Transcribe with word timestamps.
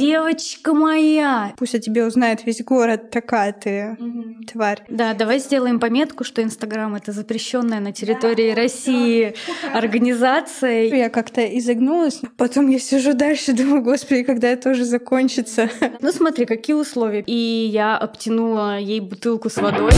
девочка 0.00 0.74
моя! 0.74 1.52
Пусть 1.56 1.74
о 1.74 1.78
тебе 1.78 2.04
узнает 2.04 2.44
весь 2.44 2.62
город, 2.62 3.10
такая 3.10 3.52
ты 3.52 3.96
тварь. 4.50 4.82
Да, 4.88 5.14
давай 5.14 5.38
сделаем 5.38 5.80
пометку, 5.80 6.24
что 6.24 6.42
Инстаграм— 6.42 6.94
это 6.96 7.12
запрещенная 7.12 7.80
на 7.80 7.92
территории 7.92 8.52
России 8.52 9.34
организация. 9.72 10.84
Я 10.84 11.08
как-то 11.08 11.42
изогнулась, 11.58 12.20
потом 12.36 12.68
я 12.68 12.78
сижу 12.78 13.14
дальше, 13.14 13.52
думаю, 13.56 13.82
господи, 13.82 14.22
когда 14.22 14.48
это 14.48 14.70
тоже 14.70 14.84
закончится. 14.84 15.70
Ну 16.00 16.12
смотри, 16.12 16.44
какие 16.44 16.74
условия. 16.74 17.22
И 17.26 17.68
я 17.72 17.96
обтянула 17.96 18.78
ей 18.78 19.00
бутылку 19.00 19.48
с 19.48 19.56
водой. 19.56 19.92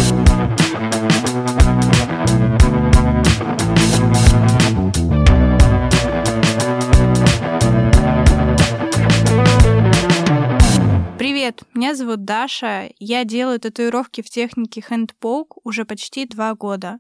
Привет, 11.47 11.63
меня 11.75 11.95
зовут 11.95 12.25
Даша. 12.25 12.91
Я 12.99 13.25
делаю 13.25 13.61
татуировки 13.61 14.21
в 14.21 14.29
технике 14.29 14.81
хендпоук 14.81 15.65
уже 15.65 15.85
почти 15.85 16.27
два 16.27 16.53
года. 16.57 16.99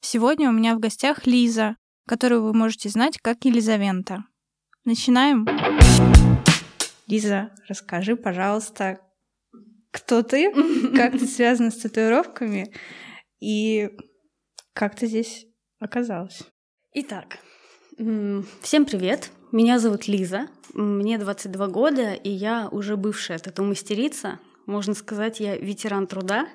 Сегодня 0.00 0.48
у 0.48 0.52
меня 0.52 0.74
в 0.74 0.80
гостях 0.80 1.26
Лиза, 1.26 1.76
которую 2.06 2.44
вы 2.44 2.54
можете 2.54 2.88
знать 2.88 3.18
как 3.18 3.44
Елизавента. 3.44 4.24
Начинаем. 4.86 5.46
Лиза, 7.08 7.50
расскажи, 7.68 8.16
пожалуйста, 8.16 9.00
кто 9.90 10.22
ты, 10.22 10.50
как 10.96 11.18
ты 11.18 11.26
связана 11.26 11.70
с 11.70 11.76
татуировками 11.76 12.72
и 13.38 13.90
как 14.72 14.96
ты 14.96 15.08
здесь 15.08 15.44
оказалась. 15.78 16.42
Итак, 16.94 17.36
всем 18.62 18.86
привет. 18.86 19.30
Меня 19.54 19.78
зовут 19.78 20.08
Лиза, 20.08 20.48
мне 20.72 21.16
22 21.16 21.68
года, 21.68 22.12
и 22.12 22.28
я 22.28 22.68
уже 22.72 22.96
бывшая 22.96 23.38
тату-мастерица. 23.38 24.40
Можно 24.66 24.94
сказать, 24.94 25.38
я 25.38 25.56
ветеран 25.56 26.08
труда. 26.08 26.48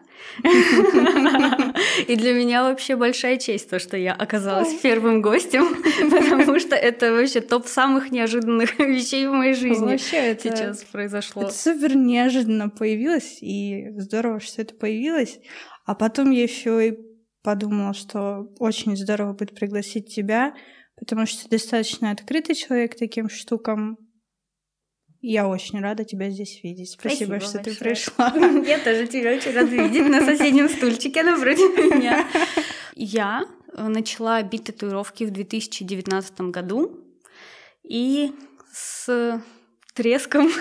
И 0.44 2.16
для 2.18 2.34
меня 2.34 2.64
вообще 2.64 2.98
большая 2.98 3.38
честь 3.38 3.70
то, 3.70 3.80
что 3.80 3.96
я 3.96 4.12
оказалась 4.12 4.74
первым 4.82 5.22
гостем, 5.22 5.82
потому 6.12 6.60
что 6.60 6.76
это 6.76 7.14
вообще 7.14 7.40
топ 7.40 7.68
самых 7.68 8.12
неожиданных 8.12 8.78
вещей 8.80 9.28
в 9.28 9.32
моей 9.32 9.54
жизни 9.54 9.92
вообще 9.92 10.18
это, 10.18 10.42
сейчас 10.42 10.84
произошло. 10.84 11.44
Это 11.44 11.54
супер 11.54 11.96
неожиданно 11.96 12.68
появилось, 12.68 13.38
и 13.40 13.92
здорово, 13.96 14.42
что 14.42 14.62
это 14.62 14.76
появилось. 14.76 15.40
А 15.86 15.96
потом 15.96 16.32
я 16.32 16.44
еще 16.44 16.90
и 16.90 17.00
подумала, 17.44 17.94
что 17.94 18.50
очень 18.60 18.98
здорово 18.98 19.32
будет 19.32 19.56
пригласить 19.56 20.14
тебя, 20.14 20.54
потому 21.00 21.26
что 21.26 21.44
ты 21.44 21.50
достаточно 21.50 22.12
открытый 22.12 22.56
человек 22.56 22.96
таким 22.96 23.28
штукам. 23.30 23.98
Я 25.22 25.48
очень 25.48 25.80
рада 25.82 26.04
тебя 26.06 26.30
здесь 26.30 26.62
видеть. 26.64 26.92
Спасибо, 26.92 27.40
Спасибо 27.40 27.40
что 27.40 27.58
большое. 27.58 27.76
ты 27.76 27.84
пришла. 27.84 28.34
Я 28.66 28.80
тоже 28.80 29.06
тебя 29.08 29.34
очень 29.34 29.54
рада 29.54 29.76
видеть 29.76 30.08
на 30.08 30.22
соседнем 30.22 30.70
стульчике 30.70 31.24
напротив 31.24 31.78
меня. 31.78 32.26
Я 32.96 33.46
э, 33.74 33.88
начала 33.88 34.42
бить 34.44 34.64
татуировки 34.66 35.26
в 35.26 35.32
2019 35.32 36.42
году 36.42 37.04
и 37.84 38.32
с 38.72 39.42
треском 39.94 40.48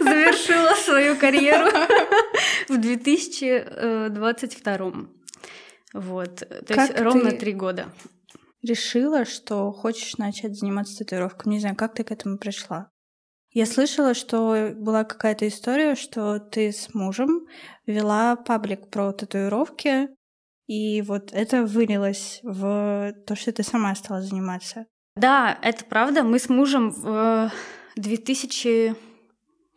завершила 0.00 0.74
свою 0.74 1.16
карьеру 1.16 1.68
в 2.68 2.78
2022. 2.78 4.92
Вот, 5.92 6.36
то 6.36 6.74
как 6.74 6.90
есть 6.90 7.00
ровно 7.00 7.32
три 7.32 7.52
года 7.52 7.92
решила, 8.62 9.24
что 9.24 9.72
хочешь 9.72 10.16
начать 10.16 10.58
заниматься 10.58 10.98
татуировками? 10.98 11.54
Не 11.54 11.60
знаю, 11.60 11.76
как 11.76 11.94
ты 11.94 12.04
к 12.04 12.10
этому 12.10 12.38
пришла? 12.38 12.90
Я 13.50 13.64
слышала, 13.64 14.12
что 14.14 14.72
была 14.76 15.04
какая-то 15.04 15.48
история, 15.48 15.94
что 15.94 16.38
ты 16.38 16.72
с 16.72 16.92
мужем 16.92 17.46
вела 17.86 18.36
паблик 18.36 18.90
про 18.90 19.12
татуировки, 19.12 20.10
и 20.66 21.00
вот 21.02 21.32
это 21.32 21.64
вылилось 21.64 22.40
в 22.42 23.14
то, 23.26 23.36
что 23.36 23.52
ты 23.52 23.62
сама 23.62 23.94
стала 23.94 24.20
заниматься. 24.20 24.86
Да, 25.14 25.58
это 25.62 25.84
правда. 25.84 26.22
Мы 26.22 26.38
с 26.38 26.48
мужем 26.48 26.90
в 26.90 27.50
2000 27.96 28.94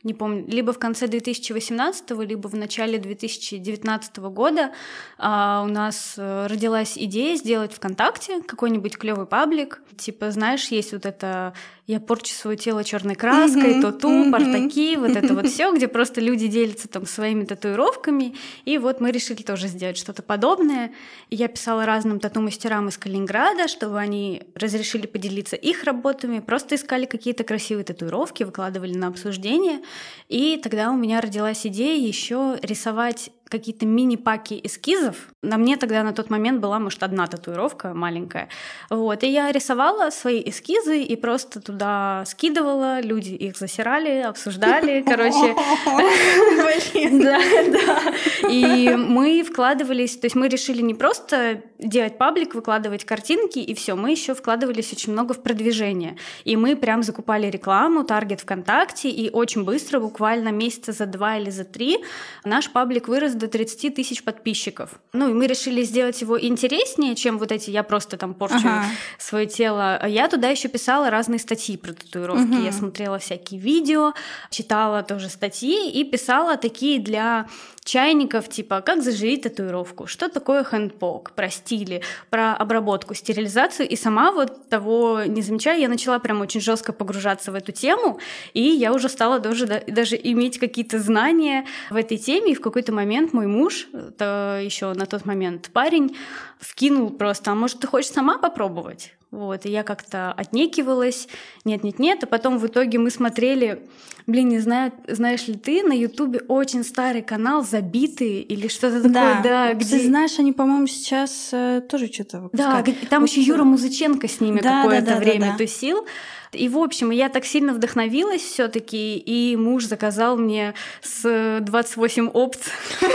не 0.04 0.14
помню, 0.14 0.46
либо 0.48 0.72
в 0.72 0.80
конце 0.80 1.08
2018, 1.08 2.12
либо 2.22 2.48
в 2.48 2.56
начале 2.56 3.00
2019 3.00 4.18
года 4.18 4.72
а, 5.18 5.64
у 5.66 5.70
нас 5.70 6.16
э, 6.18 6.48
родилась 6.48 6.98
идея 6.98 7.36
сделать 7.36 7.74
ВКонтакте 7.74 8.42
какой-нибудь 8.42 8.98
клевый 8.98 9.26
паблик. 9.26 9.82
Типа, 9.98 10.32
знаешь, 10.32 10.70
есть 10.70 10.94
вот 10.94 11.06
это 11.06 11.54
я 11.90 12.00
порчу 12.00 12.36
свое 12.36 12.56
тело 12.56 12.84
черной 12.84 13.16
краской, 13.16 13.74
mm-hmm. 13.74 13.82
тату, 13.82 14.10
mm-hmm. 14.10 14.30
бартаки, 14.30 14.96
вот 14.96 15.10
это 15.10 15.34
вот 15.34 15.48
все, 15.50 15.74
где 15.74 15.88
просто 15.88 16.22
люди 16.22 16.46
делятся 16.46 16.88
там 16.88 17.08
своими 17.08 17.46
татуировками. 17.46 18.36
И 18.64 18.78
вот 18.78 19.02
мы 19.02 19.10
решили 19.10 19.42
тоже 19.42 19.68
сделать 19.68 19.98
что-то 19.98 20.22
подобное. 20.22 20.92
И 21.32 21.36
я 21.36 21.48
писала 21.48 21.88
разным 21.88 22.20
тату-мастерам 22.20 22.90
из 22.90 23.00
Калининграда, 23.00 23.68
чтобы 23.68 23.98
они 23.98 24.44
разрешили 24.54 25.08
поделиться 25.08 25.56
их 25.56 25.84
работами, 25.84 26.42
просто 26.42 26.76
искали 26.76 27.06
какие-то 27.06 27.44
красивые 27.44 27.86
татуировки, 27.86 28.44
выкладывали 28.44 28.94
на 28.94 29.08
обсуждение. 29.08 29.80
И 30.28 30.60
тогда 30.62 30.92
у 30.92 30.96
меня 30.96 31.22
родилась 31.22 31.66
идея 31.66 32.00
еще 32.00 32.60
рисовать 32.62 33.32
какие-то 33.50 33.86
мини-паки 33.86 34.60
эскизов. 34.64 35.16
На 35.42 35.58
мне 35.58 35.78
тогда 35.78 36.04
на 36.04 36.14
тот 36.14 36.30
момент 36.30 36.62
была, 36.62 36.80
может, 36.80 37.04
одна 37.04 37.28
татуировка 37.28 37.94
маленькая. 37.94 38.50
Вот. 38.90 39.24
И 39.24 39.28
я 39.28 39.52
рисовала 39.52 40.10
свои 40.12 40.42
эскизы 40.46 41.02
и 41.02 41.16
просто 41.16 41.60
туда 41.62 42.24
скидывала, 42.26 43.02
люди 43.02 43.32
их 43.32 43.58
засирали, 43.58 44.22
обсуждали, 44.22 45.02
короче. 45.08 45.56
Да, 47.10 47.40
да. 47.72 48.50
И 48.50 48.90
мы 48.96 49.44
вкладывались, 49.44 50.18
то 50.18 50.26
есть 50.26 50.36
мы 50.36 50.48
решили 50.48 50.82
не 50.82 50.94
просто 50.94 51.64
делать 51.80 52.18
паблик, 52.18 52.56
выкладывать 52.56 53.06
картинки 53.06 53.60
и 53.60 53.74
все, 53.74 53.96
мы 53.96 54.12
еще 54.12 54.34
вкладывались 54.34 54.92
очень 54.94 55.14
много 55.14 55.34
в 55.34 55.42
продвижение. 55.42 56.18
И 56.44 56.56
мы 56.56 56.76
прям 56.76 57.04
закупали 57.04 57.48
рекламу, 57.48 58.04
таргет 58.04 58.42
ВКонтакте, 58.42 59.10
и 59.10 59.30
очень 59.30 59.64
быстро, 59.64 60.00
буквально 60.00 60.50
месяца 60.50 60.92
за 60.92 61.06
два 61.06 61.38
или 61.38 61.50
за 61.50 61.64
три, 61.64 61.98
наш 62.44 62.70
паблик 62.72 63.08
вырос 63.08 63.34
до 63.40 63.48
30 63.48 63.96
тысяч 63.96 64.24
подписчиков. 64.24 65.00
Ну, 65.14 65.30
и 65.30 65.34
мы 65.34 65.48
решили 65.48 65.84
сделать 65.84 66.22
его 66.22 66.40
интереснее, 66.40 67.16
чем 67.16 67.38
вот 67.38 67.52
эти 67.52 67.70
«я 67.72 67.84
просто 67.84 68.18
там 68.18 68.34
порчу 68.34 68.58
ага. 68.58 68.86
свое 69.18 69.48
тело». 69.48 70.06
Я 70.06 70.28
туда 70.28 70.50
еще 70.50 70.68
писала 70.68 71.10
разные 71.10 71.40
статьи 71.40 71.78
про 71.78 71.94
татуировки. 71.94 72.54
Угу. 72.54 72.64
Я 72.64 72.72
смотрела 72.72 73.18
всякие 73.18 73.60
видео, 73.60 74.14
читала 74.52 75.04
тоже 75.04 75.30
статьи 75.30 75.90
и 75.90 76.04
писала 76.04 76.58
такие 76.58 77.00
для 77.00 77.48
чайников, 77.90 78.50
типа 78.50 78.82
как 78.82 79.02
заживить 79.02 79.42
татуировку, 79.42 80.06
что 80.06 80.30
такое 80.30 80.64
хэндпок, 80.64 81.32
про 81.32 81.50
стили, 81.50 82.02
про 82.30 82.56
обработку, 82.56 83.16
стерилизацию. 83.16 83.90
И 83.90 83.96
сама 83.96 84.32
вот 84.32 84.70
того 84.70 85.24
не 85.26 85.42
замечая, 85.42 85.80
я 85.80 85.90
начала 85.90 86.20
прям 86.20 86.42
очень 86.42 86.62
жестко 86.62 86.94
погружаться 86.94 87.52
в 87.52 87.56
эту 87.56 87.72
тему, 87.72 88.20
и 88.54 88.62
я 88.62 88.94
уже 88.94 89.10
стала 89.10 89.40
даже, 89.40 89.66
даже 89.88 90.16
иметь 90.22 90.60
какие-то 90.60 91.00
знания 91.00 91.66
в 91.90 91.96
этой 91.96 92.18
теме. 92.18 92.52
И 92.52 92.56
в 92.56 92.62
какой-то 92.62 92.92
момент 92.92 93.34
мой 93.34 93.48
муж, 93.48 93.88
это 93.92 94.62
еще 94.64 94.94
на 94.94 95.08
тот 95.08 95.26
момент 95.26 95.72
парень, 95.74 96.16
вкинул 96.60 97.10
просто, 97.10 97.52
а 97.52 97.56
может 97.56 97.80
ты 97.80 97.88
хочешь 97.88 98.12
сама 98.12 98.38
попробовать? 98.38 99.14
Вот, 99.32 99.68
и 99.68 99.70
я 99.70 99.84
как-то 99.84 100.32
отнекивалась, 100.32 101.28
нет-нет-нет, 101.64 102.24
а 102.24 102.28
потом 102.28 102.58
в 102.58 102.66
итоге 102.66 102.98
мы 102.98 103.12
смотрели, 103.12 103.84
блин, 104.26 104.50
не 104.50 104.58
знаю, 104.58 104.92
знаешь 105.08 105.48
ли 105.48 105.54
ты, 105.54 105.84
на 105.84 105.94
Ютубе 105.94 106.40
очень 106.48 106.84
старый 106.84 107.22
канал 107.22 107.64
«Забитые» 107.64 108.42
или 108.42 108.68
что-то 108.68 109.04
такое, 109.04 109.12
да, 109.12 109.42
да 109.44 109.74
где... 109.76 110.00
Ты 110.00 110.08
знаешь, 110.08 110.40
они, 110.40 110.52
по-моему, 110.52 110.88
сейчас 110.88 111.50
э, 111.52 111.82
тоже 111.88 112.12
что-то 112.12 112.42
выпускают. 112.42 112.88
Да, 112.88 113.08
там 113.08 113.26
еще 113.26 113.42
Юра 113.42 113.64
Музыченко 113.64 114.28
с 114.28 114.40
ними 114.40 114.62
да, 114.62 114.82
какое-то 114.82 115.06
да, 115.06 115.14
да, 115.14 115.20
время 115.20 115.46
да, 115.46 115.52
да. 115.52 115.58
тусил. 115.60 116.08
И, 116.52 116.68
в 116.68 116.78
общем, 116.78 117.12
я 117.12 117.30
так 117.30 117.46
сильно 117.46 117.74
вдохновилась 117.74 118.42
все 118.42 118.68
таки 118.68 119.18
и 119.18 119.56
муж 119.56 119.86
заказал 119.86 120.38
мне 120.38 120.74
с 121.02 121.60
28 121.62 122.30
опций. 122.30 122.74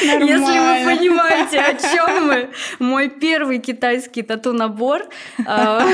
Если 0.00 0.84
вы 0.84 0.96
понимаете, 0.96 1.60
о 1.60 1.74
чем 1.92 2.26
мы. 2.26 2.50
Мой 2.78 3.08
первый 3.08 3.58
китайский 3.58 4.22
тату-набор. 4.22 5.02
А, 5.46 5.84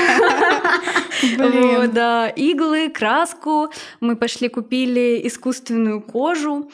да, 1.92 2.28
иглы, 2.28 2.90
краску. 2.90 3.70
Мы 4.00 4.16
пошли 4.16 4.48
купили 4.48 5.20
искусственную 5.24 6.02
кожу 6.02 6.70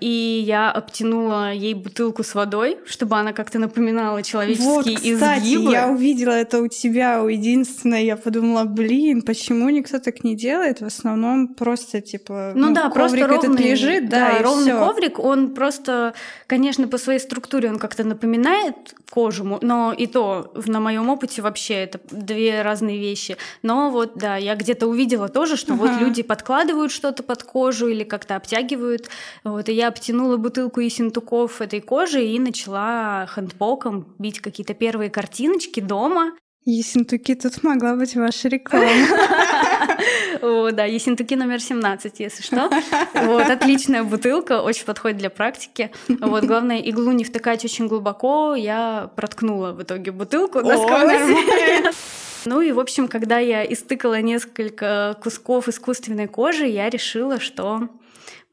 и 0.00 0.42
я 0.46 0.70
обтянула 0.70 1.52
ей 1.52 1.74
бутылку 1.74 2.22
с 2.22 2.34
водой, 2.34 2.78
чтобы 2.86 3.16
она 3.16 3.32
как-то 3.32 3.58
напоминала 3.58 4.22
человеческие 4.22 4.68
вот, 4.68 4.84
кстати, 4.86 5.40
изгибы. 5.40 5.72
я 5.72 5.88
увидела 5.88 6.32
это 6.32 6.60
у 6.60 6.68
тебя, 6.68 7.22
у 7.22 7.28
единственной, 7.28 8.04
я 8.04 8.16
подумала, 8.16 8.64
блин, 8.64 9.22
почему 9.22 9.68
никто 9.70 9.98
так 9.98 10.24
не 10.24 10.34
делает? 10.36 10.80
В 10.80 10.86
основном 10.86 11.48
просто 11.48 12.00
типа 12.00 12.52
ну, 12.54 12.68
ну 12.68 12.74
да, 12.74 12.90
просто 12.90 13.26
ровный, 13.26 13.36
этот 13.38 13.60
лежит, 13.60 14.08
да, 14.08 14.30
да 14.30 14.38
и 14.38 14.42
ровный 14.42 14.72
всё. 14.72 14.78
коврик, 14.78 15.18
он 15.18 15.54
просто, 15.54 16.14
конечно, 16.46 16.88
по 16.88 16.98
своей 16.98 17.18
структуре 17.18 17.68
он 17.68 17.78
как-то 17.78 18.04
напоминает 18.04 18.74
кожу, 19.10 19.58
но 19.62 19.92
и 19.92 20.06
то 20.06 20.52
на 20.66 20.80
моем 20.80 21.08
опыте 21.08 21.42
вообще 21.42 21.74
это 21.74 22.00
две 22.10 22.62
разные 22.62 22.98
вещи. 22.98 23.36
Но 23.62 23.90
вот 23.90 24.12
да, 24.16 24.36
я 24.36 24.54
где-то 24.54 24.86
увидела 24.86 25.28
тоже, 25.28 25.56
что 25.56 25.74
Ага. 25.74 25.82
вот 25.82 26.00
люди 26.00 26.22
подкладывают 26.22 26.92
что-то 26.92 27.22
под 27.22 27.42
кожу 27.42 27.88
или 27.88 28.04
как-то 28.04 28.36
обтягивают. 28.36 29.08
Вот, 29.44 29.68
и 29.68 29.72
я 29.72 29.87
обтянула 29.88 30.36
бутылку 30.36 30.80
ессентуков 30.80 31.60
этой 31.60 31.80
кожи 31.80 32.24
и 32.24 32.38
начала 32.38 33.26
хэндпоком 33.26 34.14
бить 34.18 34.40
какие-то 34.40 34.74
первые 34.74 35.10
картиночки 35.10 35.80
дома. 35.80 36.32
Ессентуки, 36.64 37.34
тут 37.34 37.62
могла 37.62 37.94
быть 37.94 38.14
ваша 38.14 38.48
реклама. 38.48 38.86
О, 40.42 40.70
да, 40.70 40.84
Ессентуки 40.84 41.34
номер 41.34 41.60
17, 41.60 42.20
если 42.20 42.42
что. 42.42 42.70
Вот, 43.14 43.48
отличная 43.48 44.04
бутылка, 44.04 44.60
очень 44.60 44.84
подходит 44.84 45.16
для 45.16 45.30
практики. 45.30 45.90
Вот, 46.08 46.44
главное, 46.44 46.78
иглу 46.80 47.12
не 47.12 47.24
втыкать 47.24 47.64
очень 47.64 47.88
глубоко. 47.88 48.54
Я 48.54 49.10
проткнула 49.16 49.72
в 49.72 49.82
итоге 49.82 50.12
бутылку 50.12 50.60
насквозь. 50.60 51.94
Ну 52.44 52.60
и, 52.60 52.70
в 52.70 52.78
общем, 52.78 53.08
когда 53.08 53.38
я 53.38 53.64
истыкала 53.64 54.20
несколько 54.20 55.18
кусков 55.20 55.68
искусственной 55.68 56.28
кожи, 56.28 56.66
я 56.66 56.88
решила, 56.88 57.40
что 57.40 57.88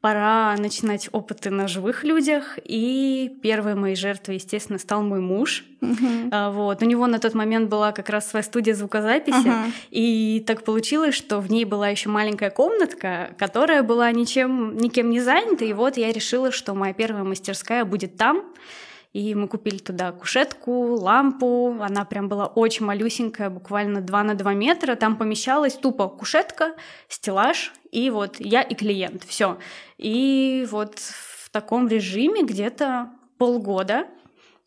пора 0.06 0.54
начинать 0.56 1.08
опыты 1.10 1.50
на 1.50 1.66
живых 1.66 2.04
людях. 2.04 2.60
И 2.64 3.36
первой 3.42 3.74
моей 3.74 3.96
жертвой, 3.96 4.36
естественно, 4.36 4.78
стал 4.78 5.02
мой 5.02 5.18
муж. 5.18 5.64
А, 6.30 6.50
Вот. 6.52 6.80
У 6.80 6.84
него 6.84 7.08
на 7.08 7.18
тот 7.18 7.34
момент 7.34 7.68
была 7.68 7.90
как 7.90 8.08
раз 8.08 8.30
своя 8.30 8.44
студия 8.44 8.74
звукозаписи. 8.74 9.48
Ага. 9.48 9.64
И 9.90 10.44
так 10.46 10.62
получилось, 10.62 11.16
что 11.16 11.40
в 11.40 11.50
ней 11.50 11.64
была 11.64 11.88
еще 11.88 12.08
маленькая 12.08 12.50
комнатка, 12.50 13.34
которая 13.36 13.82
была 13.82 14.12
ничем, 14.12 14.76
никем 14.76 15.10
не 15.10 15.18
занята. 15.18 15.64
И 15.64 15.72
вот 15.72 15.96
я 15.96 16.12
решила, 16.12 16.52
что 16.52 16.74
моя 16.74 16.94
первая 16.94 17.24
мастерская 17.24 17.84
будет 17.84 18.16
там. 18.16 18.44
И 19.16 19.34
мы 19.34 19.48
купили 19.48 19.78
туда 19.78 20.12
кушетку, 20.12 20.94
лампу. 20.94 21.78
Она 21.80 22.04
прям 22.04 22.28
была 22.28 22.44
очень 22.44 22.84
малюсенькая, 22.84 23.48
буквально 23.48 24.02
2 24.02 24.22
на 24.22 24.34
2 24.34 24.52
метра. 24.52 24.94
Там 24.94 25.16
помещалась 25.16 25.72
тупо 25.72 26.08
кушетка, 26.08 26.74
стеллаж, 27.08 27.72
и 27.90 28.10
вот 28.10 28.36
я 28.40 28.60
и 28.60 28.74
клиент. 28.74 29.24
Все. 29.24 29.56
И 29.96 30.68
вот 30.70 30.98
в 30.98 31.48
таком 31.48 31.88
режиме 31.88 32.42
где-то 32.42 33.08
полгода 33.38 34.06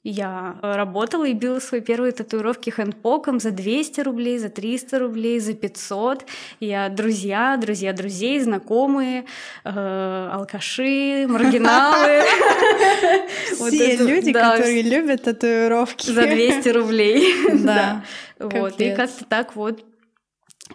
я 0.04 0.58
работала 0.62 1.26
и 1.26 1.34
била 1.34 1.60
свои 1.60 1.82
первые 1.82 2.14
татуировки 2.14 2.70
хэндпоком 2.70 3.40
за 3.40 3.52
200 3.52 4.02
рублей, 4.02 4.38
за 4.38 4.50
300 4.50 4.98
рублей, 5.00 5.40
за 5.40 5.54
500. 5.54 6.26
Я 6.62 6.88
друзья, 6.88 7.58
друзья 7.58 7.92
друзей, 7.92 8.40
знакомые, 8.40 9.26
э, 9.66 10.30
алкаши, 10.32 11.28
маргиналы. 11.28 12.24
Все 13.54 13.98
люди, 13.98 14.32
которые 14.32 14.84
любят 14.84 15.24
татуировки. 15.24 16.10
За 16.12 16.22
200 16.22 16.70
рублей. 16.70 17.26
Да. 17.60 18.06
Вот. 18.40 18.80
И 18.80 18.96
как-то 18.96 19.26
так 19.26 19.56
вот 19.56 19.84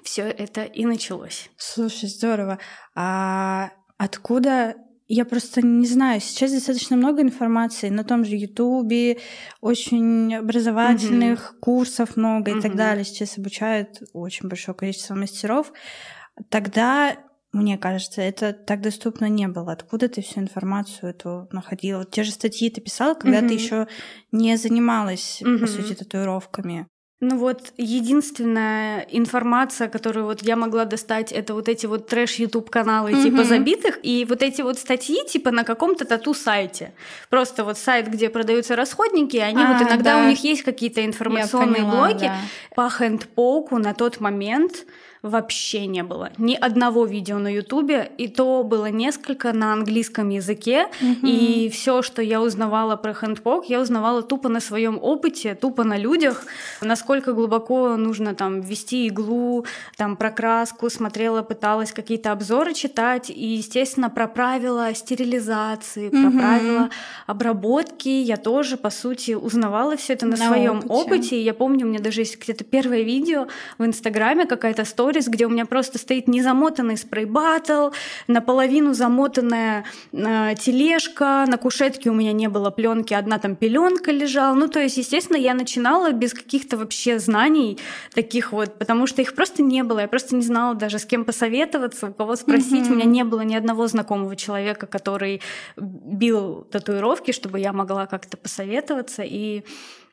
все 0.02 0.22
это 0.22 0.64
и 0.64 0.84
началось. 0.84 1.50
Слушай, 1.56 2.08
здорово. 2.08 2.58
А 2.94 3.70
откуда 3.96 4.74
я 5.06 5.24
просто 5.24 5.60
не 5.62 5.86
знаю, 5.86 6.20
сейчас 6.20 6.52
достаточно 6.52 6.96
много 6.96 7.22
информации 7.22 7.88
на 7.90 8.04
том 8.04 8.24
же 8.24 8.36
Ютубе, 8.36 9.18
очень 9.60 10.34
образовательных 10.34 11.56
курсов 11.60 12.16
много 12.16 12.52
и 12.52 12.60
так 12.60 12.74
далее. 12.76 13.04
Сейчас 13.04 13.36
обучают 13.38 14.02
очень 14.12 14.48
большое 14.48 14.74
количество 14.76 15.14
мастеров. 15.14 15.72
Тогда, 16.48 17.16
мне 17.52 17.78
кажется, 17.78 18.22
это 18.22 18.52
так 18.52 18.80
доступно 18.80 19.28
не 19.28 19.46
было. 19.46 19.72
Откуда 19.72 20.08
ты 20.08 20.22
всю 20.22 20.40
информацию 20.40 21.10
эту 21.10 21.48
находила? 21.52 22.04
Те 22.04 22.22
же 22.24 22.32
статьи 22.32 22.70
ты 22.70 22.80
писала, 22.80 23.14
когда 23.14 23.38
Мгм. 23.38 23.48
ты 23.48 23.54
еще 23.54 23.88
не 24.32 24.56
занималась, 24.56 25.38
по 25.40 25.48
Мгм. 25.48 25.66
сути, 25.66 25.94
татуировками. 25.94 26.86
Ну 27.20 27.38
вот 27.38 27.72
единственная 27.78 29.06
информация, 29.10 29.88
которую 29.88 30.26
вот 30.26 30.42
я 30.42 30.56
могла 30.56 30.84
достать, 30.84 31.32
это 31.32 31.54
вот 31.54 31.68
эти 31.68 31.86
вот 31.86 32.06
трэш 32.06 32.34
YouTube 32.34 32.68
каналы 32.70 33.12
типа 33.12 33.36
Мгм. 33.36 33.44
забитых 33.44 33.98
и 34.02 34.26
вот 34.28 34.42
эти 34.42 34.62
вот 34.62 34.78
статьи 34.78 35.24
типа 35.26 35.50
на 35.50 35.64
каком-то 35.64 36.04
тату 36.04 36.34
сайте. 36.34 36.92
Просто 37.30 37.64
вот 37.64 37.78
сайт, 37.78 38.08
где 38.08 38.28
продаются 38.28 38.76
расходники, 38.76 39.36
и 39.36 39.40
они 39.40 39.62
А, 39.62 39.72
вот 39.72 39.82
иногда 39.88 40.16
да. 40.18 40.24
у 40.24 40.28
них 40.28 40.42
есть 40.44 40.62
какие-то 40.62 41.00
Я 41.00 41.06
информационные 41.06 41.82
поняла, 41.82 42.08
блоки. 42.08 42.24
да. 42.24 42.36
По 42.74 42.90
хэндпоку 42.90 43.78
на 43.78 43.94
тот 43.94 44.20
момент 44.20 44.84
вообще 45.24 45.86
не 45.86 46.02
было. 46.02 46.30
Ни 46.38 46.54
одного 46.54 47.06
видео 47.06 47.38
на 47.38 47.48
Ютубе, 47.48 48.12
и 48.18 48.28
то 48.28 48.62
было 48.62 48.90
несколько 48.90 49.52
на 49.54 49.72
английском 49.72 50.28
языке. 50.28 50.86
Мгм. 51.00 51.20
И 51.26 51.70
все, 51.72 52.02
что 52.02 52.20
я 52.22 52.42
узнавала 52.42 52.96
про 52.96 53.14
хэндпок, 53.14 53.64
я 53.70 53.80
узнавала 53.80 54.22
тупо 54.22 54.48
на 54.50 54.60
своем 54.60 54.98
опыте, 55.00 55.54
тупо 55.54 55.82
на 55.84 55.96
людях, 55.96 56.44
насколько 56.82 57.32
глубоко 57.32 57.96
нужно 57.96 58.34
там 58.34 58.60
ввести 58.60 59.06
иглу, 59.06 59.64
там 59.96 60.16
про 60.16 60.30
краску, 60.30 60.90
смотрела, 60.90 61.42
пыталась 61.42 61.92
какие-то 61.92 62.30
обзоры 62.32 62.74
читать, 62.74 63.30
и, 63.30 63.46
естественно, 63.56 64.10
про 64.10 64.28
правила 64.28 64.94
стерилизации, 64.94 66.10
про 66.10 66.18
Мгм. 66.18 66.38
правила 66.38 66.90
обработки 67.26 68.08
я 68.08 68.36
тоже, 68.36 68.76
по 68.76 68.90
сути, 68.90 69.32
узнавала 69.32 69.96
все 69.96 70.12
это 70.12 70.26
на, 70.26 70.36
На 70.36 70.46
своем 70.48 70.78
опыте. 70.78 70.92
опыте. 70.92 71.36
И 71.36 71.42
я 71.42 71.54
помню, 71.54 71.86
у 71.86 71.88
меня 71.88 72.00
даже 72.00 72.20
есть 72.20 72.38
где-то 72.38 72.64
первое 72.64 73.02
видео 73.02 73.46
в 73.78 73.84
Инстаграме, 73.84 74.46
какая-то 74.46 74.84
сторис, 75.14 75.28
где 75.28 75.46
у 75.46 75.48
меня 75.48 75.64
просто 75.64 75.98
стоит 75.98 76.26
незамотанный 76.26 76.96
спрей-баттл, 76.96 77.94
наполовину 78.26 78.94
замотанная 78.94 79.84
э, 80.12 80.54
тележка, 80.58 81.44
на 81.46 81.56
кушетке 81.56 82.10
у 82.10 82.14
меня 82.14 82.32
не 82.32 82.48
было 82.48 82.70
пленки, 82.70 83.14
одна 83.14 83.38
там 83.38 83.54
пеленка 83.54 84.10
лежала. 84.10 84.54
Ну, 84.54 84.68
то 84.68 84.80
есть, 84.80 84.96
естественно, 84.96 85.36
я 85.36 85.54
начинала 85.54 86.10
без 86.10 86.34
каких-то 86.34 86.76
вообще 86.76 87.18
знаний 87.18 87.78
таких 88.12 88.52
вот, 88.52 88.78
потому 88.78 89.06
что 89.06 89.22
их 89.22 89.34
просто 89.34 89.62
не 89.62 89.84
было. 89.84 90.00
Я 90.00 90.08
просто 90.08 90.34
не 90.34 90.42
знала 90.42 90.74
даже 90.74 90.98
с 90.98 91.04
кем 91.04 91.24
посоветоваться, 91.24 92.08
у 92.08 92.12
кого 92.12 92.34
спросить. 92.34 92.86
Мгм. 92.86 92.92
У 92.92 92.94
меня 92.96 93.04
не 93.04 93.24
было 93.24 93.42
ни 93.42 93.54
одного 93.54 93.86
знакомого 93.86 94.34
человека, 94.34 94.86
который 94.86 95.40
бил 95.76 96.66
татуировки, 96.70 97.30
чтобы 97.30 97.60
я 97.60 97.72
могла 97.72 98.06
как-то 98.06 98.36
посоветоваться. 98.36 99.22
И 99.22 99.62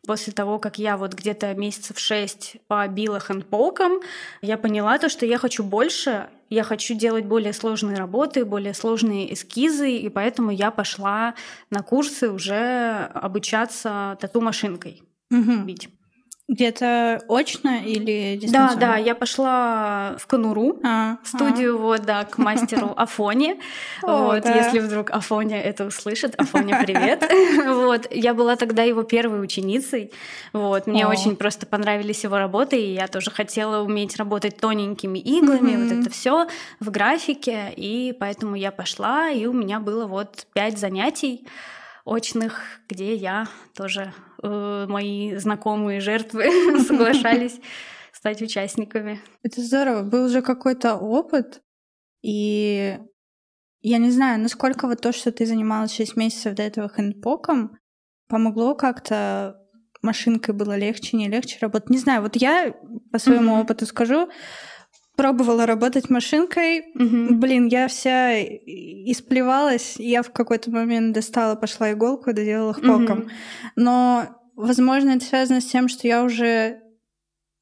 После 0.08 0.34
того, 0.34 0.58
как 0.58 0.80
я 0.80 0.98
вот 0.98 1.14
где-то 1.14 1.54
месяцев 1.54 2.00
шесть 2.00 2.58
побила 2.68 3.20
хэндпоком, 3.20 4.02
я 4.42 4.58
поняла 4.58 4.98
то, 4.98 5.10
что 5.10 5.28
я 5.28 5.38
хочу 5.38 5.64
больше, 5.64 6.28
я 6.50 6.64
хочу 6.64 6.96
делать 6.96 7.26
более 7.26 7.54
сложные 7.54 7.98
работы, 7.98 8.44
более 8.44 8.74
сложные 8.74 9.32
эскизы, 9.32 9.92
и 9.92 10.10
поэтому 10.10 10.50
я 10.52 10.72
пошла 10.72 11.36
на 11.70 11.84
курсы 11.84 12.32
уже 12.32 13.10
обучаться 13.14 14.18
тату-машинкой 14.20 15.04
Мгм. 15.30 15.66
бить. 15.68 15.90
Где-то 16.52 17.24
очно 17.30 17.80
или 17.82 18.36
Да, 18.36 18.42
дистанционно? 18.42 18.76
да, 18.82 18.96
я 18.98 19.16
пошла 19.16 20.16
в 20.20 20.28
Конуру, 20.28 20.80
А, 20.84 21.18
студию, 21.24 21.78
вот, 21.78 22.02
да, 22.02 22.26
к 22.26 22.38
мастеру 22.38 22.94
Афоне. 22.98 23.58
Вот, 24.02 24.46
если 24.46 24.80
вдруг 24.80 25.12
Афоня 25.12 25.62
это 25.62 25.86
услышит, 25.86 26.36
Афоня, 26.38 26.84
привет. 26.84 27.24
Вот, 27.66 28.06
я 28.12 28.34
была 28.34 28.58
тогда 28.58 28.84
его 28.84 29.04
первой 29.04 29.42
ученицей. 29.42 30.12
Вот, 30.52 30.88
мне 30.88 31.08
очень 31.08 31.38
просто 31.38 31.66
понравились 31.66 32.26
его 32.26 32.38
работы, 32.38 32.76
и 32.82 32.94
я 32.96 33.08
тоже 33.08 33.32
хотела 33.32 33.82
уметь 33.82 34.18
работать 34.18 34.58
тоненькими 34.58 35.20
иглами, 35.20 35.82
вот 35.82 35.92
это 36.00 36.10
все 36.10 36.48
в 36.82 36.92
графике, 36.92 37.72
и 37.78 38.14
поэтому 38.20 38.56
я 38.56 38.72
пошла, 38.72 39.30
и 39.30 39.46
у 39.46 39.54
меня 39.54 39.80
было 39.80 40.06
вот 40.06 40.48
пять 40.54 40.78
занятий 40.78 41.48
очных, 42.04 42.62
где 42.90 43.16
я 43.16 43.48
тоже 43.76 44.12
э, 44.42 44.86
мои 44.88 45.36
знакомые 45.36 46.00
жертвы 46.00 46.46
соглашались 46.88 47.60
стать 48.14 48.42
участниками. 48.42 49.22
Это 49.44 49.62
здорово. 49.62 50.04
Был 50.04 50.26
уже 50.26 50.42
какой-то 50.42 50.96
опыт, 50.96 51.62
и 52.22 53.00
я 53.82 53.98
не 53.98 54.12
знаю, 54.12 54.40
насколько 54.40 54.88
вот 54.88 55.02
то, 55.02 55.12
что 55.12 55.32
ты 55.32 55.46
занималась 55.46 55.96
6 55.96 56.16
месяцев 56.16 56.56
до 56.56 56.64
этого 56.64 56.88
хэндпоком, 56.88 57.78
помогло 58.28 58.76
как-то 58.76 59.58
машинкой 60.02 60.56
было 60.56 60.78
легче, 60.78 61.18
не 61.18 61.28
легче 61.28 61.58
работать. 61.62 61.90
Не 61.90 61.98
знаю, 61.98 62.22
вот 62.22 62.36
я 62.36 62.74
по 63.12 63.20
своему 63.20 63.60
опыту 63.60 63.86
скажу, 63.86 64.30
пробовала 65.22 65.68
работать 65.68 66.10
машинкой, 66.10 66.84
Мгм. 66.96 67.40
Блин, 67.40 67.68
я 67.68 67.88
вся 67.88 68.42
исплевалась. 68.42 69.96
Я 69.98 70.24
в 70.24 70.32
какой-то 70.32 70.72
момент 70.72 71.14
достала, 71.14 71.56
пошла 71.56 71.92
иголку 71.92 72.32
и 72.32 72.34
доделала 72.34 72.72
их 72.72 72.82
поком. 72.82 73.20
Мгм. 73.20 73.30
Но, 73.76 74.26
возможно, 74.56 75.12
это 75.12 75.26
связано 75.26 75.62
с 75.62 75.66
тем, 75.66 75.88
что 75.88 76.08
я 76.08 76.24
уже... 76.24 76.80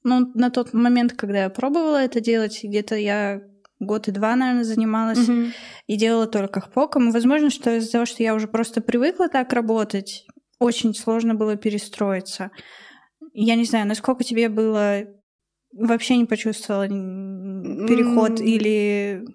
Ну, 0.04 0.32
на 0.36 0.50
тот 0.50 0.74
момент, 0.74 1.14
когда 1.14 1.44
я 1.44 1.50
пробовала 1.50 1.98
это 1.98 2.22
делать, 2.22 2.62
где-то 2.64 2.96
я 2.96 3.42
год 3.80 4.08
и 4.08 4.12
два, 4.12 4.38
наверное, 4.38 4.64
занималась 4.64 5.28
mm-hmm. 5.28 5.52
и 5.88 5.98
делала 5.98 6.28
только 6.28 6.62
хпоком. 6.62 7.12
Возможно, 7.12 7.50
что 7.50 7.76
из-за 7.76 7.92
того, 7.92 8.06
что 8.06 8.24
я 8.24 8.36
уже 8.36 8.48
просто 8.48 8.80
привыкла 8.80 9.28
так 9.28 9.52
работать, 9.52 10.26
очень 10.60 10.96
сложно 10.96 11.36
было 11.36 11.58
перестроиться. 11.58 12.52
Я 13.34 13.56
не 13.56 13.66
знаю, 13.66 13.86
насколько 13.86 14.24
тебе 14.24 14.48
было 14.48 15.04
вообще 15.72 16.18
не 16.18 16.26
почувствовала 16.26 16.88
переход 16.88 18.40
mm-hmm. 18.40 18.46
или 18.46 19.26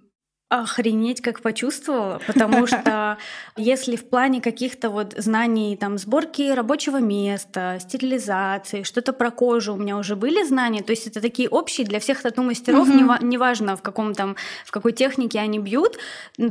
Охренеть, 0.51 1.21
как 1.21 1.41
почувствовала, 1.41 2.21
потому 2.29 2.67
что 2.69 3.19
если 3.57 3.97
в 3.97 4.09
плане 4.09 4.41
каких-то 4.41 4.91
вот 4.91 5.15
знаний 5.17 5.77
там 5.77 5.99
сборки 5.99 6.53
рабочего 6.53 6.99
места, 6.99 7.79
стерилизации, 7.81 8.85
что-то 8.85 9.13
про 9.13 9.33
кожу 9.33 9.75
у 9.75 9.77
меня 9.77 9.97
уже 9.97 10.15
были 10.15 10.45
знания, 10.45 10.83
то 10.83 10.93
есть 10.93 11.09
это 11.09 11.21
такие 11.21 11.49
общие 11.49 11.85
для 11.87 11.99
всех 11.99 12.23
тату-мастеров, 12.23 12.89
mm-hmm. 12.89 13.25
неважно 13.25 13.75
в 13.75 13.83
каком 13.83 14.15
там, 14.15 14.37
в 14.65 14.71
какой 14.71 14.93
технике 14.93 15.41
они 15.41 15.59
бьют, 15.59 15.99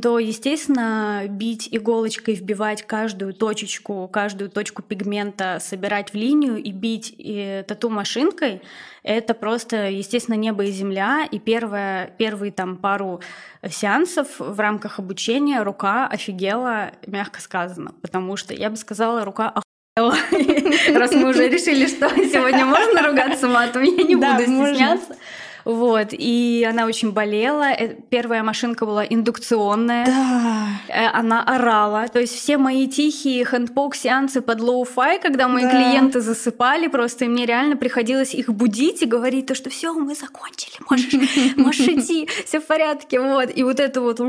то, 0.02 0.20
естественно, 0.20 1.24
бить 1.30 1.70
иголочкой, 1.72 2.34
вбивать 2.34 2.82
каждую 2.84 3.34
точечку, 3.34 4.10
каждую 4.12 4.50
точку 4.50 4.82
пигмента, 4.82 5.60
собирать 5.62 6.12
в 6.12 6.16
линию 6.16 6.58
и 6.58 6.72
бить 6.72 7.14
и 7.18 7.64
тату-машинкой, 7.68 8.62
это 9.04 9.34
просто, 9.34 9.90
естественно, 9.90 10.36
небо 10.36 10.64
и 10.64 10.72
земля. 10.72 11.28
И 11.30 11.40
первое, 11.40 12.14
первые 12.18 12.52
там 12.52 12.78
пару 12.78 13.22
сеансов 13.70 14.28
в 14.40 14.60
рамках 14.60 15.00
обучения 15.00 15.62
рука 15.62 16.08
офигела, 16.08 16.92
мягко 17.06 17.42
сказано. 17.42 17.94
Потому 18.02 18.38
что 18.38 18.54
я 18.54 18.70
бы 18.70 18.78
сказала, 18.78 19.26
рука 19.26 19.54
охуела. 19.96 20.16
Раз 20.98 21.12
мы 21.14 21.30
уже 21.30 21.50
решили, 21.50 21.86
что 21.88 22.10
сегодня 22.10 22.66
можно 22.66 23.04
ругаться 23.08 23.48
матом, 23.48 23.84
я 23.84 24.04
не 24.04 24.16
буду 24.16 24.42
стесняться. 24.42 25.18
Вот, 25.66 26.10
и 26.12 26.68
она 26.70 26.86
очень 26.86 27.12
болела. 27.12 27.72
Э, 27.72 27.96
первая 28.10 28.44
машинка 28.44 28.86
была 28.86 29.06
индукционная. 29.06 30.06
Да. 30.06 30.68
Э, 30.90 31.08
она 31.14 31.44
орала. 31.44 32.08
То 32.08 32.20
есть 32.20 32.36
все 32.36 32.58
мои 32.58 32.88
тихие 32.88 33.46
handpoke-сеансы 33.46 34.42
под 34.42 34.60
lo-fi, 34.60 35.20
когда 35.22 35.48
мои 35.48 35.64
да. 35.64 35.72
клиенты 35.72 36.22
засыпали, 36.22 36.88
просто 36.88 37.26
и 37.26 37.28
мне 37.28 37.46
реально 37.46 37.78
приходилось 37.78 38.34
их 38.34 38.50
будить 38.50 39.02
и 39.02 39.06
говорить, 39.06 39.46
то, 39.48 39.56
что 39.56 39.70
все, 39.70 39.94
мы 39.94 40.16
закончили, 40.16 40.76
можешь, 40.90 41.56
можешь 41.58 41.88
идти, 41.88 42.28
все 42.46 42.60
в 42.60 42.66
порядке. 42.66 43.20
Вот. 43.20 43.50
И 43.56 43.64
вот 43.64 43.80
это 43.80 44.02
вот 44.02 44.20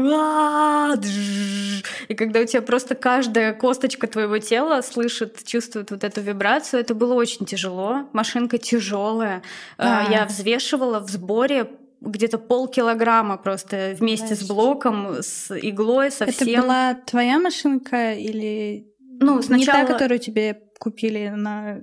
и 2.08 2.14
когда 2.14 2.40
у 2.40 2.44
тебя 2.44 2.62
просто 2.62 2.94
каждая 2.94 3.52
косточка 3.52 4.06
твоего 4.06 4.38
тела 4.38 4.82
слышит, 4.82 5.44
чувствует 5.44 5.90
вот 5.90 6.04
эту 6.04 6.20
вибрацию, 6.20 6.80
это 6.80 6.94
было 6.94 7.14
очень 7.14 7.46
тяжело. 7.46 8.06
Машинка 8.12 8.58
тяжелая. 8.58 9.42
Э, 9.78 9.84
да. 9.84 10.06
Я 10.10 10.26
взвешивала 10.26 11.00
в 11.00 11.08
сборе 11.24 11.70
где-то 12.00 12.38
полкилограмма 12.38 13.38
просто 13.38 13.94
вместе 13.98 14.28
Дальше. 14.28 14.44
с 14.44 14.48
блоком, 14.48 15.22
с 15.22 15.58
иглой, 15.58 16.10
со 16.10 16.26
всем. 16.26 16.48
Это 16.48 16.62
была 16.62 16.94
твоя 16.94 17.38
машинка 17.38 18.12
или 18.12 18.86
ну, 19.20 19.42
сначала... 19.42 19.78
не 19.80 19.86
та, 19.86 19.92
которую 19.92 20.18
тебе 20.18 20.60
купили 20.78 21.32
на 21.34 21.80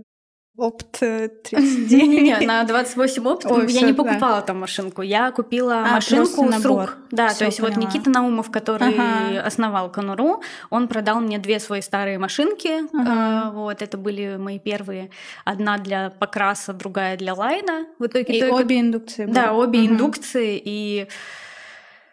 опт 0.57 0.99
39. 0.99 2.21
Нет, 2.21 2.41
на 2.45 2.63
28 2.63 3.27
опт 3.27 3.45
Ой, 3.45 3.71
я 3.71 3.81
не 3.81 3.93
покупала 3.93 4.37
да. 4.37 4.41
там 4.41 4.59
машинку. 4.59 5.01
Я 5.01 5.31
купила 5.31 5.79
а, 5.79 5.93
машинку 5.93 6.51
с 6.51 6.65
рук. 6.65 6.97
Да, 7.09 7.29
всё, 7.29 7.39
то 7.39 7.45
есть 7.45 7.57
поняла. 7.59 7.75
вот 7.75 7.85
Никита 7.85 8.09
Наумов, 8.09 8.51
который 8.51 8.93
ага. 8.93 9.41
основал 9.41 9.91
Конуру, 9.91 10.41
он 10.69 10.87
продал 10.87 11.21
мне 11.21 11.39
две 11.39 11.59
свои 11.59 11.81
старые 11.81 12.19
машинки. 12.19 12.81
Ага. 12.93 13.49
Э, 13.49 13.55
вот 13.55 13.81
это 13.81 13.97
были 13.97 14.35
мои 14.37 14.59
первые. 14.59 15.09
Одна 15.45 15.77
для 15.77 16.09
покраса, 16.09 16.73
другая 16.73 17.17
для 17.17 17.33
лайна. 17.33 17.87
В 17.97 18.05
итоге 18.05 18.37
и 18.37 18.43
обе 18.43 18.81
индукции. 18.81 19.25
Были. 19.25 19.35
Да, 19.35 19.53
обе 19.53 19.79
ага. 19.79 19.87
индукции 19.87 20.61
и 20.63 21.07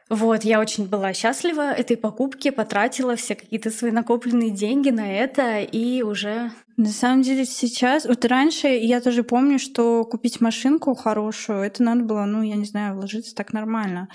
вот, 0.08 0.44
я 0.44 0.60
очень 0.60 0.86
была 0.86 1.12
счастлива 1.12 1.72
этой 1.72 1.96
покупке, 1.96 2.50
потратила 2.50 3.14
все 3.16 3.34
какие-то 3.34 3.70
свои 3.70 3.90
накопленные 3.90 4.50
деньги 4.50 4.90
на 4.90 5.12
это 5.12 5.60
и 5.60 6.02
уже... 6.02 6.50
На 6.76 6.88
самом 6.88 7.22
деле 7.22 7.44
сейчас, 7.44 8.06
вот 8.06 8.24
раньше 8.24 8.68
я 8.68 9.00
тоже 9.00 9.22
помню, 9.22 9.58
что 9.58 10.04
купить 10.04 10.40
машинку 10.40 10.94
хорошую, 10.94 11.60
это 11.60 11.82
надо 11.82 12.04
было, 12.04 12.24
ну, 12.24 12.42
я 12.42 12.54
не 12.54 12.64
знаю, 12.64 12.94
вложиться 12.94 13.34
так 13.34 13.52
нормально. 13.52 14.08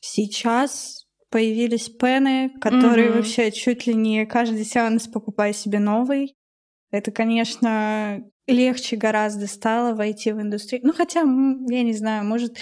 Сейчас 0.00 1.06
появились 1.30 1.88
пены, 1.88 2.50
которые 2.60 3.08
mm-hmm. 3.08 3.16
вообще 3.16 3.50
чуть 3.50 3.86
ли 3.86 3.94
не 3.94 4.26
каждый 4.26 4.64
сеанс 4.64 5.08
покупай 5.08 5.54
себе 5.54 5.78
новый. 5.78 6.34
Это, 6.90 7.10
конечно, 7.10 8.22
легче 8.46 8.96
гораздо 8.96 9.46
стало 9.46 9.94
войти 9.94 10.32
в 10.32 10.40
индустрию. 10.40 10.82
Ну, 10.84 10.92
хотя, 10.92 11.20
я 11.20 11.82
не 11.82 11.92
знаю, 11.92 12.24
может, 12.24 12.58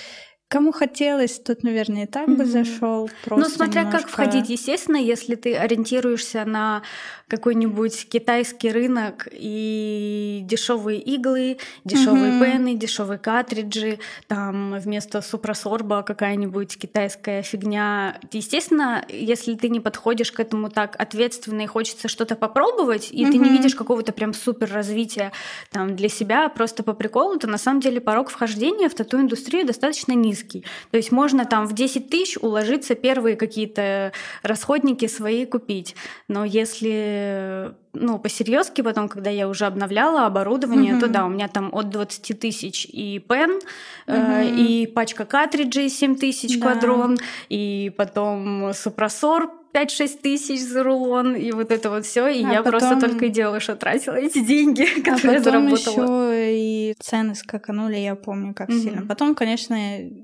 Кому 0.53 0.71
хотелось, 0.71 1.39
тот, 1.39 1.63
наверное, 1.63 2.03
и 2.03 2.07
так 2.07 2.29
mm-hmm. 2.29 2.37
бы 2.37 2.45
зашел. 2.45 3.11
Ну, 3.31 3.45
смотря 3.47 3.85
немножко... 3.85 4.03
как 4.03 4.11
входить, 4.11 4.51
естественно, 4.51 4.99
если 4.99 5.35
ты 5.35 5.57
ориентируешься 5.57 6.45
на 6.45 6.83
какой-нибудь 7.27 8.07
китайский 8.11 8.71
рынок 8.71 9.29
и 9.33 10.43
дешевые 10.45 11.01
иглы, 11.01 11.57
дешевые 11.87 12.33
mm-hmm. 12.33 12.53
пены, 12.53 12.75
дешевые 12.75 13.19
картриджи, 13.19 13.99
там 14.27 14.79
вместо 14.79 15.23
супросорба 15.23 16.03
какая-нибудь 16.03 16.77
китайская 16.77 17.41
фигня. 17.41 18.21
Естественно, 18.31 19.07
если 19.09 19.55
ты 19.55 19.71
не 19.71 19.81
подходишь 19.81 20.33
к 20.33 20.41
этому 20.41 20.69
так 20.69 21.01
ответственно 21.01 21.63
и 21.63 21.67
хочется 21.67 22.09
что-то 22.09 22.37
попробовать, 22.37 23.09
и 23.11 23.25
mm-hmm. 23.25 23.31
ты 23.31 23.39
не 23.39 23.49
видишь 23.49 23.75
какого-то 23.75 24.13
прям 24.13 24.35
супер 24.35 24.71
развития 24.71 25.33
там 25.71 25.97
для 25.97 26.11
себя 26.11 26.51
просто 26.51 26.83
по 26.83 26.93
приколу, 26.93 27.39
то 27.39 27.47
на 27.47 27.57
самом 27.57 27.81
деле 27.81 28.03
порог 28.03 28.29
вхождения 28.29 28.91
в 28.91 28.95
тату-индустрию 28.95 29.67
достаточно 29.67 30.13
низкий 30.13 30.42
низкий. 30.43 30.65
То 30.91 30.97
есть 30.97 31.13
можно 31.13 31.45
там 31.45 31.67
в 31.67 31.73
10 31.73 32.11
тысяч 32.11 32.37
уложиться 32.41 32.95
первые 32.95 33.37
какие-то 33.37 34.13
расходники 34.43 35.07
свои 35.07 35.47
купить. 35.47 35.95
Но 36.29 36.45
если 36.45 37.75
ну, 37.93 38.19
посерьезки 38.19 38.81
потом, 38.83 39.09
когда 39.09 39.31
я 39.31 39.49
уже 39.49 39.67
обновляла 39.67 40.27
оборудование, 40.27 40.95
mm-hmm. 40.95 41.01
то 41.01 41.09
да, 41.09 41.27
у 41.27 41.29
меня 41.29 41.49
там 41.49 41.71
от 41.73 41.91
20 41.91 42.41
тысяч 42.41 42.87
и 42.87 43.19
пен, 43.19 43.61
mm-hmm. 44.07 44.07
э, 44.07 44.49
и 44.57 44.87
пачка 44.87 45.25
картриджей 45.25 45.89
7 45.89 46.17
тысяч 46.17 46.59
да. 46.59 46.67
квадрон, 46.67 47.19
и 47.49 47.93
потом 47.97 48.73
супросор 48.75 49.51
5-6 49.73 50.21
тысяч 50.21 50.61
за 50.61 50.83
рулон, 50.83 51.35
и 51.35 51.51
вот 51.53 51.71
это 51.71 51.89
вот 51.89 52.05
все, 52.05 52.29
и 52.29 52.45
а 52.45 52.53
я 52.53 52.63
потом... 52.63 52.81
просто 52.81 53.01
только 53.01 53.27
и 53.27 53.29
делала, 53.31 53.59
что 53.59 53.75
тратила 53.75 54.15
эти 54.15 54.45
деньги, 54.45 54.85
которые 55.03 55.39
а 55.39 55.43
потом 55.43 55.77
заработала. 55.77 56.33
еще 56.33 56.59
и 56.59 56.95
цены 57.01 57.35
скаканули, 57.35 57.97
я 57.97 58.15
помню, 58.15 58.55
как 58.55 58.69
mm-hmm. 58.69 58.83
сильно. 58.83 59.07
Потом, 59.07 59.35
конечно, 59.35 59.77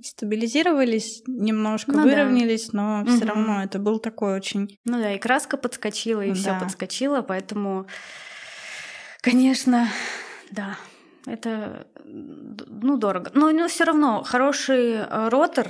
стабилизировались, 0.03 1.23
немножко 1.27 1.93
ну, 1.93 2.03
выровнялись, 2.03 2.69
да. 2.69 2.79
но 2.79 3.03
mm-hmm. 3.03 3.17
все 3.17 3.25
равно 3.25 3.63
это 3.63 3.79
был 3.79 3.99
такой 3.99 4.35
очень... 4.35 4.79
Ну 4.85 4.99
да, 4.99 5.15
и 5.15 5.19
краска 5.19 5.57
подскочила, 5.57 6.23
и 6.23 6.29
да. 6.29 6.35
все 6.35 6.59
подскочило, 6.61 7.23
поэтому, 7.23 7.87
конечно, 9.23 9.89
да, 10.51 10.77
это 11.27 11.87
ну 12.05 12.97
дорого. 12.97 13.31
Но, 13.35 13.51
но 13.51 13.69
все 13.69 13.85
равно 13.85 14.23
хороший 14.23 14.95
э, 14.95 15.29
ротор 15.29 15.69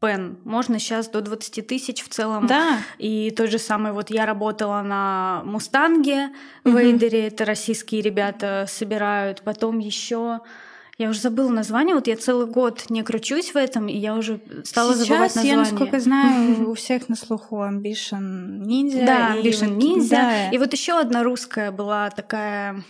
пен. 0.00 0.38
Можно 0.44 0.78
сейчас 0.78 1.08
до 1.08 1.20
20 1.20 1.66
тысяч 1.66 2.02
в 2.04 2.08
целом. 2.08 2.46
Да. 2.46 2.78
И 2.98 3.30
тот 3.30 3.50
же 3.50 3.58
самый, 3.58 3.92
вот 3.92 4.10
я 4.10 4.26
работала 4.26 4.82
на 4.82 5.42
Мустанге 5.44 6.30
в 6.64 6.76
Эйдере, 6.76 7.28
это 7.28 7.44
российские 7.44 8.02
ребята 8.02 8.66
собирают. 8.68 9.42
Потом 9.42 9.78
еще 9.78 10.40
я 10.98 11.10
уже 11.10 11.20
забыла 11.20 11.50
название, 11.50 11.94
вот 11.94 12.06
я 12.06 12.16
целый 12.16 12.46
год 12.46 12.86
не 12.88 13.02
кручусь 13.02 13.52
в 13.52 13.56
этом, 13.56 13.86
и 13.86 13.96
я 13.96 14.14
уже 14.14 14.40
стала 14.64 14.94
Сейчас 14.94 15.06
забывать 15.06 15.34
название. 15.34 15.52
я, 15.52 15.58
насколько 15.58 16.00
знаю, 16.00 16.70
у 16.70 16.74
всех 16.74 17.10
на 17.10 17.16
слуху 17.16 17.56
Ambition 17.56 18.62
Ninja. 18.62 19.04
Да, 19.04 19.36
Ambition 19.36 19.76
Ninja. 19.76 20.08
Да. 20.08 20.50
И 20.50 20.56
вот 20.56 20.72
еще 20.72 20.98
одна 20.98 21.22
русская 21.22 21.70
была 21.70 22.08
такая... 22.08 22.82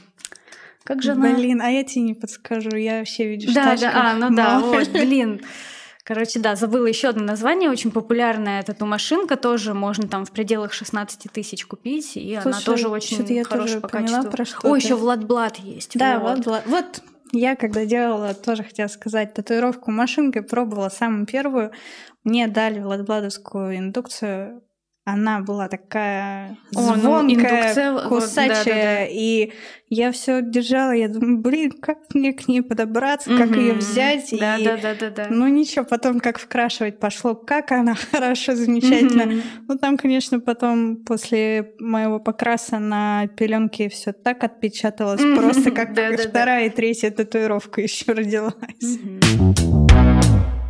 Как 0.85 1.03
же 1.03 1.13
она? 1.13 1.35
Блин, 1.35 1.61
а 1.61 1.69
я 1.69 1.83
тебе 1.83 2.03
не 2.03 2.15
подскажу, 2.15 2.77
я 2.77 3.01
вообще 3.01 3.27
видишь 3.27 3.53
Да, 3.53 3.77
да, 3.77 3.91
а, 3.93 4.15
ну 4.15 4.35
да, 4.37 4.61
вот, 4.61 4.89
блин. 4.91 5.41
Короче, 6.07 6.39
да, 6.39 6.55
забыла 6.55 6.87
еще 6.87 7.09
одно 7.09 7.25
название, 7.25 7.69
очень 7.69 7.91
популярная 7.91 8.63
тату-машинка, 8.63 9.37
тоже 9.37 9.75
можно 9.75 10.07
там 10.07 10.25
в 10.25 10.31
пределах 10.31 10.73
16 10.73 11.33
тысяч 11.33 11.67
купить, 11.67 12.17
и 12.17 12.39
Слушай, 12.41 12.47
она 12.47 12.61
тоже 12.61 12.89
очень 12.89 13.43
хорошая 13.43 13.81
по 13.81 13.89
поняла, 13.89 14.19
качеству. 14.19 14.31
Про 14.31 14.45
что 14.45 14.71
О, 14.71 14.77
еще 14.77 14.95
Влад 14.95 15.25
Блад 15.25 15.57
есть. 15.57 15.99
Да, 15.99 16.21
вот. 16.21 16.45
Влад 16.45 16.45
Блад. 16.45 16.65
Вот 16.69 17.03
я 17.33 17.57
когда 17.57 17.85
делала, 17.85 18.35
тоже 18.35 18.63
хотела 18.63 18.87
сказать, 18.87 19.35
татуировку 19.35 19.91
машинкой, 19.91 20.43
пробовала 20.43 20.91
самую 20.91 21.27
первую. 21.27 21.73
Мне 22.23 22.47
дали 22.47 22.79
Владбладовскую 22.79 23.77
индукцию 23.77 24.63
она 25.07 25.39
была 25.39 25.69
такая 25.69 26.59
О, 26.75 26.97
ну, 26.97 27.01
звонкая, 27.01 27.93
ну, 27.93 28.09
кусачая, 28.09 28.55
вот, 28.59 28.65
да, 28.65 28.73
да, 28.73 28.73
да. 28.73 29.07
и 29.09 29.53
я 29.89 30.11
все 30.11 30.43
держала, 30.43 30.91
я 30.91 31.09
думаю, 31.09 31.39
блин, 31.39 31.71
как 31.81 31.99
мне 32.13 32.33
к 32.33 32.49
ней 32.49 32.61
подобраться, 32.61 33.31
угу. 33.31 33.39
как 33.39 33.57
ее 33.57 33.75
взять, 33.75 34.29
да, 34.33 34.57
и 34.57 34.65
да, 34.65 34.77
да, 34.77 34.95
да, 34.99 35.11
да. 35.11 35.27
ну 35.31 35.47
ничего, 35.47 35.85
потом 35.85 36.19
как 36.19 36.41
вкрашивать 36.41 36.99
пошло, 36.99 37.37
как 37.37 37.71
она 37.71 37.95
хорошо, 38.11 38.57
замечательно. 38.57 39.33
Угу. 39.33 39.43
Ну 39.69 39.79
там, 39.79 39.97
конечно, 39.97 40.41
потом 40.41 40.97
после 40.97 41.75
моего 41.79 42.19
покраса 42.19 42.81
на 42.81 43.29
пеленке 43.29 43.89
все 43.89 44.13
так 44.13 44.43
отпечаталось, 44.43 45.23
просто 45.37 45.71
как 45.71 45.93
вторая 46.19 46.67
и 46.67 46.71
третья 46.71 47.13
татуировка 47.13 47.81
еще 47.81 48.11
родилась. 48.11 48.99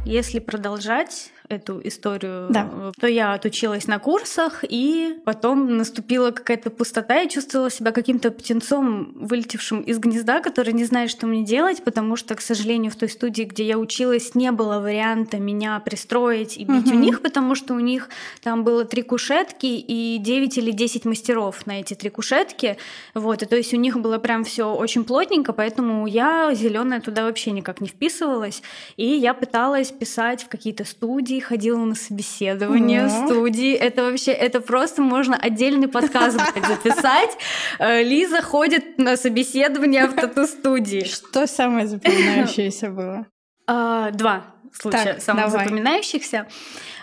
Если 0.04 0.38
продолжать, 0.38 1.32
эту 1.48 1.80
историю, 1.86 2.48
Да. 2.50 2.92
то 3.00 3.06
я 3.06 3.32
отучилась 3.34 3.86
на 3.86 3.98
курсах, 3.98 4.64
и 4.68 5.16
потом 5.24 5.76
наступила 5.76 6.30
какая-то 6.30 6.70
пустота, 6.70 7.16
я 7.16 7.28
чувствовала 7.28 7.70
себя 7.70 7.92
каким-то 7.92 8.30
птенцом, 8.30 9.12
вылетевшим 9.14 9.80
из 9.80 9.98
гнезда, 9.98 10.40
который 10.40 10.72
не 10.72 10.84
знает, 10.84 11.10
что 11.10 11.26
мне 11.26 11.44
делать, 11.44 11.82
потому 11.84 12.16
что, 12.16 12.34
к 12.34 12.40
сожалению, 12.40 12.90
в 12.90 12.96
той 12.96 13.08
студии, 13.08 13.44
где 13.44 13.64
я 13.64 13.78
училась, 13.78 14.34
не 14.34 14.50
было 14.52 14.80
варианта 14.80 15.38
меня 15.38 15.80
пристроить 15.80 16.56
и 16.56 16.64
бить 16.64 16.86
у 16.88 16.94
Мгм. 16.94 17.00
них, 17.00 17.22
потому 17.22 17.54
что 17.54 17.74
у 17.74 17.80
них 17.80 18.08
там 18.42 18.64
было 18.64 18.84
три 18.84 19.02
кушетки 19.02 19.66
и 19.66 20.18
9 20.18 20.58
или 20.58 20.70
10 20.72 21.04
мастеров 21.04 21.66
на 21.66 21.80
эти 21.80 21.94
три 21.94 22.10
кушетки. 22.10 22.76
Вот, 23.14 23.42
и 23.42 23.46
то 23.46 23.56
есть 23.56 23.72
у 23.72 23.76
них 23.76 23.98
было 23.98 24.18
прям 24.18 24.44
все 24.44 24.72
очень 24.74 25.04
плотненько, 25.04 25.52
поэтому 25.52 26.06
я 26.06 26.50
зеленая 26.54 27.00
туда 27.00 27.24
вообще 27.24 27.50
никак 27.52 27.80
не 27.80 27.88
вписывалась. 27.88 28.62
И 28.96 29.06
я 29.06 29.34
пыталась 29.34 29.90
писать 29.90 30.42
в 30.42 30.48
какие-то 30.48 30.84
студии, 30.84 31.35
ходила 31.40 31.78
на 31.84 31.94
собеседование 31.94 33.06
в 33.06 33.06
О. 33.06 33.26
студии. 33.26 33.72
Это 33.74 34.02
вообще, 34.04 34.32
это 34.32 34.60
просто 34.60 35.02
можно 35.02 35.36
отдельный 35.36 35.88
подкаст 35.88 36.38
записать. 36.66 37.30
Э, 37.78 38.02
Лиза 38.02 38.42
ходит 38.42 38.98
на 38.98 39.16
собеседование 39.16 40.06
в 40.06 40.14
тату-студии. 40.14 41.04
Что 41.04 41.46
самое 41.46 41.86
запоминающееся 41.86 42.90
было? 42.90 43.26
А, 43.66 44.10
Два 44.12 44.44
случая 44.72 45.14
Так, 45.14 45.22
самых 45.22 45.46
давай. 45.46 45.64
запоминающихся. 45.64 46.46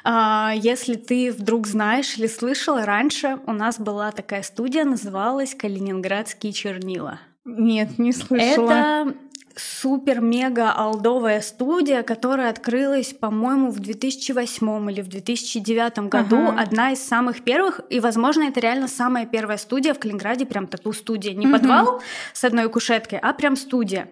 А, 0.04 0.52
Если 0.56 0.96
ты 0.96 1.32
вдруг 1.32 1.68
знаешь 1.68 2.18
или 2.18 2.28
слышала, 2.28 2.86
раньше 2.86 3.40
у 3.48 3.52
нас 3.54 3.80
была 3.80 4.12
такая 4.12 4.44
студия, 4.44 4.86
называлась 4.86 5.56
«Калининградские 5.56 6.54
чернила». 6.54 7.20
Нет, 7.46 7.98
не 8.00 8.12
слышала. 8.13 8.72
Это 8.72 9.13
супер-мега 9.55 10.72
алдовая 10.72 11.41
студия, 11.41 12.03
которая 12.03 12.50
открылась, 12.50 13.13
по-моему, 13.13 13.69
в 13.72 13.79
2008 13.79 14.91
или 14.91 15.01
в 15.01 15.07
2009 15.07 16.10
году. 16.10 16.38
Ага. 16.48 16.62
Одна 16.62 16.91
из 16.91 17.05
самых 17.05 17.41
первых, 17.43 17.81
и, 17.89 18.00
возможно, 18.00 18.43
это 18.43 18.60
реально 18.60 18.88
самая 18.88 19.25
первая 19.25 19.57
студия 19.57 19.93
в 19.93 20.00
Калининграде, 20.00 20.45
прям 20.45 20.67
тату-студия. 20.67 21.33
Не 21.33 21.45
Мгм. 21.45 21.53
подвал 21.60 22.01
с 22.33 22.43
одной 22.43 22.69
кушеткой, 22.69 23.19
а 23.19 23.33
прям 23.33 23.55
студия. 23.55 24.10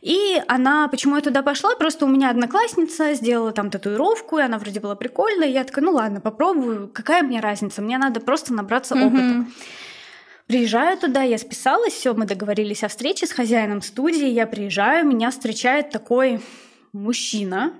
И 0.00 0.40
она, 0.48 0.88
почему 0.88 1.16
я 1.16 1.22
туда 1.22 1.42
пошла, 1.42 1.76
просто 1.76 2.06
у 2.06 2.08
меня 2.08 2.30
одноклассница 2.30 3.12
сделала 3.12 3.52
там 3.52 3.70
татуировку, 3.70 4.38
и 4.38 4.42
она 4.42 4.58
вроде 4.58 4.80
была 4.80 4.94
прикольная, 4.94 5.48
и 5.48 5.52
я 5.52 5.64
такая, 5.64 5.84
ну 5.84 5.92
ладно, 5.92 6.20
попробую, 6.20 6.88
какая 6.88 7.22
мне 7.22 7.40
разница, 7.40 7.82
мне 7.82 7.98
надо 7.98 8.20
просто 8.20 8.54
набраться 8.54 8.94
опыта. 8.94 9.44
Приезжаю 10.54 10.98
туда, 10.98 11.22
я 11.22 11.38
списалась, 11.38 11.92
все, 11.92 12.12
мы 12.12 12.26
договорились 12.26 12.82
о 12.82 12.88
встрече 12.88 13.24
с 13.28 13.30
хозяином 13.30 13.82
студии, 13.82 14.26
я 14.26 14.48
приезжаю, 14.48 15.06
меня 15.06 15.30
встречает 15.30 15.90
такой 15.90 16.40
мужчина. 16.92 17.72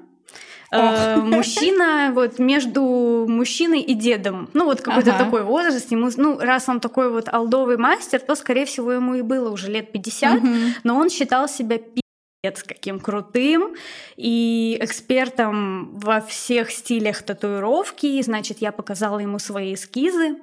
Э, 0.70 1.16
Мужчина 1.20 2.12
вот 2.14 2.38
между 2.38 3.26
мужчиной 3.28 3.80
и 3.80 3.94
дедом. 3.94 4.48
Ну, 4.54 4.66
вот 4.66 4.82
какой-то 4.82 5.16
Ага. 5.16 5.24
такой 5.24 5.42
возраст. 5.42 5.90
Ему, 5.90 6.10
ну, 6.16 6.38
раз 6.38 6.68
он 6.68 6.78
такой 6.78 7.10
вот 7.10 7.28
алдовый 7.28 7.76
мастер, 7.76 8.20
то, 8.20 8.36
скорее 8.36 8.66
всего, 8.66 8.92
ему 8.92 9.16
и 9.16 9.22
было 9.22 9.50
уже 9.50 9.68
лет 9.68 9.90
50, 9.90 10.40
Мгм. 10.40 10.74
но 10.84 10.96
он 10.96 11.10
считал 11.10 11.48
себя 11.48 11.78
пи***ц 11.78 12.62
каким 12.64 13.00
крутым 13.00 13.74
и 14.16 14.78
экспертом 14.80 15.98
во 15.98 16.20
всех 16.20 16.70
стилях 16.70 17.22
татуировки. 17.24 18.22
Значит, 18.22 18.58
я 18.60 18.70
показала 18.70 19.18
ему 19.18 19.40
свои 19.40 19.74
эскизы. 19.74 20.36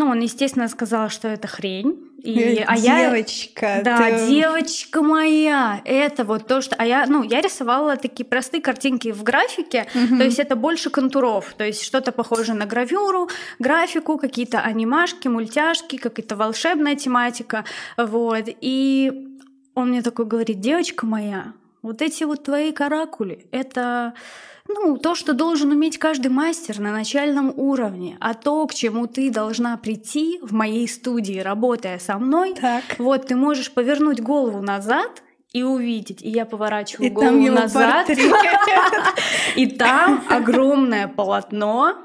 Ну, 0.00 0.06
он, 0.06 0.20
естественно, 0.20 0.66
сказал, 0.68 1.10
что 1.10 1.28
это 1.28 1.46
хрень. 1.46 1.94
И, 2.22 2.38
Э, 2.40 2.64
а 2.66 2.74
я... 2.76 3.10
Девочка, 3.10 3.80
Да, 3.84 3.98
ты- 3.98 4.28
девочка 4.28 5.02
моя, 5.02 5.82
это 5.84 6.24
вот 6.24 6.46
то, 6.46 6.62
что... 6.62 6.74
А 6.78 6.86
я, 6.86 7.04
ну, 7.06 7.22
я 7.22 7.42
рисовала 7.42 7.96
такие 7.96 8.24
простые 8.24 8.62
картинки 8.62 9.12
в 9.12 9.22
графике, 9.22 9.86
Мгм. 9.94 10.16
то 10.18 10.24
есть 10.24 10.38
это 10.38 10.56
больше 10.56 10.88
контуров, 10.88 11.52
то 11.58 11.64
есть 11.64 11.82
что-то 11.82 12.12
похоже 12.12 12.54
на 12.54 12.64
гравюру, 12.64 13.28
графику, 13.58 14.16
какие-то 14.16 14.60
анимашки, 14.60 15.28
мультяшки, 15.28 15.96
какая-то 15.98 16.34
волшебная 16.36 16.96
тематика, 16.96 17.64
вот. 17.98 18.44
И 18.62 19.12
он 19.74 19.90
мне 19.90 20.00
такой 20.00 20.24
говорит, 20.24 20.60
девочка 20.60 21.04
моя, 21.04 21.52
вот 21.82 22.00
эти 22.00 22.24
вот 22.24 22.42
твои 22.44 22.72
каракули, 22.72 23.46
это 23.52 24.14
ну, 24.74 24.96
то, 24.96 25.14
что 25.14 25.32
должен 25.32 25.70
уметь 25.70 25.98
каждый 25.98 26.28
мастер 26.28 26.78
на 26.78 26.92
начальном 26.92 27.52
уровне, 27.56 28.16
а 28.20 28.34
то, 28.34 28.66
к 28.66 28.74
чему 28.74 29.06
ты 29.06 29.30
должна 29.30 29.76
прийти 29.76 30.38
в 30.42 30.52
моей 30.52 30.88
студии, 30.88 31.38
работая 31.38 31.98
со 31.98 32.18
мной, 32.18 32.54
Так. 32.60 32.82
вот 32.98 33.26
ты 33.26 33.36
можешь 33.36 33.72
повернуть 33.72 34.20
голову 34.20 34.62
назад 34.62 35.22
и 35.52 35.62
увидеть. 35.62 36.22
И 36.22 36.30
я 36.30 36.44
поворачиваю 36.44 37.06
И 37.06 37.10
голову 37.10 37.50
назад, 37.50 38.08
и 39.56 39.66
там 39.66 40.24
огромное 40.28 41.08
полотно 41.08 41.96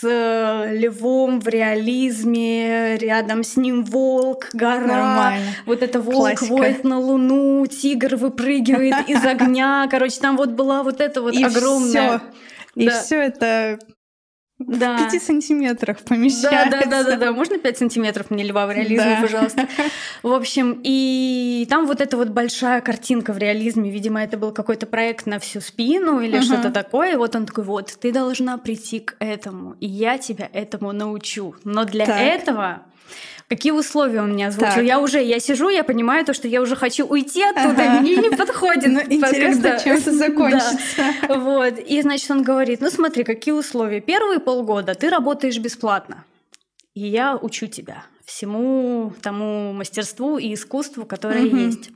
с 0.00 0.04
э, 0.04 0.74
львом 0.76 1.40
в 1.40 1.48
реализме, 1.48 2.96
рядом 2.96 3.42
с 3.44 3.56
ним 3.56 3.84
волк, 3.84 4.48
гора. 4.52 4.86
Нормально. 4.86 5.50
Вот 5.66 5.82
это 5.82 6.00
волк 6.00 6.16
Классика. 6.38 6.52
воет 6.52 6.84
на 6.84 6.98
луну, 6.98 7.66
тигр 7.66 8.16
выпрыгивает 8.16 9.08
из 9.08 9.24
огня. 9.24 9.86
Короче, 9.90 10.20
там 10.20 10.36
вот 10.36 10.50
была 10.50 10.82
вот 10.82 11.00
эта 11.00 11.22
вот 11.22 11.34
огромная... 11.36 12.20
И 12.74 12.86
Да. 12.86 13.00
все 13.00 13.22
это 13.22 13.78
Да. 14.58 14.96
в 14.96 15.04
пяти 15.04 15.18
сантиметрах 15.20 15.98
Да, 15.98 16.04
помещается. 16.14 16.70
да, 16.80 16.86
да, 16.86 17.04
да, 17.04 17.16
да. 17.16 17.32
Можно 17.32 17.58
5 17.58 17.78
сантиметров 17.78 18.30
мне 18.30 18.42
льва 18.42 18.66
в 18.66 18.72
реализме, 18.72 19.16
Да. 19.16 19.20
пожалуйста? 19.22 19.68
В 20.22 20.32
общем, 20.32 20.80
и 20.82 21.66
там 21.68 21.86
вот 21.86 22.00
эта 22.00 22.16
вот 22.16 22.28
большая 22.30 22.80
картинка 22.80 23.32
в 23.34 23.38
реализме. 23.38 23.90
Видимо, 23.90 24.22
это 24.22 24.38
был 24.38 24.52
какой-то 24.52 24.86
проект 24.86 25.26
на 25.26 25.38
всю 25.38 25.60
спину 25.60 26.20
или 26.20 26.36
Ага. 26.36 26.44
что-то 26.44 26.70
такое. 26.70 27.12
И 27.12 27.16
вот 27.16 27.36
он 27.36 27.44
такой, 27.44 27.64
вот, 27.64 27.94
ты 28.00 28.12
должна 28.12 28.56
прийти 28.56 29.00
к 29.00 29.16
этому, 29.18 29.76
и 29.80 29.86
я 29.86 30.16
тебя 30.16 30.48
этому 30.52 30.92
научу. 30.92 31.54
Но 31.64 31.84
для 31.84 32.06
Так. 32.06 32.18
этого 32.20 32.82
Какие 33.48 33.72
условия 33.72 34.22
он 34.22 34.32
мне 34.32 34.48
озвучил? 34.48 34.74
Так. 34.74 34.84
Я 34.84 34.98
уже, 34.98 35.22
я 35.22 35.38
сижу, 35.38 35.68
я 35.68 35.84
понимаю 35.84 36.24
то, 36.24 36.34
что 36.34 36.48
я 36.48 36.60
уже 36.60 36.74
хочу 36.74 37.06
уйти 37.06 37.42
оттуда, 37.44 37.82
Ага. 37.92 38.00
мне 38.00 38.16
не 38.16 38.30
подходит. 38.30 38.86
Ну, 38.88 39.00
интересно, 39.08 39.62
когда- 39.62 39.78
чем 39.78 39.96
это 39.98 40.10
Да. 40.10 40.16
закончится. 40.16 41.04
Вот. 41.28 41.78
И, 41.78 42.02
значит, 42.02 42.28
он 42.30 42.42
говорит, 42.42 42.80
ну 42.80 42.90
смотри, 42.90 43.22
какие 43.22 43.54
условия. 43.54 44.00
Первые 44.00 44.40
полгода 44.40 44.94
ты 44.94 45.08
работаешь 45.10 45.58
бесплатно. 45.58 46.24
И 46.94 47.06
я 47.06 47.36
учу 47.36 47.66
тебя 47.68 48.04
всему 48.24 49.12
тому 49.22 49.72
мастерству 49.72 50.38
и 50.38 50.52
искусству, 50.52 51.04
которое 51.06 51.44
есть. 51.44 51.90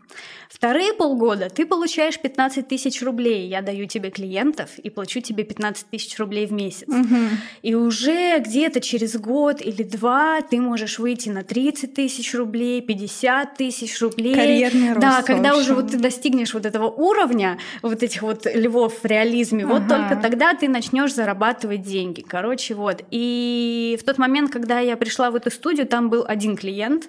Вторые 0.50 0.92
полгода 0.92 1.48
ты 1.48 1.64
получаешь 1.64 2.18
15 2.18 2.66
тысяч 2.66 3.02
рублей. 3.02 3.46
Я 3.46 3.62
даю 3.62 3.86
тебе 3.86 4.10
клиентов 4.10 4.70
и 4.78 4.90
плачу 4.90 5.20
тебе 5.20 5.44
15 5.44 5.86
тысяч 5.90 6.18
рублей 6.18 6.46
в 6.46 6.52
месяц. 6.52 6.88
Мгм. 6.88 7.28
И 7.62 7.76
уже 7.76 8.36
где-то 8.40 8.80
через 8.80 9.16
год 9.16 9.62
или 9.62 9.84
два 9.84 10.40
ты 10.40 10.60
можешь 10.60 10.98
выйти 10.98 11.28
на 11.28 11.44
30 11.44 11.94
тысяч 11.94 12.34
рублей, 12.34 12.80
50 12.80 13.54
тысяч 13.54 14.00
рублей. 14.00 14.34
Карьерный 14.34 14.88
рост, 14.88 15.00
Да, 15.00 15.22
когда 15.22 15.56
уже 15.56 15.72
вот 15.72 15.92
ты 15.92 15.98
достигнешь 15.98 16.52
вот 16.52 16.66
этого 16.66 16.88
уровня, 16.88 17.58
вот 17.82 18.02
этих 18.02 18.22
вот 18.22 18.44
львов 18.52 19.02
в 19.02 19.06
реализме, 19.06 19.64
вот 19.64 19.82
Ага. 19.82 20.08
только 20.08 20.20
тогда 20.20 20.54
ты 20.54 20.68
начнешь 20.68 21.14
зарабатывать 21.14 21.82
деньги. 21.82 22.22
Короче, 22.22 22.74
вот. 22.74 23.04
И 23.12 23.96
в 24.00 24.04
тот 24.04 24.18
момент, 24.18 24.50
когда 24.50 24.80
я 24.80 24.96
пришла 24.96 25.30
в 25.30 25.36
эту 25.36 25.52
студию, 25.52 25.86
там 25.86 26.10
был 26.10 26.24
один 26.26 26.56
клиент, 26.56 27.08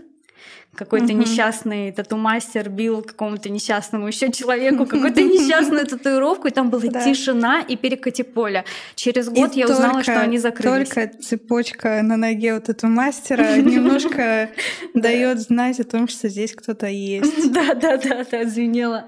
какой-то 0.76 1.14
Мгм. 1.14 1.20
несчастный 1.20 1.92
тату-мастер 1.92 2.70
бил 2.70 3.02
какому-то 3.02 3.50
несчастному 3.50 4.08
еще 4.08 4.32
человеку 4.32 4.86
какую-то 4.86 5.22
несчастную 5.22 5.86
татуировку, 5.86 6.48
и 6.48 6.52
там 6.52 6.70
была 6.70 6.84
Да. 6.90 7.04
тишина 7.04 7.62
и 7.62 7.76
перекати 7.76 8.24
поля. 8.24 8.64
Через 8.96 9.30
год 9.30 9.56
И 9.56 9.60
я 9.60 9.66
узнала, 9.66 9.94
только- 9.96 10.04
что 10.12 10.22
они 10.22 10.38
закрылись. 10.38 10.90
Только 10.90 11.12
цепочка 11.22 12.02
на 12.04 12.18
ноге 12.18 12.54
вот 12.54 12.70
этого 12.70 12.90
мастера 12.90 13.58
немножко 13.58 14.50
дает 14.94 15.40
знать 15.40 15.80
о 15.80 15.84
том, 15.84 16.08
что 16.08 16.30
здесь 16.30 16.54
кто-то 16.56 16.88
есть. 16.88 17.52
Да, 17.52 17.74
да, 17.74 17.98
да, 17.98 18.26
да, 18.32 18.46
звенело. 18.46 19.06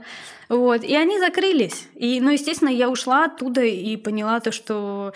Вот. 0.50 0.84
И 0.84 0.94
они 0.96 1.18
закрылись. 1.20 1.88
И, 1.96 2.20
ну, 2.22 2.30
естественно, 2.32 2.70
я 2.70 2.90
ушла 2.90 3.26
оттуда 3.26 3.62
и 3.64 3.96
поняла 3.96 4.40
то, 4.42 4.52
что 4.52 5.14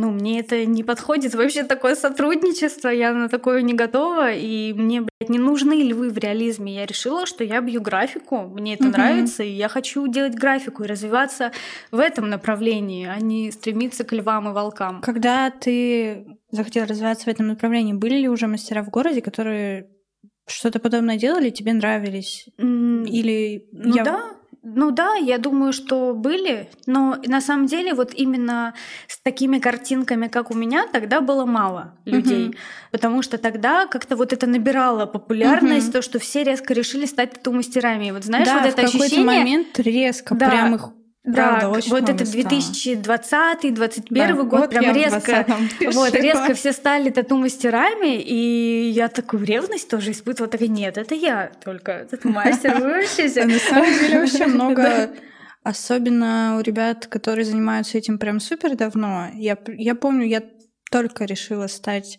ну, 0.00 0.10
мне 0.10 0.40
это 0.40 0.64
не 0.66 0.82
подходит. 0.84 1.34
Вообще 1.34 1.62
такое 1.64 1.94
сотрудничество, 1.94 2.88
я 2.88 3.12
на 3.12 3.28
такое 3.28 3.62
не 3.62 3.74
готова, 3.74 4.32
и 4.32 4.72
мне, 4.72 5.00
блядь, 5.00 5.30
не 5.30 5.38
нужны 5.38 5.74
львы 5.82 6.10
в 6.10 6.18
реализме. 6.18 6.74
Я 6.74 6.86
решила, 6.86 7.26
что 7.26 7.44
я 7.44 7.60
бью 7.60 7.80
графику, 7.80 8.42
мне 8.42 8.74
это 8.74 8.84
Мгм. 8.84 8.92
нравится, 8.92 9.42
и 9.42 9.50
я 9.50 9.68
хочу 9.68 10.06
делать 10.06 10.34
графику 10.34 10.84
и 10.84 10.86
развиваться 10.86 11.52
в 11.90 11.98
этом 11.98 12.28
направлении, 12.28 13.06
а 13.06 13.20
не 13.20 13.50
стремиться 13.52 14.04
к 14.04 14.12
львам 14.12 14.48
и 14.48 14.52
волкам. 14.52 15.00
Когда 15.00 15.50
ты 15.50 16.38
захотела 16.50 16.86
развиваться 16.86 17.24
в 17.24 17.28
этом 17.28 17.46
направлении, 17.48 17.92
были 17.92 18.16
ли 18.18 18.28
уже 18.28 18.46
мастера 18.46 18.82
в 18.82 18.90
городе, 18.90 19.20
которые 19.20 19.88
что-то 20.48 20.78
подобное 20.78 21.16
делали, 21.16 21.50
тебе 21.50 21.72
нравились? 21.72 22.46
Или 22.58 23.66
Ну 23.72 23.96
я- 23.96 24.04
да, 24.04 24.24
ну 24.68 24.90
да, 24.90 25.14
я 25.14 25.38
думаю, 25.38 25.72
что 25.72 26.12
были, 26.12 26.68
но 26.86 27.16
на 27.24 27.40
самом 27.40 27.66
деле 27.66 27.94
вот 27.94 28.12
именно 28.14 28.74
с 29.06 29.18
такими 29.20 29.58
картинками, 29.58 30.26
как 30.26 30.50
у 30.50 30.54
меня, 30.54 30.86
тогда 30.92 31.20
было 31.20 31.44
мало 31.44 31.94
людей, 32.04 32.48
Мгм. 32.48 32.54
потому 32.90 33.22
что 33.22 33.38
тогда 33.38 33.86
как-то 33.86 34.16
вот 34.16 34.32
это 34.32 34.46
набирало 34.46 35.06
популярность, 35.06 35.86
Мгм. 35.86 35.92
то, 35.92 36.02
что 36.02 36.18
все 36.18 36.42
резко 36.42 36.74
решили 36.74 37.06
стать 37.06 37.32
тату-мастерами. 37.34 38.06
И 38.08 38.10
вот 38.12 38.24
знаешь, 38.24 38.46
да, 38.48 38.54
вот 38.54 38.62
в 38.64 38.66
это 38.66 38.82
какой-то 38.82 39.04
ощущение... 39.04 39.24
момент 39.24 39.78
резко 39.78 40.34
Да. 40.34 40.50
прям 40.50 40.74
их 40.74 40.88
Правда, 41.32 41.60
да, 41.62 41.70
очень 41.70 41.90
вот 41.90 42.08
это 42.08 42.24
стало. 42.24 42.42
2020-2021 42.44 44.04
Да, 44.10 44.32
год 44.34 44.60
вот 44.60 44.70
прям 44.70 44.94
резко, 44.94 45.18
20-м 45.48 45.90
вот 45.92 46.14
резко 46.14 46.54
все 46.54 46.72
стали 46.72 47.10
тату-мастерами, 47.10 48.20
и 48.22 48.90
я 48.90 49.08
такую 49.08 49.44
ревность 49.44 49.90
тоже 49.90 50.12
испытывала, 50.12 50.48
такая, 50.50 50.68
нет, 50.68 50.96
это 50.98 51.14
я 51.14 51.50
только 51.64 52.06
тату-мастер, 52.10 52.76
вы 52.80 52.88
вообще 53.00 53.28
все- 53.28 53.42
А 53.42 53.46
На 53.46 53.58
самом 53.58 53.98
деле 53.98 54.20
вообще 54.20 54.38
Да. 54.46 54.46
много, 54.46 55.10
особенно 55.64 56.56
у 56.58 56.60
ребят, 56.60 57.06
которые 57.08 57.44
занимаются 57.44 57.98
этим 57.98 58.18
прям 58.18 58.38
супер 58.40 58.76
давно. 58.76 59.28
Я, 59.34 59.58
я 59.76 59.94
помню, 59.96 60.26
я 60.26 60.42
только 60.92 61.24
решила 61.24 61.66
стать 61.66 62.18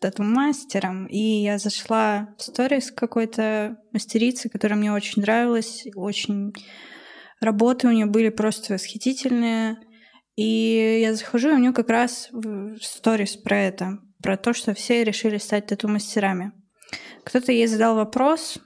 тату-мастером, 0.00 1.06
и 1.06 1.18
я 1.18 1.58
зашла 1.58 2.28
в 2.38 2.42
сторис 2.42 2.90
какой-то 2.90 3.76
мастерицы, 3.92 4.48
которая 4.48 4.78
мне 4.78 4.92
очень 4.92 5.22
нравилась, 5.22 5.84
очень 5.94 6.52
работы 7.40 7.88
у 7.88 7.90
нее 7.90 8.06
были 8.06 8.28
просто 8.28 8.74
восхитительные. 8.74 9.76
И 10.36 11.00
я 11.02 11.14
захожу, 11.14 11.50
и 11.50 11.54
у 11.54 11.58
нее 11.58 11.72
как 11.72 11.88
раз 11.88 12.30
сторис 12.80 13.36
про 13.36 13.58
это, 13.58 13.98
про 14.22 14.36
то, 14.36 14.52
что 14.52 14.74
все 14.74 15.02
решили 15.02 15.38
стать 15.38 15.66
тату-мастерами. 15.66 16.52
Кто-то 17.24 17.52
ей 17.52 17.66
задал 17.66 17.96
вопрос, 17.96 18.58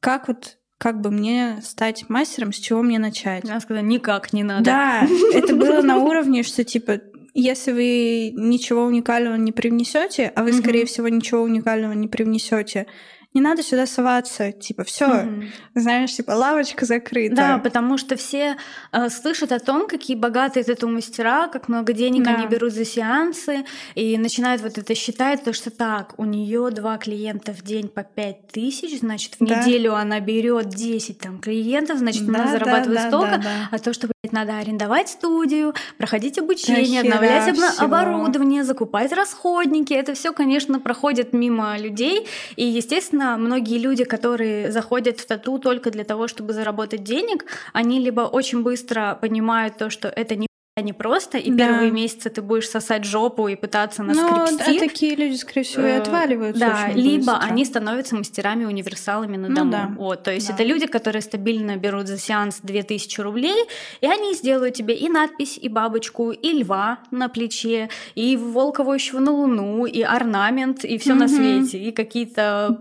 как 0.00 0.28
вот 0.28 0.58
как 0.78 1.00
бы 1.00 1.10
мне 1.10 1.60
стать 1.62 2.08
мастером, 2.10 2.52
с 2.52 2.56
чего 2.56 2.82
мне 2.82 2.98
начать? 2.98 3.44
Она 3.44 3.60
сказала, 3.60 3.82
никак 3.82 4.32
не 4.32 4.42
надо. 4.42 4.64
Да, 4.64 5.08
это 5.32 5.54
было 5.56 5.80
на 5.80 5.96
уровне, 6.04 6.42
что 6.42 6.62
типа, 6.62 7.00
если 7.32 7.72
вы 7.72 8.32
ничего 8.36 8.84
уникального 8.84 9.36
не 9.36 9.50
привнесете, 9.50 10.30
а 10.34 10.42
вы, 10.42 10.52
скорее 10.52 10.84
всего, 10.84 11.08
ничего 11.08 11.42
уникального 11.42 11.92
не 11.92 12.06
привнесете, 12.06 12.86
не 13.34 13.40
надо 13.40 13.62
сюда 13.62 13.86
соваться. 13.86 14.52
Типа, 14.52 14.84
все, 14.84 15.08
Мгм. 15.08 15.48
знаешь, 15.74 16.14
типа, 16.14 16.30
лавочка 16.32 16.84
закрыта. 16.86 17.34
Да, 17.34 17.58
потому 17.58 17.98
что 17.98 18.16
все 18.16 18.56
э, 18.92 19.08
слышат 19.10 19.50
о 19.50 19.58
том, 19.58 19.88
какие 19.88 20.16
богатые 20.16 20.62
тату-мастера, 20.62 21.48
как 21.48 21.68
много 21.68 21.92
денег 21.92 22.22
Да. 22.24 22.36
они 22.36 22.46
берут 22.46 22.72
за 22.72 22.84
сеансы, 22.84 23.64
и 23.96 24.16
начинают 24.18 24.62
вот 24.62 24.78
это 24.78 24.94
считать, 24.94 25.42
то, 25.42 25.52
что 25.52 25.70
так, 25.70 26.14
у 26.16 26.24
нее 26.24 26.70
два 26.70 26.96
клиента 26.96 27.52
в 27.52 27.62
день 27.62 27.88
по 27.88 28.04
пять 28.04 28.46
тысяч, 28.48 29.00
значит, 29.00 29.34
в 29.40 29.44
Да. 29.44 29.56
неделю 29.64 29.94
она 29.94 30.20
берет 30.20 30.68
10 30.68 31.18
там, 31.18 31.40
клиентов, 31.40 31.98
значит, 31.98 32.26
Да, 32.26 32.40
она 32.42 32.52
зарабатывает 32.52 33.00
да, 33.02 33.08
столько, 33.08 33.30
да, 33.38 33.42
да. 33.42 33.68
а 33.72 33.78
то, 33.78 33.92
что 33.92 34.08
надо 34.30 34.58
арендовать 34.58 35.08
студию, 35.08 35.74
проходить 35.98 36.38
обучение, 36.38 37.02
Да 37.02 37.08
обновлять 37.16 37.54
всего. 37.56 37.84
оборудование, 37.84 38.62
закупать 38.64 39.12
расходники, 39.12 39.92
это 39.92 40.14
все, 40.14 40.32
конечно, 40.32 40.78
проходит 40.80 41.32
мимо 41.32 41.76
людей, 41.78 42.26
и, 42.56 42.64
естественно, 42.64 43.23
многие 43.36 43.78
люди, 43.78 44.04
которые 44.04 44.70
заходят 44.70 45.20
в 45.20 45.26
тату 45.26 45.58
только 45.58 45.90
для 45.90 46.04
того, 46.04 46.28
чтобы 46.28 46.52
заработать 46.52 47.02
денег, 47.02 47.44
они 47.72 47.98
либо 47.98 48.22
очень 48.22 48.62
быстро 48.62 49.18
понимают 49.20 49.78
то, 49.78 49.90
что 49.90 50.08
это 50.08 50.36
не 50.36 50.46
не 50.82 50.92
просто, 50.92 51.38
и 51.38 51.52
Да. 51.52 51.56
первые 51.68 51.92
месяцы 51.92 52.30
ты 52.30 52.42
будешь 52.42 52.68
сосать 52.68 53.04
жопу 53.04 53.46
и 53.46 53.54
пытаться 53.54 54.02
Ну, 54.02 54.08
наскрепсти. 54.08 54.76
а 54.76 54.80
такие 54.80 55.14
люди, 55.14 55.36
скорее 55.36 55.62
всего, 55.62 55.86
и 55.86 55.90
Э, 55.90 55.98
отваливаются 55.98 56.58
Да, 56.58 56.88
либо 56.92 57.16
быстро. 57.34 57.38
они 57.48 57.64
становятся 57.64 58.16
мастерами-универсалами 58.16 59.36
на 59.36 59.48
Ну 59.48 59.54
дому. 59.54 59.70
да. 59.70 59.90
Вот, 59.96 60.24
то 60.24 60.32
есть 60.32 60.48
Да. 60.48 60.54
это 60.54 60.64
люди, 60.64 60.88
которые 60.88 61.22
стабильно 61.22 61.76
берут 61.76 62.08
за 62.08 62.18
сеанс 62.18 62.58
2000 62.64 63.20
рублей, 63.20 63.54
и 64.00 64.06
они 64.08 64.34
сделают 64.34 64.74
тебе 64.74 64.96
и 64.96 65.08
надпись, 65.08 65.56
и 65.62 65.68
бабочку, 65.68 66.32
и 66.32 66.52
льва 66.64 66.98
на 67.12 67.28
плече, 67.28 67.88
и 68.16 68.36
волка 68.36 68.82
воющего 68.82 69.20
на 69.20 69.30
луну, 69.30 69.86
и 69.86 70.02
орнамент, 70.02 70.84
и 70.84 70.98
все 70.98 71.14
на 71.14 71.26
Мгм. 71.26 71.34
свете, 71.66 71.78
и 71.78 71.92
какие-то 71.92 72.76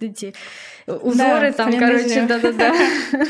эти 0.00 0.32
узоры 0.98 1.52
там, 1.52 1.70
календаре. 1.72 1.98
короче, 2.02 2.26
да-да-да. 2.26 2.74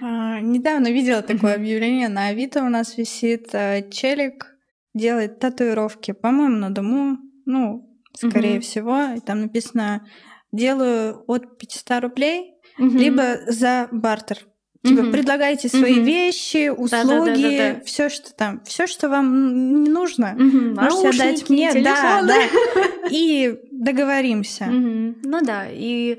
А, 0.00 0.40
Недавно 0.40 0.88
видела 0.92 1.22
такое 1.22 1.54
объявление 1.54 2.08
на 2.08 2.28
Авито 2.28 2.62
у 2.62 2.68
нас 2.68 2.96
висит. 2.96 3.48
э, 3.52 3.88
Челик 3.90 4.46
делает 4.94 5.38
татуировки, 5.40 6.12
по-моему, 6.12 6.56
на 6.56 6.70
дому. 6.70 7.18
Ну, 7.46 7.98
скорее 8.16 8.60
всего. 8.60 9.14
И 9.16 9.20
там 9.20 9.40
написано 9.42 10.06
делаю 10.52 11.24
от 11.26 11.58
500 11.58 12.00
рублей, 12.02 12.54
либо 12.78 13.38
за 13.46 13.88
бартер. 13.90 14.38
Типа 14.84 15.02
Мгм. 15.02 15.12
предлагайте 15.12 15.68
свои 15.70 15.94
Мгм. 15.94 16.04
вещи, 16.04 16.68
услуги, 16.68 17.80
все, 17.86 18.10
что 18.10 18.34
там, 18.34 18.60
все, 18.66 18.86
что 18.86 19.08
вам 19.08 19.82
не 19.82 19.88
нужно. 19.90 20.34
Мгм. 20.38 20.74
Можете 20.74 21.08
отдать 21.08 21.48
мне, 21.48 21.72
да, 21.72 22.20
телефоны. 22.20 22.28
да. 22.28 23.08
И 23.10 23.58
договоримся. 23.72 24.64
Мгм. 24.66 25.16
Ну 25.24 25.40
да, 25.42 25.64
и, 25.70 26.18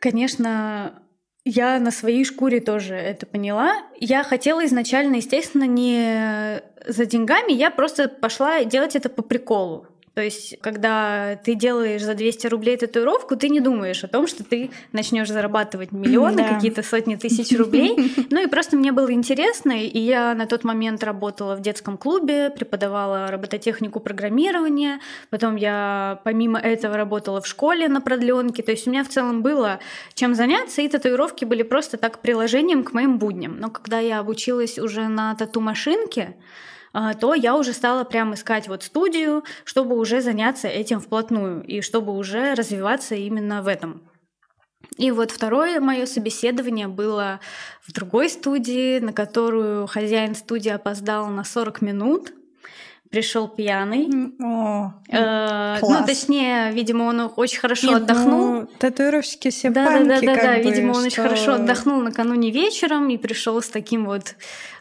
конечно, 0.00 1.02
я 1.44 1.78
на 1.78 1.90
своей 1.90 2.24
шкуре 2.24 2.60
тоже 2.60 2.94
это 2.94 3.26
поняла. 3.26 3.82
Я 3.98 4.22
хотела 4.22 4.64
изначально, 4.66 5.16
естественно, 5.16 5.64
не 5.64 6.62
за 6.86 7.06
деньгами, 7.06 7.52
я 7.52 7.70
просто 7.70 8.08
пошла 8.08 8.64
делать 8.64 8.96
это 8.96 9.08
по 9.08 9.22
приколу. 9.22 9.86
То 10.14 10.22
есть, 10.22 10.58
когда 10.60 11.36
ты 11.36 11.54
делаешь 11.54 12.02
за 12.02 12.14
200 12.14 12.46
рублей 12.48 12.76
татуировку, 12.76 13.36
ты 13.36 13.48
не 13.48 13.60
думаешь 13.60 14.02
о 14.04 14.08
том, 14.08 14.26
что 14.26 14.42
ты 14.44 14.70
начнешь 14.92 15.28
зарабатывать 15.28 15.92
миллионы, 15.92 16.38
Да. 16.38 16.54
какие-то 16.54 16.82
сотни 16.82 17.16
тысяч 17.16 17.56
рублей. 17.56 17.96
Ну 18.30 18.42
и 18.42 18.46
просто 18.46 18.76
мне 18.76 18.92
было 18.92 19.12
интересно, 19.12 19.72
и 19.72 19.98
я 19.98 20.34
на 20.34 20.46
тот 20.46 20.64
момент 20.64 21.02
работала 21.04 21.56
в 21.56 21.60
детском 21.60 21.96
клубе, 21.96 22.50
преподавала 22.50 23.28
робототехнику 23.28 24.00
программирования, 24.00 25.00
потом 25.30 25.56
я 25.56 26.20
помимо 26.24 26.58
этого 26.58 26.96
работала 26.96 27.40
в 27.40 27.46
школе 27.46 27.88
на 27.88 28.00
продленке, 28.00 28.62
то 28.62 28.70
есть 28.72 28.86
у 28.86 28.90
меня 28.90 29.04
в 29.04 29.08
целом 29.08 29.42
было 29.42 29.78
чем 30.14 30.34
заняться, 30.34 30.82
и 30.82 30.88
татуировки 30.88 31.44
были 31.44 31.62
просто 31.62 31.96
так 31.96 32.18
приложением 32.20 32.84
к 32.84 32.92
моим 32.92 33.18
будням. 33.18 33.58
Но 33.58 33.70
когда 33.70 33.98
я 34.00 34.18
обучилась 34.18 34.78
уже 34.78 35.08
на 35.08 35.34
тату-машинке, 35.34 36.36
то 36.92 37.34
я 37.34 37.56
уже 37.56 37.72
стала 37.72 38.04
прям 38.04 38.34
искать 38.34 38.68
вот 38.68 38.82
студию, 38.82 39.44
чтобы 39.64 39.96
уже 39.96 40.20
заняться 40.20 40.68
этим 40.68 41.00
вплотную 41.00 41.62
и 41.62 41.80
чтобы 41.80 42.12
уже 42.16 42.54
развиваться 42.54 43.14
именно 43.14 43.62
в 43.62 43.68
этом. 43.68 44.02
И 44.96 45.10
вот 45.10 45.30
второе 45.30 45.80
мое 45.80 46.06
собеседование 46.06 46.88
было 46.88 47.40
в 47.86 47.92
другой 47.92 48.28
студии, 48.28 48.98
на 48.98 49.12
которую 49.12 49.86
хозяин 49.86 50.34
студии 50.34 50.70
опоздал 50.70 51.28
на 51.28 51.44
40 51.44 51.82
минут. 51.82 52.32
Пришел 53.10 53.48
пьяный. 53.48 54.06
О, 54.38 54.92
Э, 55.10 55.76
Ну, 55.80 55.86
класс. 55.86 56.04
точнее, 56.06 56.70
видимо, 56.72 57.04
он 57.04 57.30
очень 57.36 57.58
хорошо 57.58 57.86
Нет, 57.92 58.02
отдохнул. 58.02 58.46
ну, 58.60 58.66
татуировщики 58.78 59.48
все 59.48 59.70
Да, 59.70 59.86
да, 59.86 59.90
панки, 59.92 60.08
да, 60.08 60.20
да, 60.20 60.34
как 60.34 60.44
да. 60.44 60.56
бы, 60.56 60.62
Видимо, 60.62 60.90
он 60.92 60.98
очень 60.98 61.10
что- 61.12 61.22
хорошо 61.22 61.54
отдохнул 61.54 62.02
накануне 62.02 62.50
вечером 62.50 63.08
и 63.08 63.16
пришел 63.16 63.62
с 63.62 63.68
таким 63.70 64.04
вот 64.04 64.34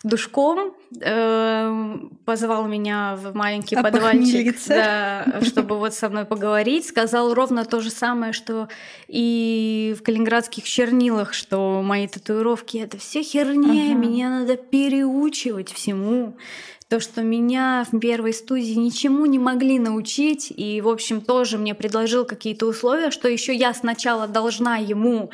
душком, 0.03 0.73
эм, 0.99 2.11
позвал 2.25 2.67
меня 2.67 3.15
в 3.15 3.33
маленький 3.33 3.75
подвальчик, 3.77 4.01
Опохмелиться. 4.57 4.69
да, 4.69 5.41
чтобы 5.43 5.77
вот 5.77 5.93
со 5.93 6.09
мной 6.09 6.25
поговорить. 6.25 6.85
Сказал 6.85 7.33
ровно 7.33 7.63
то 7.63 7.79
же 7.79 7.89
самое, 7.89 8.33
что 8.33 8.67
и 9.07 9.95
в 9.97 10.03
калининградских 10.03 10.65
чернилах, 10.65 11.33
что 11.33 11.81
мои 11.81 12.07
татуировки 12.07 12.77
это 12.77 12.97
все 12.97 13.23
херня, 13.23 13.93
меня 13.95 14.29
надо 14.29 14.57
переучивать 14.57 15.71
всему. 15.71 16.35
То, 16.89 17.01
что 17.01 17.21
меня 17.21 17.85
в 17.91 17.99
первой 17.99 18.33
студии 18.33 18.73
ничему 18.73 19.25
не 19.25 19.39
могли 19.39 19.77
научить, 19.77 20.53
и, 20.55 20.79
в 20.79 20.87
общем, 20.87 21.19
тоже 21.19 21.57
мне 21.57 21.75
предложил 21.75 22.23
какие-то 22.23 22.65
условия, 22.65 23.11
что 23.11 23.27
еще 23.27 23.53
я 23.53 23.73
сначала 23.73 24.25
должна 24.25 24.77
ему 24.77 25.29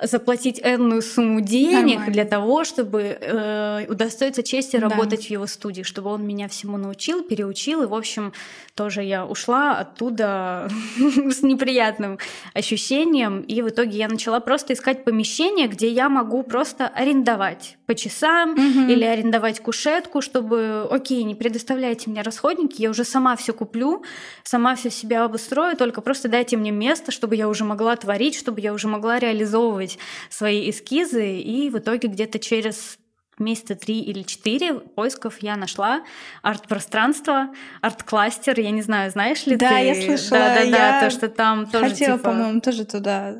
заплатить 0.00 0.58
энную 0.62 1.02
сумму 1.02 1.40
денег 1.40 1.96
Нормально. 1.96 2.12
для 2.12 2.24
того, 2.24 2.64
чтобы 2.64 3.18
э, 3.20 3.86
удостоиться 3.88 4.42
чести 4.42 4.76
Да. 4.78 4.88
работать 4.88 5.26
в 5.26 5.30
его 5.30 5.46
студии, 5.46 5.82
чтобы 5.82 6.10
он 6.10 6.26
меня 6.26 6.48
всему 6.48 6.78
научил, 6.78 7.22
переучил, 7.22 7.82
и, 7.82 7.86
в 7.86 7.94
общем, 7.94 8.32
тоже 8.74 9.02
я 9.02 9.26
ушла 9.26 9.76
оттуда 9.78 10.68
с 10.96 11.42
неприятным 11.42 12.18
ощущением, 12.54 13.40
и 13.42 13.60
в 13.60 13.68
итоге 13.68 13.98
я 13.98 14.08
начала 14.08 14.40
просто 14.40 14.72
искать 14.72 15.04
помещение, 15.04 15.68
где 15.68 15.90
я 15.90 16.08
могу 16.08 16.42
просто 16.42 16.88
арендовать 16.88 17.76
по 17.86 17.94
часам 17.94 18.54
или 18.88 19.04
арендовать 19.04 19.60
кушетку, 19.60 20.22
чтобы, 20.22 20.88
окей, 20.90 21.22
не 21.24 21.34
предоставляйте 21.34 22.08
мне 22.08 22.22
расходники, 22.22 22.80
я 22.80 22.88
уже 22.90 23.04
сама 23.04 23.36
все 23.36 23.52
куплю, 23.52 24.04
сама 24.42 24.74
все 24.74 24.88
себя 24.90 25.24
обустрою, 25.24 25.76
только 25.76 26.00
просто 26.00 26.28
дайте 26.28 26.56
мне 26.56 26.70
место, 26.70 27.12
чтобы 27.12 27.36
я 27.36 27.48
уже 27.48 27.64
могла 27.64 27.94
творить, 27.96 28.36
чтобы 28.36 28.60
я 28.62 28.72
уже 28.72 28.88
могла 28.88 29.18
реализовывать 29.18 29.81
свои 30.30 30.70
эскизы, 30.70 31.38
и 31.38 31.70
в 31.70 31.78
итоге 31.78 32.08
где-то 32.08 32.38
через 32.38 32.98
месяца 33.38 33.74
три 33.74 34.00
или 34.00 34.22
четыре 34.22 34.74
поисков 34.74 35.38
я 35.40 35.56
нашла 35.56 36.02
арт-пространство, 36.42 37.48
арт-кластер, 37.80 38.60
я 38.60 38.70
не 38.70 38.82
знаю, 38.82 39.10
знаешь 39.10 39.46
ли 39.46 39.56
Да, 39.56 39.70
ты? 39.70 39.74
я 39.86 39.94
слышала, 39.94 40.38
Да-да-да, 40.38 41.00
то, 41.00 41.10
что 41.10 41.28
там 41.28 41.66
тоже 41.66 41.88
Хотела, 41.90 42.18
типа- 42.18 42.30
по-моему, 42.30 42.60
тоже 42.60 42.84
туда. 42.84 43.34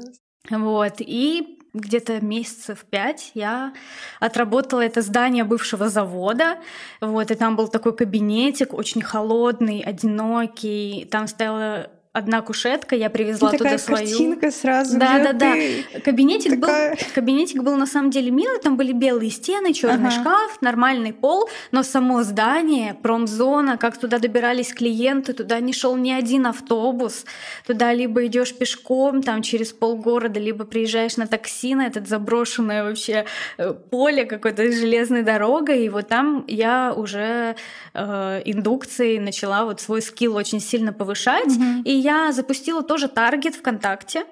вот, 0.51 0.95
и 0.99 1.59
где-то 1.75 2.21
месяцев 2.21 2.85
пять 2.91 3.31
я 3.35 3.73
отработала 4.21 4.81
это 4.81 5.01
здание 5.03 5.45
бывшего 5.45 5.89
завода, 5.89 6.59
вот, 7.01 7.31
и 7.31 7.35
там 7.35 7.57
был 7.57 7.69
такой 7.69 7.95
кабинетик, 7.97 8.75
очень 8.75 9.03
холодный, 9.03 9.81
одинокий, 9.81 11.07
там 11.11 11.27
стояла 11.29 11.91
одна 12.15 12.43
кушетка, 12.43 12.95
я 12.95 13.09
привезла 13.09 13.51
Такая 13.51 13.79
туда 13.79 13.79
свою. 13.79 14.07
картинка 14.07 14.51
сразу 14.51 14.99
Да, 14.99 15.17
же, 15.19 15.25
да, 15.25 15.33
да. 15.33 15.53
ты 15.55 16.01
Кабинетик 16.05 16.61
такая- 16.61 16.91
был, 16.91 16.97
кабинетик 17.15 17.63
был 17.63 17.77
на 17.77 17.87
самом 17.87 18.11
деле 18.11 18.31
милый, 18.31 18.59
там 18.61 18.77
были 18.77 18.93
белые 18.93 19.31
стены, 19.31 19.73
черный 19.73 20.09
Ага. 20.09 20.21
шкаф, 20.21 20.59
нормальный 20.61 21.15
пол, 21.15 21.49
но 21.71 21.83
само 21.83 22.23
здание, 22.23 22.95
промзона, 23.03 23.79
как 23.79 23.97
туда 23.97 24.19
добирались 24.19 24.75
клиенты, 24.75 25.33
туда 25.33 25.59
не 25.61 25.73
шел 25.73 25.97
ни 25.97 26.11
один 26.11 26.47
автобус, 26.47 27.25
туда 27.67 27.95
либо 27.95 28.27
идешь 28.27 28.53
пешком, 28.55 29.23
там 29.23 29.41
через 29.41 29.73
полгорода, 29.73 30.39
либо 30.39 30.67
приезжаешь 30.67 31.17
на 31.17 31.27
такси 31.27 31.75
на 31.75 31.87
этот 31.87 32.09
заброшенное 32.09 32.85
вообще 32.85 33.25
э, 33.57 33.73
поле 33.73 34.27
какой-то 34.27 34.71
с 34.71 34.79
железной 34.79 35.23
дорогой, 35.23 35.87
и 35.87 35.89
вот 35.89 36.09
там 36.09 36.45
я 36.47 36.93
уже 36.95 37.57
э, 37.95 38.43
индукцией 38.45 39.19
начала 39.19 39.65
вот 39.65 39.81
свой 39.81 40.03
скилл 40.03 40.37
очень 40.37 40.61
сильно 40.61 40.93
повышать, 40.93 41.47
Мгм. 41.57 41.83
и 41.85 42.02
я 42.03 42.33
запустила 42.33 42.83
тоже 42.83 43.09
таргет 43.09 43.55
ВКонтакте. 43.55 44.27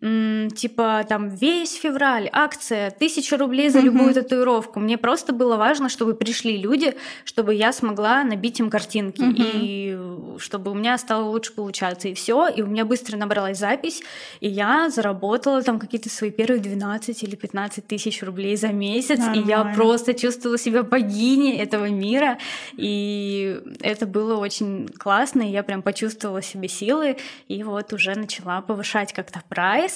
Типа 0.00 1.04
там 1.08 1.28
весь 1.28 1.74
февраль, 1.74 2.28
акция, 2.32 2.90
тысяча 2.90 3.36
рублей 3.36 3.68
за 3.70 3.80
любую 3.80 4.10
Мгм. 4.10 4.14
татуировку. 4.14 4.80
Мне 4.80 4.98
просто 4.98 5.32
было 5.32 5.56
важно, 5.56 5.88
чтобы 5.88 6.14
пришли 6.14 6.56
люди, 6.56 6.94
чтобы 7.24 7.54
я 7.54 7.72
смогла 7.72 8.22
набить 8.24 8.60
им 8.60 8.70
картинки. 8.70 9.22
Мгм. 9.22 9.34
И 9.38 9.98
чтобы 10.38 10.70
у 10.70 10.74
меня 10.74 10.98
стало 10.98 11.28
лучше 11.28 11.52
получаться. 11.54 12.08
И 12.08 12.14
все. 12.14 12.48
И 12.48 12.62
у 12.62 12.66
меня 12.66 12.84
быстро 12.84 13.16
набралась 13.16 13.58
запись. 13.58 14.02
И 14.40 14.48
я 14.48 14.90
заработала 14.90 15.62
там 15.62 15.78
какие-то 15.78 16.10
свои 16.10 16.30
первые 16.30 16.60
12 16.60 17.22
или 17.22 17.36
15 17.36 17.86
тысяч 17.86 18.22
рублей 18.22 18.56
за 18.56 18.68
месяц. 18.68 19.20
И 19.34 19.38
я 19.38 19.58
Нормально. 19.58 19.74
просто 19.74 20.14
чувствовала 20.14 20.58
себя 20.58 20.82
богиней 20.82 21.56
этого 21.58 21.88
мира. 21.88 22.38
И 22.76 23.60
это 23.80 24.06
было 24.06 24.36
очень 24.36 24.88
классно. 24.98 25.42
И 25.42 25.50
я 25.52 25.62
прям 25.62 25.82
почувствовала 25.82 26.42
себе 26.42 26.68
силы. 26.68 27.16
И 27.48 27.62
вот 27.62 27.92
уже 27.92 28.14
начала 28.14 28.60
повышать 28.60 29.12
как-то 29.12 29.40
прайс, 29.48 29.93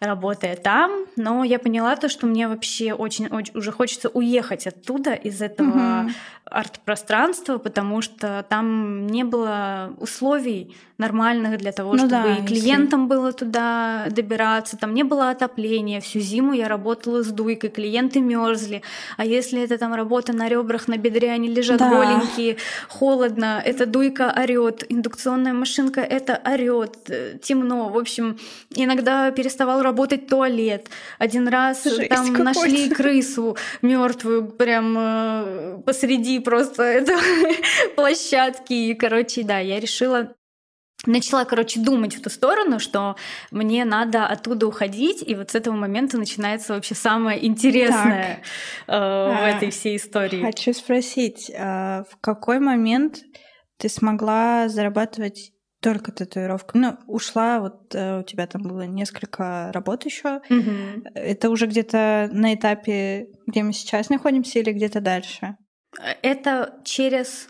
работая 0.00 0.56
там. 0.56 1.06
Но 1.16 1.44
я 1.44 1.58
поняла 1.58 1.96
то, 1.96 2.08
что 2.08 2.26
мне 2.26 2.48
вообще 2.48 2.92
очень, 2.92 3.28
очень 3.28 3.56
уже 3.56 3.72
хочется 3.72 4.08
уехать 4.08 4.66
оттуда, 4.66 5.14
из 5.14 5.42
этого 5.42 6.02
Мгм. 6.04 6.10
арт-пространства, 6.44 7.58
потому 7.58 8.02
что 8.02 8.44
там 8.48 9.06
не 9.06 9.24
было 9.24 9.94
условий 9.98 10.76
нормальных 10.98 11.58
для 11.58 11.72
того, 11.72 11.92
Ну 11.92 11.98
чтобы 11.98 12.10
да, 12.10 12.24
и 12.36 12.40
если- 12.42 12.46
клиентам 12.46 13.08
было 13.08 13.32
туда 13.32 14.06
добираться. 14.10 14.76
Там 14.76 14.94
не 14.94 15.02
было 15.02 15.30
отопления. 15.30 16.00
Всю 16.00 16.20
зиму 16.20 16.52
я 16.54 16.68
работала 16.68 17.22
с 17.22 17.26
дуйкой, 17.28 17.70
клиенты 17.70 18.20
мерзли. 18.20 18.82
А 19.16 19.24
если 19.24 19.62
это 19.62 19.76
там 19.78 19.94
работа 19.94 20.32
на 20.32 20.48
ребрах, 20.48 20.88
на 20.88 20.96
бедре, 20.96 21.30
они 21.32 21.48
лежат 21.48 21.78
Да. 21.78 21.88
голенькие, 21.90 22.56
холодно, 22.88 23.62
эта 23.64 23.86
дуйка 23.86 24.32
орет, 24.36 24.84
индукционная 24.88 25.52
машинка 25.52 26.00
это 26.00 26.40
орет, 26.44 26.96
э, 27.08 27.38
темно. 27.42 27.88
В 27.88 27.98
общем, 27.98 28.38
иногда 28.74 29.30
переставал 29.30 29.82
работать 29.82 30.26
туалет. 30.28 30.88
Один 31.18 31.48
раз 31.48 31.84
Жесть 31.84 32.08
там 32.08 32.32
какой-то. 32.32 32.42
нашли 32.44 32.88
крысу 32.90 33.56
мертвую 33.82 34.46
прям 34.48 34.96
э, 34.98 35.78
посреди 35.84 36.38
просто 36.40 36.82
этого 36.82 37.20
площадки. 37.96 38.72
И, 38.72 38.94
короче, 38.94 39.42
да, 39.42 39.58
я 39.58 39.80
решила 39.80 40.32
начала, 41.04 41.44
короче, 41.44 41.80
думать 41.80 42.14
в 42.16 42.22
ту 42.22 42.30
сторону, 42.30 42.78
что 42.78 43.16
мне 43.50 43.84
надо 43.84 44.26
оттуда 44.26 44.66
уходить, 44.66 45.22
и 45.26 45.34
вот 45.34 45.50
с 45.50 45.54
этого 45.54 45.74
момента 45.74 46.18
начинается 46.18 46.74
вообще 46.74 46.94
самое 46.94 47.44
интересное 47.46 48.42
э, 48.86 48.92
в 48.92 48.94
А, 48.96 49.48
этой 49.48 49.70
всей 49.70 49.96
истории. 49.96 50.42
Хочу 50.42 50.72
спросить, 50.72 51.50
а 51.56 52.04
в 52.10 52.18
какой 52.20 52.58
момент 52.58 53.22
ты 53.78 53.88
смогла 53.88 54.68
зарабатывать 54.68 55.52
только 55.80 56.10
татуировкой? 56.10 56.80
Ну, 56.80 56.96
ушла, 57.06 57.60
вот 57.60 57.94
э, 57.94 58.20
у 58.20 58.22
тебя 58.22 58.46
там 58.46 58.62
было 58.62 58.82
несколько 58.82 59.70
работ 59.72 60.04
еще. 60.04 60.40
Мгм. 60.48 61.04
Это 61.14 61.50
уже 61.50 61.66
где-то 61.66 62.28
на 62.32 62.54
этапе, 62.54 63.28
где 63.46 63.62
мы 63.62 63.72
сейчас 63.72 64.08
находимся, 64.08 64.58
или 64.58 64.72
где-то 64.72 65.00
дальше? 65.00 65.56
Это 66.22 66.80
через, 66.84 67.48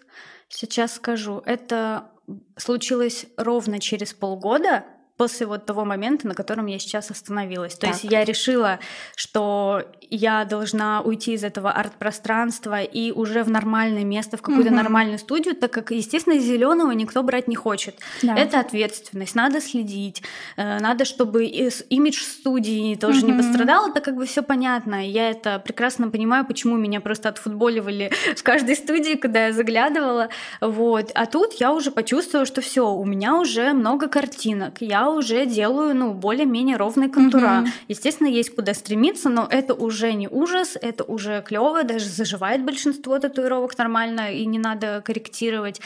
сейчас 0.49 0.95
скажу, 0.95 1.43
это 1.47 2.11
случилось 2.57 3.27
ровно 3.37 3.79
через 3.79 4.13
полгода 4.13 4.85
после 5.17 5.47
вот 5.47 5.65
того 5.67 5.85
момента, 5.85 6.27
на 6.29 6.35
котором 6.35 6.67
я 6.67 6.79
сейчас 6.79 7.11
остановилась. 7.11 7.75
То 7.77 7.87
есть 7.87 8.03
Так. 8.03 8.11
я 8.11 8.25
решила, 8.25 8.79
что 9.15 9.83
я 10.09 10.45
должна 10.45 11.01
уйти 11.01 11.33
из 11.33 11.43
этого 11.43 11.71
арт-пространства 11.73 12.83
и 12.83 13.11
уже 13.11 13.43
в 13.43 13.51
нормальное 13.51 14.05
место, 14.05 14.37
в 14.37 14.43
какую-то 14.43 14.69
Мгм. 14.71 14.77
нормальную 14.77 15.19
студию, 15.19 15.57
так 15.57 15.73
как, 15.73 15.91
естественно, 15.91 16.39
зеленого 16.39 16.93
никто 16.93 17.23
брать 17.23 17.49
не 17.49 17.57
хочет. 17.57 17.97
Да. 18.23 18.37
Это 18.37 18.61
ответственность, 18.61 19.35
надо 19.35 19.61
следить, 19.61 20.23
э, 20.57 20.79
надо, 20.79 21.05
чтобы 21.05 21.45
имидж 21.47 22.23
студии 22.23 22.95
тоже 22.95 23.25
не 23.25 23.33
Мгм. 23.33 23.43
пострадал, 23.43 23.91
это 23.91 24.01
как 24.01 24.17
бы 24.17 24.27
все 24.27 24.43
понятно. 24.43 25.07
Я 25.09 25.31
это 25.31 25.59
прекрасно 25.59 26.09
понимаю, 26.11 26.45
почему 26.47 26.77
меня 26.77 27.01
просто 27.01 27.29
отфутболивали 27.29 28.13
в 28.37 28.43
каждой 28.43 28.77
студии, 28.77 29.15
куда 29.17 29.47
я 29.47 29.53
заглядывала. 29.53 30.29
Вот. 30.61 31.11
А 31.15 31.27
тут 31.27 31.55
я 31.55 31.73
уже 31.73 31.91
почувствовала, 31.91 32.47
что 32.47 32.61
все, 32.61 32.89
у 32.89 33.05
меня 33.05 33.37
уже 33.37 33.73
много 33.73 34.09
картинок, 34.09 34.75
я 34.81 35.06
уже 35.11 35.47
делаю, 35.47 35.95
ну, 35.95 36.15
более-менее 36.15 36.77
ровные 36.77 37.09
контура. 37.09 37.61
Мгм. 37.63 37.73
Естественно, 37.89 38.29
есть 38.29 38.55
куда 38.55 38.75
стремиться, 38.75 39.29
но 39.29 39.47
это 39.51 39.75
уже 39.75 40.13
не 40.13 40.29
ужас, 40.29 40.77
это 40.81 41.05
уже 41.05 41.43
клево, 41.43 41.83
даже 41.83 42.07
заживает 42.07 42.65
большинство 42.65 43.19
татуировок 43.19 43.77
нормально, 43.79 44.33
и 44.33 44.47
не 44.47 44.59
надо 44.59 45.03
корректировать. 45.05 45.81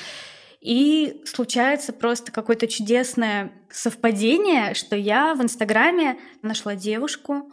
И 0.61 1.23
случается 1.25 1.93
просто 1.93 2.33
какое-то 2.33 2.67
чудесное 2.67 3.53
совпадение, 3.71 4.75
что 4.75 4.95
я 4.95 5.35
в 5.35 5.43
Инстаграме 5.43 6.19
нашла 6.43 6.75
девушку, 6.75 7.51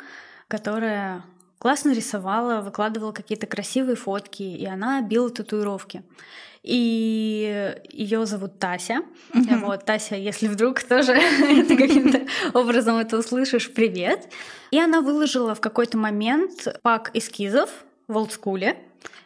которая 0.50 1.24
классно 1.60 1.92
рисовала, 1.94 2.62
выкладывала 2.62 3.12
какие-то 3.12 3.48
красивые 3.48 3.96
фотки, 3.96 4.44
и 4.44 4.66
она 4.66 5.02
била 5.02 5.30
татуировки. 5.30 6.04
И 6.64 7.76
ее 7.90 8.26
зовут 8.26 8.60
Тася. 8.60 9.02
Мгм. 9.34 9.62
Вот, 9.62 9.86
Тася, 9.86 10.16
если 10.16 10.48
вдруг 10.48 10.84
тоже 10.84 11.14
ты 11.68 11.78
каким-то 11.78 12.28
образом 12.54 12.98
это 12.98 13.18
услышишь, 13.18 13.74
привет. 13.74 14.30
И 14.72 14.80
она 14.80 15.02
выложила 15.02 15.56
в 15.56 15.62
какой-то 15.62 15.98
момент 15.98 16.68
пак 16.82 17.12
эскизов 17.14 17.70
в 18.08 18.18
олдскуле 18.18 18.78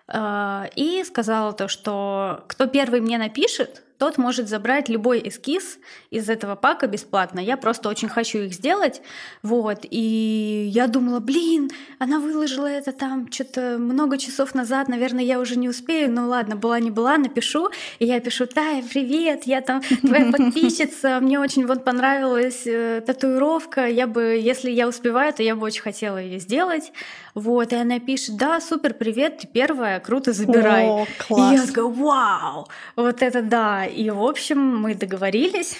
э, 0.07 0.63
и 0.75 1.03
сказала 1.03 1.53
то, 1.53 1.67
что 1.67 2.43
кто 2.47 2.67
первый 2.67 3.01
мне 3.01 3.17
напишет, 3.17 3.83
тот 4.01 4.17
может 4.17 4.49
забрать 4.49 4.89
любой 4.89 5.21
эскиз 5.23 5.77
из 6.09 6.27
этого 6.27 6.55
пака 6.55 6.87
бесплатно. 6.87 7.39
Я 7.39 7.55
просто 7.55 7.87
очень 7.87 8.09
хочу 8.09 8.39
их 8.39 8.51
сделать. 8.51 9.03
Вот. 9.43 9.85
И 9.91 10.71
я 10.73 10.87
думала, 10.87 11.19
блин, 11.19 11.69
она 11.99 12.19
выложила 12.19 12.65
это 12.65 12.93
там 12.93 13.31
что-то 13.31 13.77
много 13.77 14.17
часов 14.17 14.55
назад, 14.55 14.87
наверное, 14.87 15.23
я 15.23 15.39
уже 15.39 15.55
не 15.55 15.69
успею. 15.69 16.11
Ну 16.11 16.27
ладно, 16.29 16.55
была 16.55 16.79
не 16.79 16.89
была, 16.89 17.19
напишу. 17.19 17.69
И 17.99 18.07
я 18.07 18.19
пишу, 18.19 18.47
Тая, 18.47 18.81
привет, 18.81 19.43
я 19.43 19.61
там 19.61 19.83
твоя 19.83 20.31
подписчица, 20.31 21.19
мне 21.21 21.39
очень 21.39 21.67
вот 21.67 21.85
понравилась 21.85 22.63
э, 22.65 23.03
татуировка. 23.05 23.85
Я 23.85 24.07
бы, 24.07 24.23
если 24.23 24.71
я 24.71 24.87
успеваю, 24.87 25.31
то 25.31 25.43
я 25.43 25.55
бы 25.55 25.63
очень 25.63 25.83
хотела 25.83 26.17
ее 26.17 26.39
сделать. 26.39 26.91
Вот, 27.33 27.71
и 27.71 27.75
она 27.75 27.99
пишет, 27.99 28.35
да, 28.35 28.59
супер, 28.59 28.93
привет, 28.93 29.39
ты 29.39 29.47
первая, 29.47 29.99
круто, 29.99 30.33
забирай. 30.33 30.87
О, 30.87 31.03
И 31.05 31.07
я 31.07 31.25
класс. 31.27 31.67
такая, 31.67 31.85
вау, 31.85 32.67
вот 32.95 33.21
это 33.21 33.41
да. 33.41 33.85
И, 33.85 34.09
в 34.09 34.21
общем, 34.23 34.77
мы 34.77 34.95
договорились. 34.95 35.77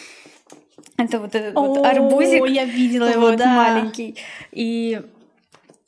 Это 0.98 1.20
вот 1.20 1.36
этот 1.36 1.54
вот 1.56 1.80
О, 1.80 1.84
арбузик. 1.84 2.48
я 2.48 2.66
видела 2.66 3.06
его, 3.10 3.22
вот, 3.22 3.38
да. 3.38 3.54
маленький. 3.56 4.18
И 4.52 5.02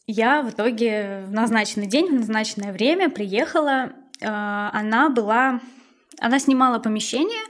я 0.07 0.41
в 0.41 0.49
итоге 0.49 1.23
в 1.27 1.31
назначенный 1.31 1.87
день, 1.87 2.07
в 2.07 2.13
назначенное 2.13 2.73
время 2.73 3.09
приехала. 3.09 3.91
Э, 4.21 4.69
Она 4.73 5.09
была... 5.09 5.59
Она 6.19 6.39
снимала 6.39 6.79
помещение 6.79 7.41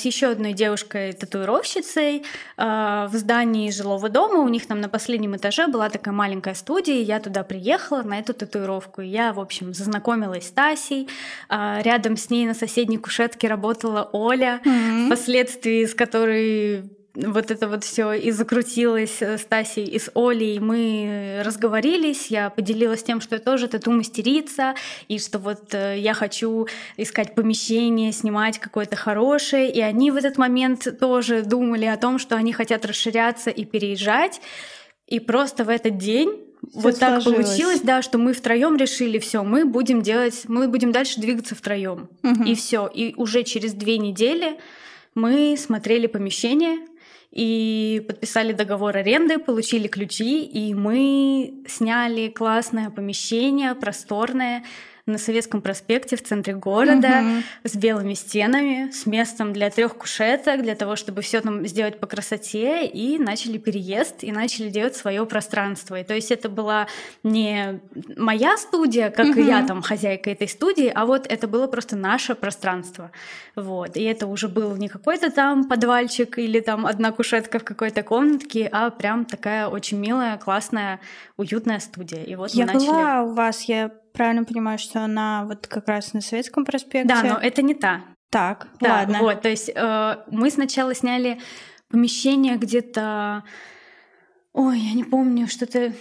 с 0.00 0.04
еще 0.04 0.28
одной 0.28 0.52
девушкой-татуировщицей 0.52 2.22
э, 2.56 3.06
в 3.10 3.12
здании 3.14 3.70
жилого 3.70 4.08
дома. 4.08 4.40
У 4.40 4.48
них 4.48 4.66
там 4.66 4.80
на 4.80 4.88
последнем 4.88 5.36
этаже 5.36 5.66
была 5.68 5.88
такая 5.90 6.14
маленькая 6.14 6.54
студия. 6.54 7.02
Я 7.02 7.20
туда 7.20 7.42
приехала 7.44 8.02
на 8.02 8.18
эту 8.18 8.34
татуировку. 8.34 9.00
Я, 9.00 9.32
в 9.32 9.40
общем, 9.40 9.74
зазнакомилась 9.74 10.48
с 10.48 10.50
Тасей. 10.50 11.08
А 11.48 11.80
Рядом 11.82 12.16
с 12.16 12.30
ней 12.30 12.46
на 12.46 12.54
соседней 12.54 12.98
кушетке 12.98 13.48
работала 13.48 14.08
Оля 14.12 14.60
Мгм. 14.64 15.06
впоследствии 15.06 15.84
с 15.84 15.94
которой 15.94 16.84
вот 17.26 17.50
это 17.50 17.68
вот 17.68 17.84
все 17.84 18.12
и 18.12 18.30
закрутилось 18.30 19.20
с 19.22 19.44
Тасей 19.44 19.84
и 19.84 19.98
с 19.98 20.10
Олей. 20.14 20.58
Мы 20.60 21.42
разговорились, 21.44 22.28
я 22.28 22.50
поделилась 22.50 23.02
тем, 23.02 23.20
что 23.20 23.36
я 23.36 23.40
тоже 23.40 23.68
тату-мастерица, 23.68 24.74
и 25.08 25.18
что 25.18 25.38
вот 25.38 25.74
э, 25.74 25.98
я 25.98 26.14
хочу 26.14 26.68
искать 26.96 27.34
помещение, 27.34 28.12
снимать 28.12 28.58
какое-то 28.58 28.96
хорошее. 28.96 29.70
И 29.70 29.80
они 29.80 30.10
в 30.10 30.16
этот 30.16 30.38
момент 30.38 30.98
тоже 31.00 31.42
думали 31.42 31.86
о 31.86 31.96
том, 31.96 32.18
что 32.18 32.36
они 32.36 32.52
хотят 32.52 32.84
расширяться 32.84 33.50
и 33.50 33.64
переезжать. 33.64 34.40
И 35.06 35.20
просто 35.20 35.64
в 35.64 35.70
этот 35.70 35.96
день 35.98 36.44
Всё 36.70 36.80
вот 36.80 36.98
так 36.98 37.22
сложилось. 37.22 37.46
получилось, 37.48 37.80
да, 37.80 38.02
что 38.02 38.18
мы 38.18 38.32
втроем 38.32 38.76
решили, 38.76 39.18
все, 39.18 39.42
мы 39.42 39.64
будем 39.64 40.02
делать, 40.02 40.44
мы 40.48 40.68
будем 40.68 40.92
дальше 40.92 41.20
двигаться 41.20 41.54
втроем. 41.54 42.08
Мгм. 42.22 42.44
И 42.44 42.54
все. 42.54 42.88
И 42.92 43.14
уже 43.16 43.42
через 43.42 43.72
две 43.74 43.98
недели 43.98 44.58
мы 45.14 45.56
смотрели 45.58 46.06
помещение, 46.06 46.78
и 47.30 48.04
подписали 48.06 48.52
договор 48.52 48.96
аренды, 48.96 49.38
получили 49.38 49.86
ключи, 49.88 50.44
и 50.44 50.74
мы 50.74 51.62
сняли 51.66 52.28
классное 52.28 52.90
помещение, 52.90 53.74
просторное, 53.74 54.64
на 55.08 55.18
Советском 55.18 55.62
проспекте 55.62 56.16
в 56.16 56.22
центре 56.22 56.54
города 56.54 57.22
угу. 57.22 57.42
с 57.64 57.74
белыми 57.74 58.14
стенами, 58.14 58.90
с 58.90 59.06
местом 59.06 59.52
для 59.52 59.70
трех 59.70 59.96
кушеток, 59.96 60.62
для 60.62 60.74
того, 60.74 60.96
чтобы 60.96 61.22
все 61.22 61.40
там 61.40 61.66
сделать 61.66 61.98
по 61.98 62.06
красоте, 62.06 62.86
и 62.86 63.18
начали 63.18 63.58
переезд, 63.58 64.22
и 64.22 64.32
начали 64.32 64.68
делать 64.68 64.96
свое 64.96 65.24
пространство. 65.26 65.98
И 65.98 66.04
то 66.04 66.14
есть 66.14 66.30
это 66.30 66.48
была 66.48 66.86
не 67.22 67.80
моя 68.16 68.56
студия, 68.56 69.10
как 69.10 69.26
угу. 69.26 69.40
я 69.40 69.66
там 69.66 69.82
хозяйка 69.82 70.30
этой 70.30 70.48
студии, 70.48 70.92
а 70.94 71.06
вот 71.06 71.26
это 71.26 71.48
было 71.48 71.66
просто 71.66 71.96
наше 71.96 72.34
пространство. 72.34 73.10
Вот. 73.56 73.96
И 73.96 74.02
это 74.02 74.26
уже 74.26 74.48
был 74.48 74.76
не 74.76 74.88
какой-то 74.88 75.30
там 75.30 75.68
подвальчик 75.68 76.38
или 76.38 76.60
там 76.60 76.86
одна 76.86 77.12
кушетка 77.12 77.58
в 77.58 77.64
какой-то 77.64 78.02
комнатке, 78.02 78.68
а 78.70 78.90
прям 78.90 79.24
такая 79.24 79.68
очень 79.68 79.98
милая, 79.98 80.36
классная, 80.38 81.00
уютная 81.36 81.78
студия. 81.78 82.22
И 82.24 82.34
вот 82.34 82.50
я 82.50 82.66
мы 82.66 82.74
начали... 82.74 82.88
была 82.88 83.22
у 83.22 83.32
вас, 83.34 83.62
я 83.62 83.90
правильно 84.18 84.44
понимаю, 84.44 84.78
что 84.78 85.00
она 85.04 85.44
вот 85.44 85.68
как 85.68 85.88
раз 85.88 86.12
на 86.12 86.20
Советском 86.20 86.64
проспекте? 86.64 87.08
Да, 87.08 87.22
но 87.22 87.38
это 87.38 87.62
не 87.62 87.74
та. 87.74 88.02
Так, 88.30 88.66
да, 88.80 88.88
ладно. 88.88 89.20
Вот, 89.20 89.40
то 89.40 89.48
есть 89.48 89.70
э, 89.74 90.16
мы 90.30 90.50
сначала 90.50 90.94
сняли 90.94 91.40
помещение 91.88 92.56
где-то... 92.56 93.44
Ой, 94.52 94.78
я 94.78 94.94
не 94.94 95.04
помню, 95.04 95.46
что-то 95.46 95.92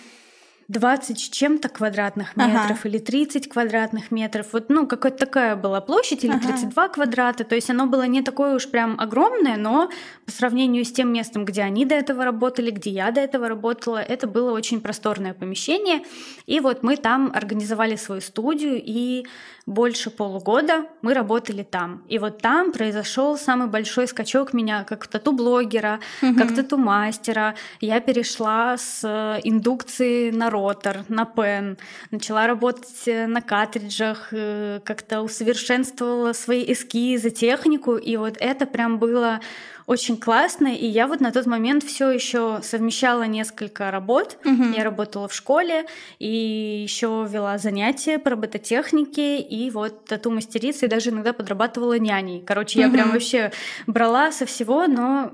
20 0.67 1.17
с 1.17 1.29
чем-то 1.29 1.69
квадратных 1.69 2.35
метров 2.35 2.79
ага. 2.79 2.89
или 2.89 2.97
30 2.97 3.47
квадратных 3.47 4.11
метров. 4.11 4.47
Вот, 4.51 4.69
ну, 4.69 4.85
какая-то 4.85 5.17
такая 5.17 5.55
была 5.55 5.79
площадь, 5.79 6.25
или 6.25 6.31
ага. 6.33 6.47
32 6.47 6.89
квадрата. 6.89 7.43
То 7.45 7.55
есть 7.55 7.69
оно 7.69 7.87
было 7.87 8.05
не 8.05 8.21
такое 8.21 8.53
уж 8.53 8.69
прям 8.69 8.99
огромное, 8.99 9.55
но 9.55 9.89
по 10.25 10.31
сравнению 10.31 10.83
с 10.83 10.91
тем 10.91 11.13
местом, 11.13 11.45
где 11.45 11.61
они 11.61 11.85
до 11.85 11.95
этого 11.95 12.25
работали, 12.25 12.71
где 12.71 12.89
я 12.89 13.11
до 13.11 13.21
этого 13.21 13.47
работала, 13.47 13.97
это 13.97 14.27
было 14.27 14.51
очень 14.51 14.81
просторное 14.81 15.33
помещение. 15.33 16.03
И 16.45 16.59
вот 16.59 16.83
мы 16.83 16.97
там 16.97 17.31
организовали 17.33 17.95
свою 17.95 18.19
студию, 18.19 18.81
и 18.83 19.25
больше 19.67 20.09
полугода 20.09 20.85
мы 21.01 21.13
работали 21.13 21.61
там. 21.61 22.03
И 22.07 22.19
вот 22.19 22.41
там 22.41 22.71
произошел 22.71 23.37
самый 23.37 23.67
большой 23.67 24.07
скачок 24.07 24.53
меня 24.53 24.85
как 24.85 25.07
тату-блогера, 25.07 25.99
угу. 26.21 26.35
как 26.35 26.55
тату-мастера. 26.55 27.55
Я 27.81 27.99
перешла 27.99 28.77
с 28.77 29.05
индукции 29.43 30.31
на 30.31 30.49
ротор, 30.57 31.05
на 31.07 31.25
пен, 31.25 31.77
начала 32.11 32.47
работать 32.47 33.03
на 33.05 33.41
картриджах, 33.41 34.29
э, 34.31 34.79
как-то 34.83 35.21
усовершенствовала 35.21 36.33
свои 36.33 36.71
эскизы, 36.71 37.29
технику, 37.29 37.95
и 37.95 38.17
вот 38.17 38.37
это 38.39 38.65
прям 38.65 38.99
было 38.99 39.39
очень 39.87 40.17
классно. 40.17 40.67
И 40.67 40.85
я 40.85 41.07
вот 41.07 41.21
на 41.21 41.31
тот 41.31 41.45
момент 41.45 41.83
все 41.83 42.11
еще 42.11 42.59
совмещала 42.61 43.23
несколько 43.23 43.89
работ. 43.89 44.37
Угу. 44.43 44.63
Я 44.75 44.83
работала 44.83 45.27
в 45.27 45.33
школе 45.33 45.85
и 46.19 46.83
еще 46.83 47.25
вела 47.27 47.57
занятия 47.57 48.19
по 48.19 48.31
робототехнике 48.31 49.39
и 49.39 49.71
вот 49.71 50.05
тату-мастерица, 50.05 50.85
и 50.85 50.89
даже 50.89 51.09
иногда 51.09 51.31
подрабатывала 51.31 51.97
няней. 51.97 52.43
Короче, 52.45 52.81
я 52.81 52.87
угу. 52.87 52.95
прям 52.95 53.11
вообще 53.11 53.51
брала 53.87 54.31
со 54.31 54.45
всего, 54.45 54.87
но 54.87 55.31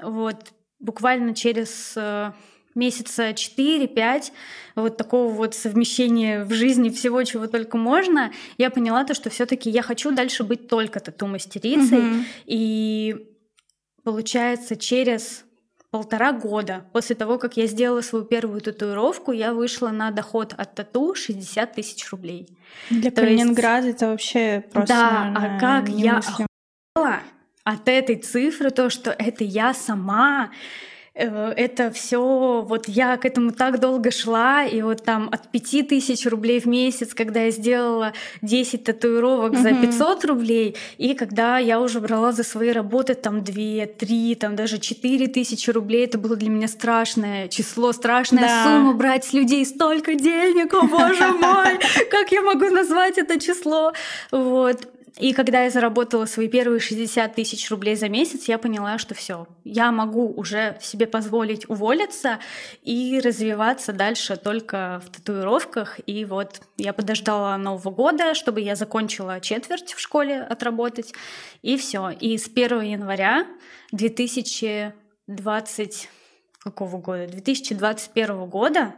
вот 0.00 0.52
буквально 0.78 1.34
через 1.34 1.94
э, 1.96 2.30
месяца 2.76 3.30
4-5 3.30 4.32
вот 4.76 4.96
такого 4.96 5.32
вот 5.32 5.54
совмещения 5.54 6.44
в 6.44 6.52
жизни 6.52 6.90
всего, 6.90 7.22
чего 7.24 7.46
только 7.46 7.76
можно, 7.76 8.32
я 8.58 8.70
поняла 8.70 9.04
то, 9.04 9.14
что 9.14 9.30
все 9.30 9.46
таки 9.46 9.70
я 9.70 9.82
хочу 9.82 10.12
дальше 10.12 10.44
быть 10.44 10.68
только 10.68 11.00
тату-мастерицей. 11.00 11.98
Mm-hmm. 11.98 12.24
И 12.46 13.26
получается, 14.04 14.76
через 14.76 15.44
полтора 15.90 16.32
года 16.32 16.84
после 16.92 17.16
того, 17.16 17.38
как 17.38 17.56
я 17.56 17.66
сделала 17.66 18.02
свою 18.02 18.24
первую 18.24 18.60
татуировку, 18.60 19.32
я 19.32 19.54
вышла 19.54 19.88
на 19.88 20.10
доход 20.10 20.52
от 20.56 20.74
тату 20.74 21.14
60 21.14 21.72
тысяч 21.72 22.10
рублей. 22.10 22.48
Для 22.90 23.10
То 23.10 23.22
Калининграда 23.22 23.86
есть... 23.86 23.96
это 23.96 24.10
вообще 24.10 24.64
просто 24.72 24.94
Да, 24.94 25.24
наверное, 25.24 25.56
а 25.56 25.60
как 25.60 25.88
я 25.88 26.18
охуела 26.18 27.20
от 27.64 27.88
этой 27.88 28.16
цифры, 28.16 28.70
то, 28.70 28.90
что 28.90 29.10
это 29.10 29.42
я 29.42 29.74
сама 29.74 30.50
это 31.16 31.90
все, 31.90 32.62
вот 32.66 32.88
я 32.88 33.16
к 33.16 33.24
этому 33.24 33.50
так 33.50 33.80
долго 33.80 34.10
шла, 34.10 34.64
и 34.64 34.82
вот 34.82 35.02
там 35.02 35.28
от 35.32 35.48
5000 35.48 36.26
рублей 36.26 36.60
в 36.60 36.66
месяц, 36.66 37.14
когда 37.14 37.44
я 37.44 37.50
сделала 37.50 38.12
10 38.42 38.84
татуировок 38.84 39.54
mm-hmm. 39.54 39.62
за 39.62 39.74
500 39.74 40.24
рублей, 40.26 40.76
и 40.98 41.14
когда 41.14 41.56
я 41.58 41.80
уже 41.80 42.00
брала 42.00 42.32
за 42.32 42.44
свои 42.44 42.70
работы 42.70 43.14
там 43.14 43.42
2, 43.42 43.86
3, 43.98 44.34
там 44.34 44.56
даже 44.56 44.78
4 44.78 45.28
тысячи 45.28 45.70
рублей, 45.70 46.04
это 46.04 46.18
было 46.18 46.36
для 46.36 46.50
меня 46.50 46.68
страшное 46.68 47.48
число, 47.48 47.92
страшная 47.92 48.48
да. 48.48 48.64
сумма 48.64 48.92
брать 48.92 49.24
с 49.24 49.32
людей 49.32 49.64
столько 49.64 50.14
денег, 50.14 50.74
о 50.74 50.82
боже 50.82 51.28
мой, 51.28 51.78
как 52.10 52.30
я 52.30 52.42
могу 52.42 52.66
назвать 52.66 53.16
это 53.16 53.40
число, 53.40 53.92
вот. 54.30 54.86
И 55.18 55.32
когда 55.32 55.64
я 55.64 55.70
заработала 55.70 56.26
свои 56.26 56.46
первые 56.46 56.78
60 56.78 57.34
тысяч 57.34 57.70
рублей 57.70 57.96
за 57.96 58.10
месяц, 58.10 58.48
я 58.48 58.58
поняла, 58.58 58.98
что 58.98 59.14
все, 59.14 59.48
я 59.64 59.90
могу 59.90 60.30
уже 60.30 60.76
себе 60.82 61.06
позволить 61.06 61.66
уволиться 61.70 62.38
и 62.82 63.18
развиваться 63.24 63.94
дальше 63.94 64.36
только 64.36 65.00
в 65.04 65.08
татуировках. 65.10 65.98
И 66.06 66.26
вот 66.26 66.60
я 66.76 66.92
подождала 66.92 67.56
Нового 67.56 67.90
года, 67.90 68.34
чтобы 68.34 68.60
я 68.60 68.76
закончила 68.76 69.40
четверть 69.40 69.94
в 69.94 70.00
школе 70.00 70.42
отработать, 70.42 71.14
и 71.62 71.78
все. 71.78 72.10
И 72.10 72.36
с 72.36 72.48
1 72.48 72.82
января 72.82 73.46
2020 73.92 76.10
какого 76.58 76.98
года? 76.98 77.26
2021 77.26 78.44
года 78.46 78.94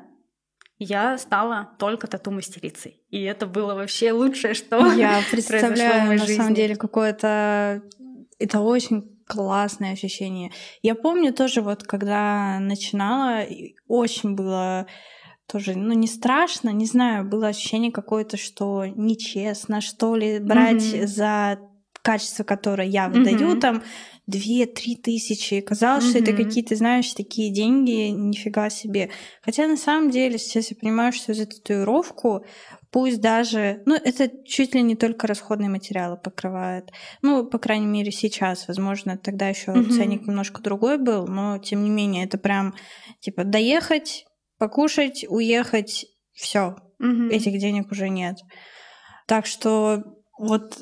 я 0.78 1.18
стала 1.18 1.70
только 1.78 2.06
тату-мастерицей. 2.06 3.02
И 3.10 3.22
это 3.22 3.46
было 3.46 3.74
вообще 3.74 4.12
лучшее, 4.12 4.54
что 4.54 4.92
Я 4.92 5.20
представляю, 5.30 6.04
в 6.04 6.06
моей 6.06 6.20
на 6.20 6.26
жизни. 6.26 6.40
самом 6.40 6.54
деле, 6.54 6.76
какое-то... 6.76 7.82
Это 8.38 8.60
очень 8.60 9.18
классное 9.26 9.92
ощущение. 9.92 10.52
Я 10.82 10.94
помню 10.94 11.32
тоже 11.32 11.60
вот, 11.60 11.82
когда 11.82 12.58
начинала, 12.60 13.44
очень 13.86 14.34
было 14.34 14.86
тоже, 15.46 15.74
ну, 15.74 15.94
не 15.94 16.06
страшно, 16.06 16.70
не 16.70 16.86
знаю, 16.86 17.24
было 17.24 17.48
ощущение 17.48 17.90
какое-то, 17.90 18.36
что 18.36 18.84
нечестно, 18.86 19.80
что 19.80 20.14
ли, 20.14 20.38
брать 20.38 20.82
mm-hmm. 20.82 21.06
за 21.06 21.58
качество, 22.02 22.44
которое 22.44 22.86
я 22.86 23.08
выдаю, 23.08 23.56
mm-hmm. 23.56 23.60
там, 23.60 23.82
две-три 24.28 24.94
тысячи. 24.94 25.60
Казалось, 25.60 26.04
mm-hmm. 26.04 26.10
что 26.10 26.18
это 26.18 26.32
какие-то, 26.34 26.76
знаешь, 26.76 27.12
такие 27.12 27.52
деньги, 27.52 28.10
нифига 28.10 28.70
себе. 28.70 29.10
Хотя 29.42 29.66
на 29.66 29.76
самом 29.76 30.10
деле 30.10 30.38
сейчас 30.38 30.70
я 30.70 30.76
понимаю, 30.76 31.12
что 31.12 31.34
за 31.34 31.46
татуировку 31.46 32.44
пусть 32.90 33.20
даже, 33.20 33.82
ну, 33.86 33.94
это 33.94 34.30
чуть 34.44 34.74
ли 34.74 34.82
не 34.82 34.96
только 34.96 35.26
расходные 35.26 35.70
материалы 35.70 36.16
покрывает. 36.16 36.90
Ну, 37.22 37.46
по 37.46 37.58
крайней 37.58 37.86
мере, 37.86 38.12
сейчас, 38.12 38.68
возможно, 38.68 39.16
тогда 39.16 39.48
еще 39.48 39.72
mm-hmm. 39.72 39.90
ценник 39.90 40.26
немножко 40.26 40.62
другой 40.62 40.98
был, 40.98 41.26
но 41.26 41.58
тем 41.58 41.82
не 41.82 41.90
менее, 41.90 42.24
это 42.24 42.36
прям 42.38 42.74
типа 43.20 43.44
доехать, 43.44 44.26
покушать, 44.58 45.24
уехать, 45.28 46.06
все, 46.32 46.76
mm-hmm. 47.02 47.30
этих 47.30 47.58
денег 47.58 47.90
уже 47.90 48.10
нет. 48.10 48.36
Так 49.26 49.46
что 49.46 50.04
вот 50.38 50.78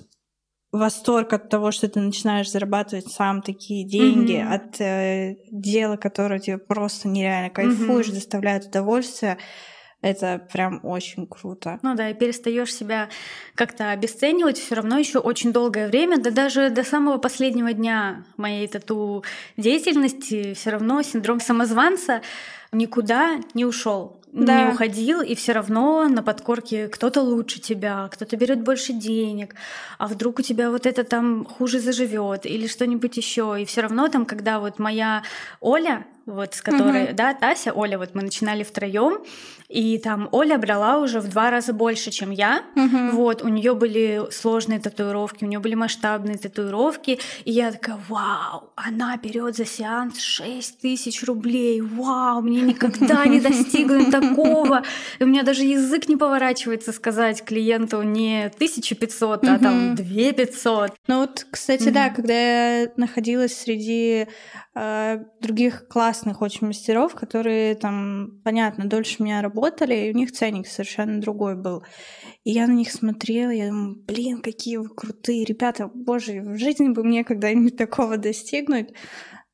восторг 0.72 1.32
от 1.32 1.48
того, 1.48 1.70
что 1.70 1.88
ты 1.88 2.00
начинаешь 2.00 2.50
зарабатывать 2.50 3.08
сам 3.08 3.42
такие 3.42 3.86
деньги, 3.86 4.34
mm-hmm. 4.34 4.54
от 4.54 4.80
э, 4.80 5.36
дела, 5.50 5.96
которое 5.96 6.40
тебе 6.40 6.58
просто 6.58 7.08
нереально 7.08 7.50
кайфуешь, 7.50 8.08
mm-hmm. 8.08 8.14
доставляет 8.14 8.66
удовольствие. 8.66 9.38
Это 10.02 10.46
прям 10.52 10.80
очень 10.84 11.26
круто. 11.26 11.80
Ну 11.82 11.94
да, 11.94 12.10
и 12.10 12.14
перестаешь 12.14 12.72
себя 12.74 13.08
как-то 13.54 13.90
обесценивать 13.90 14.58
все 14.58 14.74
равно 14.74 14.98
еще 14.98 15.18
очень 15.18 15.52
долгое 15.52 15.88
время, 15.88 16.18
да 16.18 16.30
даже 16.30 16.70
до 16.70 16.84
самого 16.84 17.18
последнего 17.18 17.72
дня 17.72 18.24
моей 18.36 18.68
тату 18.68 19.24
деятельности 19.56 20.54
все 20.54 20.70
равно 20.70 21.02
синдром 21.02 21.40
самозванца 21.40 22.20
никуда 22.72 23.40
не 23.54 23.64
ушел 23.64 24.20
да. 24.44 24.64
не 24.64 24.72
уходил, 24.72 25.20
и 25.22 25.34
все 25.34 25.52
равно 25.52 26.08
на 26.08 26.22
подкорке 26.22 26.88
кто-то 26.88 27.22
лучше 27.22 27.60
тебя, 27.60 28.08
кто-то 28.12 28.36
берет 28.36 28.60
больше 28.62 28.92
денег, 28.92 29.54
а 29.98 30.06
вдруг 30.06 30.38
у 30.40 30.42
тебя 30.42 30.70
вот 30.70 30.86
это 30.86 31.04
там 31.04 31.44
хуже 31.44 31.80
заживет 31.80 32.44
или 32.44 32.66
что-нибудь 32.66 33.16
еще. 33.16 33.56
И 33.60 33.64
все 33.64 33.80
равно 33.80 34.08
там, 34.08 34.26
когда 34.26 34.60
вот 34.60 34.78
моя 34.78 35.22
Оля, 35.60 36.06
вот 36.26 36.54
с 36.54 36.62
которой, 36.62 37.04
угу. 37.04 37.14
да, 37.14 37.34
Тася, 37.34 37.72
Оля, 37.72 37.98
вот 37.98 38.14
мы 38.14 38.22
начинали 38.22 38.64
втроем, 38.64 39.22
и 39.68 39.98
там 39.98 40.28
Оля 40.32 40.58
брала 40.58 40.98
уже 40.98 41.20
в 41.20 41.28
два 41.28 41.50
раза 41.50 41.72
больше, 41.72 42.10
чем 42.10 42.30
я. 42.30 42.62
Угу. 42.76 43.16
Вот, 43.16 43.42
у 43.42 43.48
нее 43.48 43.74
были 43.74 44.22
сложные 44.30 44.78
татуировки, 44.78 45.44
у 45.44 45.48
нее 45.48 45.58
были 45.58 45.74
масштабные 45.74 46.38
татуировки. 46.38 47.18
И 47.44 47.52
я 47.52 47.72
такая, 47.72 47.98
вау, 48.08 48.70
она 48.76 49.16
берет 49.16 49.56
за 49.56 49.64
сеанс 49.64 50.20
6 50.20 50.80
тысяч 50.80 51.22
рублей. 51.24 51.80
Вау, 51.80 52.42
мне 52.42 52.60
никогда 52.60 53.24
не 53.26 53.40
достигнуть 53.40 54.10
такого. 54.12 54.82
И 55.18 55.24
у 55.24 55.26
меня 55.26 55.42
даже 55.42 55.64
язык 55.64 56.08
не 56.08 56.16
поворачивается 56.16 56.92
сказать 56.92 57.44
клиенту 57.44 58.02
не 58.02 58.46
1500, 58.46 59.44
а 59.44 59.58
там 59.58 59.94
2500. 59.94 60.92
Ну 61.08 61.20
вот, 61.20 61.46
кстати, 61.50 61.88
да, 61.88 62.10
когда 62.10 62.34
я 62.34 62.88
находилась 62.96 63.56
среди 63.56 64.26
э, 64.74 65.24
других 65.40 65.88
классных 66.16 66.40
очень 66.40 66.66
мастеров, 66.66 67.14
которые 67.14 67.74
там, 67.74 68.40
понятно, 68.42 68.88
дольше 68.88 69.22
меня 69.22 69.42
работали, 69.42 69.94
и 69.94 70.10
у 70.12 70.16
них 70.16 70.32
ценник 70.32 70.66
совершенно 70.66 71.20
другой 71.20 71.56
был. 71.56 71.82
И 72.44 72.52
я 72.52 72.66
на 72.66 72.72
них 72.72 72.90
смотрела, 72.90 73.50
я 73.50 73.68
думаю, 73.68 73.96
блин, 74.06 74.40
какие 74.40 74.78
вы 74.78 74.88
крутые 74.88 75.44
ребята, 75.44 75.90
боже, 75.92 76.40
в 76.40 76.56
жизни 76.56 76.88
бы 76.88 77.04
мне 77.04 77.22
когда-нибудь 77.22 77.76
такого 77.76 78.16
достигнуть. 78.16 78.94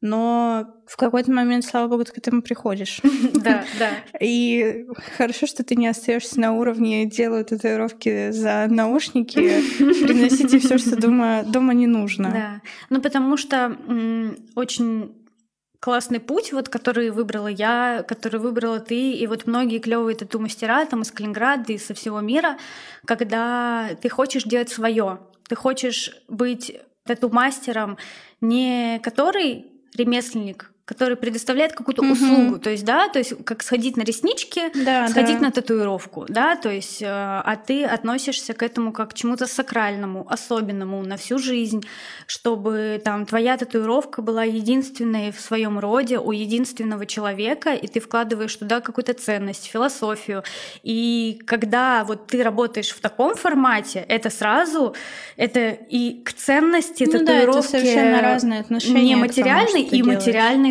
Но 0.00 0.66
в 0.86 0.96
какой-то 0.96 1.32
момент, 1.32 1.64
слава 1.64 1.88
богу, 1.88 2.04
ты 2.04 2.12
к 2.12 2.18
этому 2.18 2.42
приходишь. 2.42 3.00
Да, 3.34 3.64
да. 3.78 3.90
И 4.20 4.84
хорошо, 5.16 5.46
что 5.46 5.64
ты 5.64 5.74
не 5.74 5.88
остаешься 5.88 6.38
на 6.38 6.52
уровне 6.52 7.06
делаю 7.06 7.44
татуировки 7.44 8.30
за 8.30 8.66
наушники, 8.68 9.34
приносите 9.78 10.60
все, 10.60 10.78
что 10.78 10.96
дома, 10.96 11.42
дома 11.44 11.74
не 11.74 11.88
нужно. 11.88 12.30
Да. 12.30 12.62
Ну, 12.88 13.00
потому 13.00 13.36
что 13.36 13.76
очень 14.54 15.21
классный 15.82 16.20
путь, 16.20 16.52
вот, 16.52 16.68
который 16.68 17.10
выбрала 17.10 17.48
я, 17.48 18.04
который 18.06 18.38
выбрала 18.38 18.78
ты, 18.78 19.14
и 19.14 19.26
вот 19.26 19.48
многие 19.48 19.80
клевые 19.80 20.16
тату-мастера 20.16 20.86
там 20.86 21.02
из 21.02 21.10
Калининграда 21.10 21.72
и 21.72 21.78
со 21.78 21.92
всего 21.92 22.20
мира, 22.20 22.56
когда 23.04 23.90
ты 24.00 24.08
хочешь 24.08 24.44
делать 24.44 24.68
свое, 24.68 25.18
ты 25.48 25.56
хочешь 25.56 26.16
быть 26.28 26.80
тату-мастером, 27.04 27.98
не 28.40 29.00
который 29.02 29.72
ремесленник, 29.96 30.71
который 30.84 31.16
предоставляет 31.16 31.74
какую-то 31.74 32.02
угу. 32.02 32.12
услугу, 32.12 32.58
то 32.58 32.68
есть, 32.68 32.84
да, 32.84 33.08
то 33.08 33.20
есть 33.20 33.44
как 33.44 33.62
сходить 33.62 33.96
на 33.96 34.02
реснички, 34.02 34.62
да, 34.84 35.06
сходить 35.08 35.38
да. 35.38 35.46
на 35.46 35.52
татуировку, 35.52 36.26
да, 36.28 36.56
то 36.56 36.70
есть, 36.70 37.00
э, 37.02 37.06
а 37.06 37.56
ты 37.56 37.84
относишься 37.84 38.52
к 38.52 38.64
этому 38.64 38.92
как 38.92 39.10
к 39.10 39.14
чему-то 39.14 39.46
сакральному, 39.46 40.26
особенному 40.28 41.02
на 41.02 41.16
всю 41.16 41.38
жизнь, 41.38 41.84
чтобы 42.26 43.00
там 43.04 43.26
твоя 43.26 43.56
татуировка 43.56 44.22
была 44.22 44.42
единственной 44.42 45.30
в 45.30 45.40
своем 45.40 45.78
роде 45.78 46.18
у 46.18 46.32
единственного 46.32 47.06
человека, 47.06 47.74
и 47.74 47.86
ты 47.86 48.00
вкладываешь 48.00 48.56
туда 48.56 48.80
какую-то 48.80 49.14
ценность, 49.14 49.66
философию, 49.66 50.42
и 50.82 51.40
когда 51.46 52.02
вот 52.04 52.26
ты 52.26 52.42
работаешь 52.42 52.90
в 52.90 53.00
таком 53.00 53.36
формате, 53.36 54.04
это 54.08 54.30
сразу, 54.30 54.96
это 55.36 55.70
и 55.70 56.22
к 56.24 56.32
ценности 56.32 57.04
ну, 57.04 57.12
татуировки 57.12 57.72
да, 57.72 57.78
это 57.78 57.86
совершенно 57.86 58.20
разные 58.20 58.60
отношения 58.60 59.02
не 59.02 59.16
материальной 59.16 59.82
и 59.82 60.02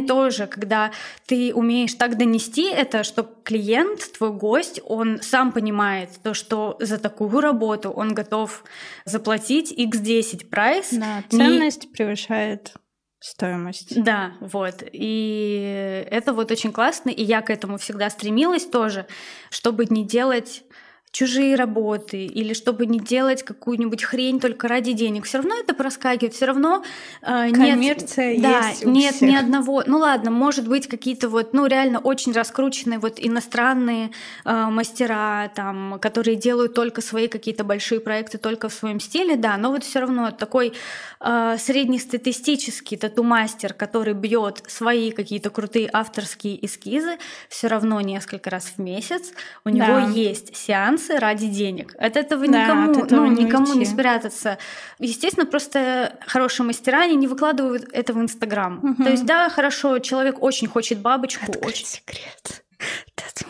материальной 0.01 0.07
стороны 0.07 0.07
тоже, 0.07 0.47
когда 0.47 0.91
ты 1.25 1.53
умеешь 1.53 1.93
так 1.93 2.17
донести 2.17 2.69
это, 2.69 3.03
что 3.03 3.23
клиент, 3.43 4.11
твой 4.17 4.31
гость, 4.31 4.81
он 4.85 5.21
сам 5.21 5.51
понимает 5.51 6.09
то, 6.23 6.33
что 6.33 6.77
за 6.79 6.97
такую 6.97 7.41
работу 7.41 7.89
он 7.89 8.13
готов 8.13 8.63
заплатить 9.05 9.71
x10 9.71 10.47
прайс. 10.47 10.89
Да, 10.91 11.23
ценность 11.29 11.85
не... 11.85 11.89
превышает 11.91 12.73
стоимость. 13.19 14.01
Да, 14.03 14.33
вот. 14.41 14.83
И 14.91 16.05
это 16.09 16.33
вот 16.33 16.51
очень 16.51 16.71
классно, 16.71 17.09
и 17.09 17.23
я 17.23 17.41
к 17.41 17.51
этому 17.51 17.77
всегда 17.77 18.09
стремилась 18.09 18.65
тоже, 18.65 19.05
чтобы 19.51 19.85
не 19.85 20.05
делать 20.05 20.63
чужие 21.11 21.55
работы 21.55 22.25
или 22.25 22.53
чтобы 22.53 22.85
не 22.85 22.99
делать 22.99 23.43
какую-нибудь 23.43 24.03
хрень 24.03 24.39
только 24.39 24.67
ради 24.67 24.93
денег. 24.93 25.25
Все 25.25 25.39
равно 25.39 25.55
это 25.55 25.73
проскакивает, 25.73 26.33
все 26.33 26.45
равно 26.45 26.83
э, 27.21 27.51
Коммерция 27.51 28.33
нет, 28.33 28.41
да, 28.41 28.69
есть 28.69 28.85
нет 28.85 29.15
всех. 29.15 29.29
ни 29.29 29.35
одного. 29.35 29.83
Ну 29.85 29.97
ладно, 29.97 30.31
может 30.31 30.67
быть 30.67 30.87
какие-то 30.87 31.27
вот, 31.27 31.53
ну 31.53 31.65
реально 31.65 31.99
очень 31.99 32.31
раскрученные 32.31 32.97
вот 32.97 33.15
иностранные 33.17 34.11
э, 34.45 34.65
мастера 34.69 35.51
там, 35.53 35.99
которые 35.99 36.37
делают 36.37 36.73
только 36.73 37.01
свои 37.01 37.27
какие-то 37.27 37.65
большие 37.65 37.99
проекты 37.99 38.37
только 38.37 38.69
в 38.69 38.73
своем 38.73 39.01
стиле, 39.01 39.35
да, 39.35 39.57
но 39.57 39.71
вот 39.71 39.83
все 39.83 39.99
равно 39.99 40.31
такой 40.31 40.73
э, 41.19 41.57
среднестатистический 41.59 42.95
тату-мастер, 42.95 43.73
который 43.73 44.13
бьет 44.13 44.63
свои 44.67 45.11
какие-то 45.11 45.49
крутые 45.49 45.89
авторские 45.91 46.65
эскизы, 46.65 47.17
все 47.49 47.67
равно 47.67 47.99
несколько 47.99 48.49
раз 48.49 48.73
в 48.77 48.79
месяц 48.79 49.33
у 49.65 49.69
него 49.69 49.87
да. 49.87 50.07
есть 50.07 50.55
сеанс 50.55 51.00
танцы 51.01 51.19
ради 51.19 51.47
денег. 51.47 51.95
От 51.97 52.17
этого 52.17 52.47
да, 52.47 52.63
никому, 52.65 52.91
от 52.91 52.97
этого 52.97 53.25
ну, 53.25 53.31
не 53.31 53.43
никому 53.45 53.73
не 53.73 53.85
спрятаться. 53.85 54.57
Естественно, 54.99 55.45
просто 55.45 56.17
хорошие 56.25 56.65
мастера, 56.65 57.01
они 57.01 57.15
не 57.15 57.27
выкладывают 57.27 57.89
это 57.91 58.13
в 58.13 58.21
Инстаграм. 58.21 58.79
Угу. 58.83 59.03
То 59.03 59.09
есть, 59.09 59.25
да, 59.25 59.49
хорошо, 59.49 59.99
человек 59.99 60.41
очень 60.41 60.67
хочет 60.67 60.99
бабочку. 60.99 61.51
Открыть 61.51 61.65
очень 61.65 61.85
секрет. 61.85 62.63
Это 63.15 63.45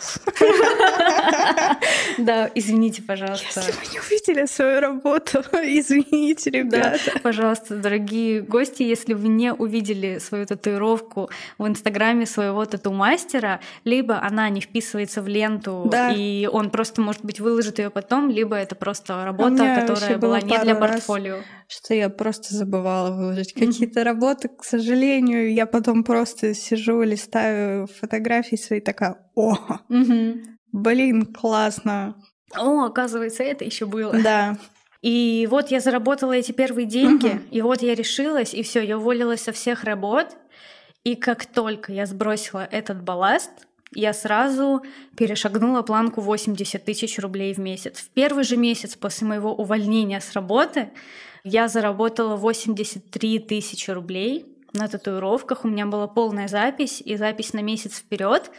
Да, 2.18 2.50
извините, 2.54 3.02
пожалуйста. 3.02 3.60
Если 3.60 3.72
вы 3.72 3.92
не 3.92 4.00
увидели 4.00 4.46
свою 4.46 4.80
работу, 4.80 5.42
извините, 5.52 6.50
ребята. 6.50 6.98
Пожалуйста, 7.22 7.76
дорогие 7.76 8.42
гости, 8.42 8.82
если 8.82 9.14
вы 9.14 9.28
не 9.28 9.52
увидели 9.52 10.18
свою 10.18 10.46
татуировку 10.46 11.30
в 11.58 11.66
инстаграме 11.66 12.26
своего 12.26 12.64
тату-мастера, 12.64 13.60
либо 13.84 14.20
она 14.20 14.48
не 14.50 14.60
вписывается 14.60 15.22
в 15.22 15.28
ленту, 15.28 15.90
и 16.14 16.48
он 16.52 16.70
просто, 16.70 17.00
может 17.00 17.24
быть, 17.24 17.40
выложит 17.40 17.78
ее 17.78 17.90
потом, 17.90 18.30
либо 18.30 18.56
это 18.56 18.74
просто 18.74 19.24
работа, 19.24 19.76
которая 19.80 20.18
была 20.18 20.40
не 20.40 20.58
для 20.58 20.74
портфолио 20.74 21.38
что 21.70 21.94
я 21.94 22.08
просто 22.08 22.54
забывала 22.54 23.14
выложить 23.14 23.54
какие-то 23.54 24.02
работы. 24.02 24.48
К 24.48 24.64
сожалению, 24.64 25.52
я 25.54 25.66
потом 25.66 26.02
просто 26.02 26.52
сижу, 26.52 27.02
листаю 27.02 27.86
фотографии 27.86 28.56
свои, 28.56 28.80
такая, 28.80 29.18
о, 29.36 29.56
блин, 30.72 31.26
классно. 31.26 32.16
О, 32.56 32.84
оказывается, 32.84 33.44
это 33.44 33.64
еще 33.64 33.86
было. 33.86 34.12
Да. 34.12 34.58
И 35.00 35.46
вот 35.50 35.70
я 35.70 35.80
заработала 35.80 36.32
эти 36.32 36.52
первые 36.52 36.86
деньги, 36.86 37.28
угу. 37.28 37.40
и 37.50 37.62
вот 37.62 37.82
я 37.82 37.94
решилась, 37.94 38.52
и 38.52 38.62
все, 38.62 38.82
я 38.82 38.98
уволилась 38.98 39.42
со 39.42 39.52
всех 39.52 39.84
работ. 39.84 40.36
И 41.04 41.14
как 41.14 41.46
только 41.46 41.92
я 41.92 42.04
сбросила 42.04 42.68
этот 42.70 43.02
балласт, 43.02 43.52
я 43.94 44.12
сразу 44.12 44.82
перешагнула 45.16 45.82
планку 45.82 46.20
80 46.20 46.84
тысяч 46.84 47.18
рублей 47.18 47.54
в 47.54 47.58
месяц. 47.58 47.98
В 48.00 48.10
первый 48.10 48.44
же 48.44 48.56
месяц 48.56 48.96
после 48.96 49.26
моего 49.26 49.54
увольнения 49.54 50.20
с 50.20 50.32
работы 50.32 50.90
я 51.44 51.68
заработала 51.68 52.36
83 52.36 53.38
тысячи 53.38 53.90
рублей 53.90 54.46
на 54.72 54.88
татуировках. 54.88 55.64
У 55.64 55.68
меня 55.68 55.86
была 55.86 56.06
полная 56.06 56.48
запись 56.48 57.02
и 57.04 57.16
запись 57.16 57.52
на 57.52 57.60
месяц 57.60 57.98
вперед. 57.98 58.50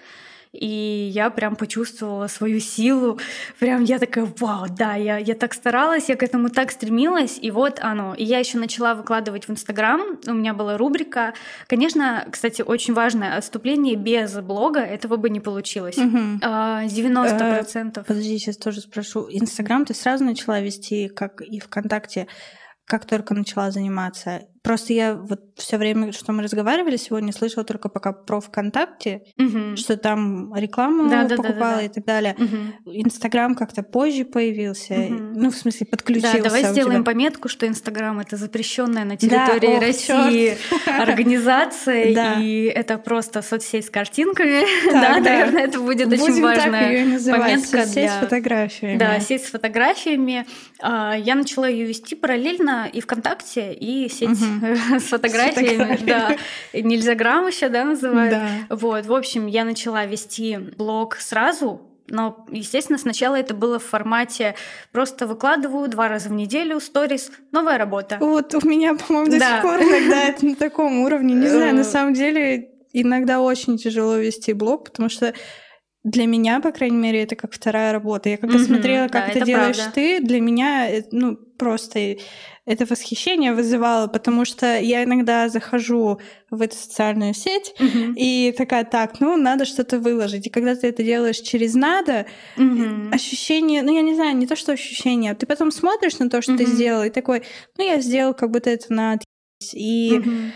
И 0.53 1.09
я 1.13 1.29
прям 1.29 1.55
почувствовала 1.55 2.27
свою 2.27 2.59
силу. 2.59 3.19
Прям 3.57 3.85
я 3.85 3.99
такая, 3.99 4.27
вау, 4.37 4.65
да, 4.69 4.95
я, 4.95 5.17
я 5.17 5.33
так 5.33 5.53
старалась, 5.53 6.09
я 6.09 6.17
к 6.17 6.23
этому 6.23 6.49
так 6.49 6.71
стремилась, 6.71 7.39
и 7.41 7.51
вот 7.51 7.79
оно. 7.81 8.13
И 8.15 8.25
я 8.25 8.39
еще 8.39 8.57
начала 8.57 8.93
выкладывать 8.93 9.47
в 9.47 9.51
Инстаграм, 9.51 10.19
у 10.27 10.33
меня 10.33 10.53
была 10.53 10.77
рубрика. 10.77 11.33
Конечно, 11.67 12.27
кстати, 12.29 12.63
очень 12.63 12.93
важное 12.93 13.37
отступление, 13.37 13.95
без 13.95 14.35
блога 14.39 14.81
этого 14.81 15.15
бы 15.15 15.29
не 15.29 15.39
получилось. 15.39 15.97
Угу. 15.97 16.41
90%. 16.41 17.91
Э, 17.95 18.03
подожди, 18.03 18.37
сейчас 18.37 18.57
тоже 18.57 18.81
спрошу. 18.81 19.27
Инстаграм 19.29 19.85
ты 19.85 19.93
сразу 19.93 20.25
начала 20.25 20.59
вести, 20.59 21.07
как 21.07 21.39
и 21.41 21.61
ВКонтакте, 21.61 22.27
как 22.91 23.05
только 23.05 23.33
начала 23.33 23.71
заниматься. 23.71 24.49
Просто 24.63 24.93
я 24.93 25.15
вот 25.15 25.41
все 25.55 25.77
время, 25.77 26.11
что 26.11 26.31
мы 26.33 26.43
разговаривали 26.43 26.95
сегодня, 26.95 27.33
слышала 27.33 27.65
только 27.65 27.89
пока 27.89 28.13
про 28.13 28.39
ВКонтакте, 28.39 29.23
угу. 29.37 29.75
что 29.75 29.97
там 29.97 30.53
рекламу 30.55 31.09
да, 31.09 31.23
покупала 31.23 31.53
да, 31.53 31.55
да, 31.55 31.75
да. 31.77 31.81
и 31.81 31.89
так 31.89 32.05
далее. 32.05 32.35
Угу. 32.37 32.93
Инстаграм 32.93 33.55
как-то 33.55 33.81
позже 33.81 34.23
появился, 34.23 34.93
угу. 34.93 35.13
ну 35.35 35.49
в 35.49 35.55
смысле 35.55 35.87
подключился. 35.87 36.37
Да, 36.37 36.43
давай 36.43 36.63
сделаем 36.65 37.01
тебя. 37.01 37.11
пометку, 37.11 37.47
что 37.47 37.67
Инстаграм 37.67 38.19
это 38.19 38.37
запрещенная 38.37 39.03
на 39.03 39.17
территории 39.17 39.79
да, 39.79 39.85
России 39.85 40.57
организация, 40.85 42.39
и 42.39 42.65
это 42.65 42.99
просто 42.99 43.41
соцсеть 43.41 43.87
с 43.87 43.89
картинками. 43.89 44.61
Да, 44.91 45.19
наверное, 45.19 45.63
это 45.63 45.79
будет 45.79 46.07
очень 46.07 46.41
важная 46.41 47.19
пометка. 47.19 47.85
Сеть 47.87 48.11
с 48.11 48.19
фотографиями. 48.19 48.97
Да, 48.97 49.19
сеть 49.19 49.43
с 49.43 49.49
фотографиями. 49.49 50.45
А, 50.79 51.15
я 51.17 51.33
начала 51.35 51.67
ее 51.67 51.85
вести 51.85 52.15
параллельно 52.15 52.87
и 52.91 53.01
ВКонтакте, 53.01 53.73
и 53.73 54.07
сеть 54.07 54.29
с 54.99 55.03
фотографиями, 55.03 55.99
да. 56.05 56.35
Нельзя 56.73 57.15
грамм 57.15 57.47
еще, 57.47 57.69
да, 57.69 57.83
называют. 57.83 58.31
Да. 58.31 58.75
Вот, 58.75 59.05
в 59.05 59.13
общем, 59.13 59.47
я 59.47 59.65
начала 59.65 60.05
вести 60.05 60.57
блог 60.57 61.15
сразу, 61.15 61.81
но, 62.07 62.45
естественно, 62.51 62.99
сначала 62.99 63.35
это 63.35 63.53
было 63.53 63.79
в 63.79 63.85
формате 63.85 64.55
просто 64.91 65.27
выкладываю 65.27 65.87
два 65.87 66.09
раза 66.09 66.29
в 66.29 66.33
неделю 66.33 66.79
сторис, 66.79 67.31
новая 67.51 67.77
работа. 67.77 68.17
Вот 68.19 68.53
у 68.53 68.67
меня, 68.67 68.95
по-моему, 68.95 69.31
до 69.31 69.39
да. 69.39 69.55
сих 69.55 69.61
пор 69.61 69.81
иногда 69.81 70.23
это 70.23 70.45
на 70.45 70.55
таком 70.55 70.99
уровне. 70.99 71.33
Не 71.33 71.47
знаю, 71.47 71.75
на 71.75 71.81
э. 71.81 71.85
самом 71.85 72.13
деле 72.13 72.69
иногда 72.93 73.39
очень 73.39 73.77
тяжело 73.77 74.17
вести 74.17 74.53
блог, 74.53 74.85
потому 74.85 75.09
что 75.09 75.33
для 76.03 76.25
меня, 76.25 76.59
по 76.59 76.71
крайней 76.71 76.97
мере, 76.97 77.23
это 77.23 77.35
как 77.35 77.53
вторая 77.53 77.91
работа. 77.91 78.29
Я 78.29 78.37
когда 78.37 78.57
mm-hmm, 78.57 78.65
смотрела, 78.65 79.03
как 79.03 79.11
да, 79.11 79.27
это, 79.27 79.37
это 79.37 79.45
делаешь 79.45 79.77
правда. 79.77 79.93
ты, 79.93 80.19
для 80.19 80.41
меня, 80.41 80.89
э, 80.89 81.03
ну, 81.11 81.37
просто 81.61 82.17
это 82.65 82.85
восхищение 82.85 83.53
вызывало, 83.53 84.07
потому 84.07 84.45
что 84.45 84.79
я 84.79 85.03
иногда 85.03 85.47
захожу 85.47 86.19
в 86.49 86.59
эту 86.59 86.75
социальную 86.75 87.35
сеть 87.35 87.75
mm-hmm. 87.77 88.13
и 88.15 88.51
такая, 88.57 88.83
так, 88.83 89.19
ну, 89.19 89.37
надо 89.37 89.65
что-то 89.65 89.99
выложить. 89.99 90.47
И 90.47 90.49
когда 90.49 90.75
ты 90.75 90.87
это 90.87 91.03
делаешь 91.03 91.37
через 91.37 91.75
надо, 91.75 92.25
mm-hmm. 92.57 93.13
ощущение, 93.13 93.83
ну, 93.83 93.95
я 93.95 94.01
не 94.01 94.15
знаю, 94.15 94.35
не 94.35 94.47
то, 94.47 94.55
что 94.55 94.71
ощущение, 94.71 95.35
ты 95.35 95.45
потом 95.45 95.71
смотришь 95.71 96.17
на 96.17 96.29
то, 96.31 96.41
что 96.41 96.53
mm-hmm. 96.53 96.57
ты 96.57 96.65
сделал, 96.65 97.03
и 97.03 97.09
такой, 97.11 97.43
ну, 97.77 97.85
я 97.85 98.01
сделал 98.01 98.33
как 98.33 98.49
будто 98.49 98.71
это 98.71 98.91
надо. 98.91 99.23
И 99.73 100.13
mm-hmm. 100.17 100.51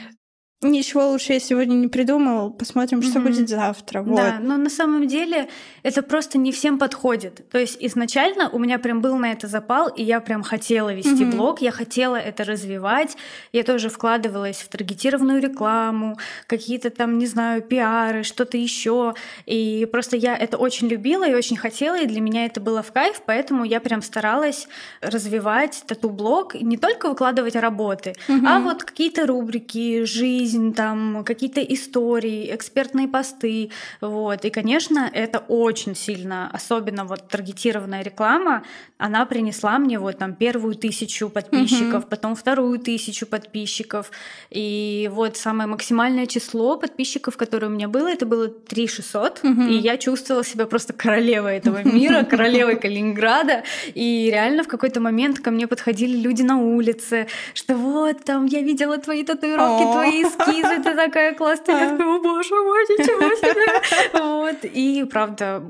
Ничего 0.65 1.09
лучше 1.09 1.33
я 1.33 1.39
сегодня 1.39 1.75
не 1.75 1.87
придумал. 1.87 2.51
Посмотрим, 2.51 3.01
что 3.01 3.19
mm-hmm. 3.19 3.23
будет 3.23 3.49
завтра. 3.49 4.01
Вот. 4.01 4.15
Да, 4.15 4.37
но 4.41 4.57
на 4.57 4.69
самом 4.69 5.07
деле 5.07 5.47
это 5.83 6.01
просто 6.01 6.37
не 6.37 6.51
всем 6.51 6.77
подходит. 6.79 7.47
То 7.49 7.59
есть 7.59 7.77
изначально 7.79 8.49
у 8.49 8.59
меня 8.59 8.79
прям 8.79 9.01
был 9.01 9.17
на 9.17 9.31
это 9.31 9.47
запал, 9.47 9.87
и 9.87 10.03
я 10.03 10.19
прям 10.19 10.43
хотела 10.43 10.93
вести 10.93 11.23
mm-hmm. 11.23 11.35
блог, 11.35 11.61
я 11.61 11.71
хотела 11.71 12.15
это 12.15 12.43
развивать. 12.43 13.15
Я 13.51 13.63
тоже 13.63 13.89
вкладывалась 13.89 14.57
в 14.57 14.67
таргетированную 14.69 15.41
рекламу, 15.41 16.17
какие-то 16.47 16.89
там, 16.89 17.17
не 17.17 17.27
знаю, 17.27 17.61
пиары, 17.61 18.23
что-то 18.23 18.57
еще. 18.57 19.13
И 19.45 19.87
просто 19.91 20.17
я 20.17 20.35
это 20.35 20.57
очень 20.57 20.87
любила 20.87 21.27
и 21.27 21.33
очень 21.33 21.57
хотела, 21.57 21.99
и 21.99 22.05
для 22.05 22.21
меня 22.21 22.45
это 22.45 22.59
было 22.59 22.81
в 22.81 22.91
кайф, 22.91 23.21
поэтому 23.25 23.63
я 23.63 23.79
прям 23.79 24.01
старалась 24.01 24.67
развивать 25.01 25.83
тату-блог, 25.87 26.55
не 26.55 26.77
только 26.77 27.09
выкладывать 27.09 27.55
работы, 27.55 28.15
mm-hmm. 28.27 28.47
а 28.47 28.59
вот 28.59 28.83
какие-то 28.83 29.27
рубрики, 29.27 30.03
жизнь, 30.03 30.54
жизнь, 30.55 30.73
там 30.73 31.23
какие-то 31.23 31.61
истории, 31.61 32.53
экспертные 32.53 33.07
посты, 33.07 33.69
вот. 34.01 34.45
И, 34.45 34.49
конечно, 34.49 35.09
это 35.13 35.39
очень 35.39 35.95
сильно, 35.95 36.49
особенно 36.51 37.05
вот 37.05 37.27
таргетированная 37.27 38.03
реклама, 38.03 38.63
она 38.97 39.25
принесла 39.25 39.77
мне 39.79 39.99
вот 39.99 40.17
там 40.17 40.33
первую 40.33 40.75
тысячу 40.75 41.29
подписчиков, 41.29 42.03
угу. 42.03 42.09
потом 42.09 42.35
вторую 42.35 42.79
тысячу 42.79 43.25
подписчиков, 43.25 44.11
и 44.49 45.09
вот 45.13 45.37
самое 45.37 45.67
максимальное 45.67 46.25
число 46.25 46.77
подписчиков, 46.77 47.37
которое 47.37 47.67
у 47.67 47.71
меня 47.71 47.87
было, 47.87 48.07
это 48.07 48.25
было 48.25 48.47
3600, 48.47 49.39
угу. 49.43 49.61
и 49.63 49.75
я 49.75 49.97
чувствовала 49.97 50.43
себя 50.43 50.65
просто 50.65 50.93
королевой 50.93 51.57
этого 51.57 51.83
мира, 51.83 52.23
королевой 52.29 52.77
Калининграда, 52.77 53.63
и 53.93 54.29
реально 54.31 54.63
в 54.63 54.67
какой-то 54.67 55.01
момент 55.01 55.39
ко 55.39 55.51
мне 55.51 55.67
подходили 55.67 56.17
люди 56.17 56.43
на 56.43 56.57
улице, 56.57 57.27
что 57.53 57.75
вот 57.75 58.23
там 58.23 58.45
я 58.45 58.61
видела 58.61 58.97
твои 58.97 59.23
татуировки, 59.23 59.83
твои 59.83 60.23
эскизы, 60.23 60.44
ты 60.83 60.95
такая 60.95 61.33
классная. 61.33 61.79
Я 61.79 61.89
такая, 61.89 62.15
о 62.15 62.19
боже 62.19 62.55
мой, 62.55 62.81
ничего 62.89 63.35
себе. 63.35 64.19
Вот. 64.25 64.57
И 64.63 65.05
правда, 65.09 65.63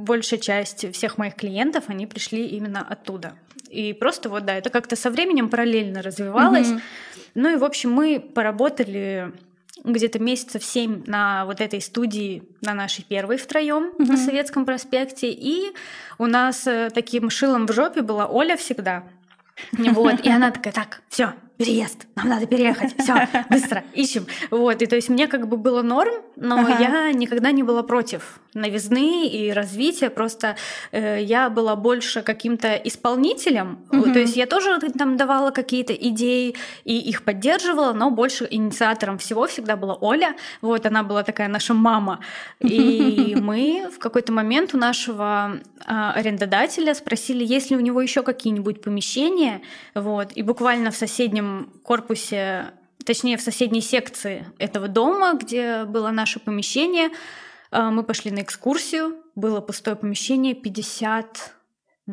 большая 0.00 0.40
часть 0.40 0.92
всех 0.92 1.18
моих 1.18 1.34
клиентов, 1.34 1.84
они 1.88 2.06
пришли 2.06 2.46
именно 2.46 2.80
оттуда. 2.80 3.34
И 3.68 3.92
просто 3.92 4.28
вот, 4.28 4.44
да, 4.44 4.54
это 4.54 4.70
как-то 4.70 4.96
со 4.96 5.10
временем 5.10 5.48
параллельно 5.48 6.02
развивалось. 6.02 6.68
Mm-hmm. 6.68 6.80
Ну 7.34 7.54
и, 7.54 7.56
в 7.56 7.64
общем, 7.64 7.92
мы 7.92 8.18
поработали 8.18 9.32
где-то 9.84 10.18
месяцев 10.18 10.64
семь 10.64 11.04
на 11.06 11.44
вот 11.46 11.60
этой 11.60 11.80
студии, 11.80 12.42
на 12.60 12.74
нашей 12.74 13.04
первой 13.04 13.36
втроем 13.36 13.92
mm-hmm. 13.96 14.06
на 14.06 14.16
Советском 14.16 14.64
проспекте. 14.64 15.30
И 15.30 15.72
у 16.18 16.26
нас 16.26 16.66
э, 16.66 16.90
таким 16.92 17.30
шилом 17.30 17.66
в 17.66 17.72
жопе 17.72 18.02
была 18.02 18.26
Оля 18.26 18.56
всегда. 18.56 19.04
Вот, 19.72 20.20
и 20.20 20.30
она 20.30 20.50
такая, 20.50 20.72
так, 20.72 21.02
все, 21.08 21.34
переезд, 21.60 22.06
нам 22.16 22.28
надо 22.28 22.46
переехать, 22.46 22.94
все, 22.98 23.28
быстро, 23.50 23.84
ищем. 23.92 24.26
Вот, 24.50 24.80
и 24.80 24.86
то 24.86 24.96
есть 24.96 25.10
мне 25.10 25.26
как 25.26 25.46
бы 25.46 25.58
было 25.58 25.82
норм, 25.82 26.14
но 26.36 26.58
ага. 26.58 26.78
я 26.80 27.12
никогда 27.12 27.52
не 27.52 27.62
была 27.62 27.82
против 27.82 28.40
новизны 28.54 29.28
и 29.28 29.52
развития, 29.52 30.08
просто 30.08 30.56
э, 30.90 31.22
я 31.22 31.50
была 31.50 31.76
больше 31.76 32.22
каким-то 32.22 32.74
исполнителем, 32.74 33.78
угу. 33.92 34.10
то 34.10 34.18
есть 34.18 34.36
я 34.36 34.46
тоже 34.46 34.80
там 34.98 35.18
давала 35.18 35.50
какие-то 35.50 35.92
идеи 35.92 36.56
и 36.84 36.98
их 36.98 37.24
поддерживала, 37.24 37.92
но 37.92 38.10
больше 38.10 38.48
инициатором 38.50 39.18
всего 39.18 39.46
всегда 39.46 39.76
была 39.76 39.94
Оля, 40.00 40.36
вот, 40.62 40.86
она 40.86 41.02
была 41.02 41.22
такая 41.22 41.48
наша 41.48 41.74
мама, 41.74 42.20
и 42.60 43.36
мы 43.40 43.90
в 43.94 43.98
какой-то 43.98 44.32
момент 44.32 44.74
у 44.74 44.78
нашего 44.78 45.58
э, 45.78 45.82
арендодателя 45.86 46.94
спросили, 46.94 47.44
есть 47.44 47.70
ли 47.70 47.76
у 47.76 47.80
него 47.80 48.00
еще 48.00 48.22
какие-нибудь 48.22 48.80
помещения, 48.80 49.60
вот, 49.94 50.32
и 50.34 50.42
буквально 50.42 50.90
в 50.90 50.96
соседнем 50.96 51.49
корпусе, 51.82 52.74
точнее 53.04 53.36
в 53.36 53.42
соседней 53.42 53.80
секции 53.80 54.46
этого 54.58 54.88
дома, 54.88 55.34
где 55.34 55.84
было 55.84 56.10
наше 56.10 56.40
помещение, 56.40 57.10
э, 57.70 57.82
мы 57.90 58.02
пошли 58.02 58.30
на 58.30 58.42
экскурсию. 58.42 59.16
Было 59.34 59.60
пустое 59.60 59.96
помещение, 59.96 60.54
50 60.54 61.54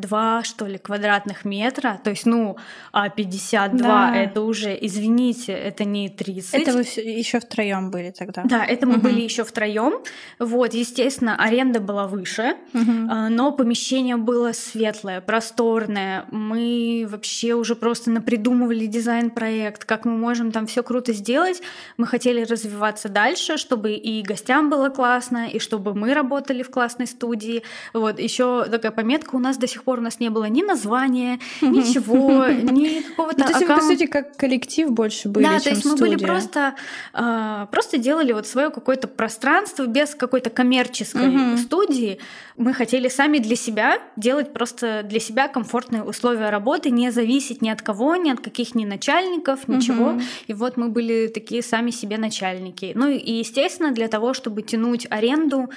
2, 0.00 0.44
что 0.44 0.66
ли, 0.66 0.78
квадратных 0.78 1.44
метра. 1.44 2.00
То 2.02 2.10
есть, 2.10 2.26
ну, 2.26 2.56
а 2.92 3.08
52 3.08 3.78
да. 3.78 4.16
это 4.16 4.42
уже, 4.42 4.76
извините, 4.80 5.52
это 5.52 5.84
не 5.84 6.08
30. 6.08 6.54
Это 6.54 6.72
вы 6.72 6.80
еще 6.82 7.40
втроем 7.40 7.90
были 7.90 8.10
тогда. 8.10 8.42
Да, 8.44 8.64
это 8.64 8.86
мы 8.86 8.94
угу. 8.94 9.02
были 9.02 9.20
еще 9.20 9.44
втроем. 9.44 9.94
Вот, 10.38 10.74
естественно, 10.74 11.36
аренда 11.36 11.80
была 11.80 12.06
выше, 12.06 12.56
угу. 12.72 12.90
но 13.30 13.52
помещение 13.52 14.16
было 14.16 14.52
светлое, 14.52 15.20
просторное. 15.20 16.24
Мы 16.30 17.06
вообще 17.08 17.54
уже 17.54 17.74
просто 17.74 18.10
напридумывали 18.10 18.86
дизайн-проект, 18.86 19.84
как 19.84 20.04
мы 20.04 20.16
можем 20.16 20.52
там 20.52 20.66
все 20.66 20.82
круто 20.82 21.12
сделать. 21.12 21.62
Мы 21.96 22.06
хотели 22.06 22.44
развиваться 22.44 23.08
дальше, 23.08 23.56
чтобы 23.56 23.92
и 23.92 24.22
гостям 24.22 24.70
было 24.70 24.88
классно, 24.88 25.48
и 25.48 25.58
чтобы 25.58 25.94
мы 25.94 26.14
работали 26.14 26.62
в 26.62 26.70
классной 26.70 27.06
студии. 27.06 27.62
Вот, 27.92 28.18
еще 28.18 28.64
такая 28.64 28.92
пометка 28.92 29.36
у 29.36 29.38
нас 29.38 29.56
до 29.56 29.66
сих 29.66 29.84
пор 29.88 30.00
у 30.00 30.02
нас 30.02 30.20
не 30.20 30.28
было 30.28 30.44
ни 30.44 30.62
названия, 30.62 31.38
ничего, 31.62 32.46
ни 32.72 33.00
какого-то 33.00 33.38
ну, 33.38 33.44
То 33.46 33.52
есть 33.52 33.66
вы, 33.66 33.74
по 33.74 33.80
сути, 33.80 34.04
как 34.04 34.36
коллектив 34.36 34.90
больше 34.90 35.30
были, 35.30 35.46
Да, 35.46 35.58
то 35.58 35.70
есть 35.70 35.86
мы 35.86 35.96
были 35.96 36.16
просто, 36.16 36.74
а, 37.14 37.64
просто 37.66 37.96
делали 37.96 38.32
вот 38.32 38.46
свое 38.46 38.68
какое-то 38.68 39.08
пространство 39.08 39.86
без 39.86 40.14
какой-то 40.14 40.50
коммерческой 40.50 41.56
студии. 41.56 42.18
Мы 42.58 42.74
хотели 42.74 43.08
сами 43.08 43.38
для 43.38 43.56
себя 43.56 43.98
делать 44.16 44.52
просто 44.52 45.02
для 45.04 45.20
себя 45.20 45.48
комфортные 45.48 46.02
условия 46.02 46.50
работы, 46.50 46.90
не 46.90 47.10
зависеть 47.10 47.62
ни 47.62 47.70
от 47.70 47.80
кого, 47.80 48.14
ни 48.16 48.30
от 48.30 48.40
каких 48.40 48.74
ни 48.74 48.84
начальников, 48.84 49.68
ничего. 49.68 50.20
И 50.48 50.52
вот 50.52 50.76
мы 50.76 50.88
были 50.90 51.28
такие 51.28 51.62
сами 51.62 51.92
себе 51.92 52.18
начальники. 52.18 52.92
Ну 52.94 53.08
и, 53.08 53.38
естественно, 53.38 53.92
для 53.92 54.08
того, 54.08 54.34
чтобы 54.34 54.60
тянуть 54.60 55.06
аренду, 55.08 55.70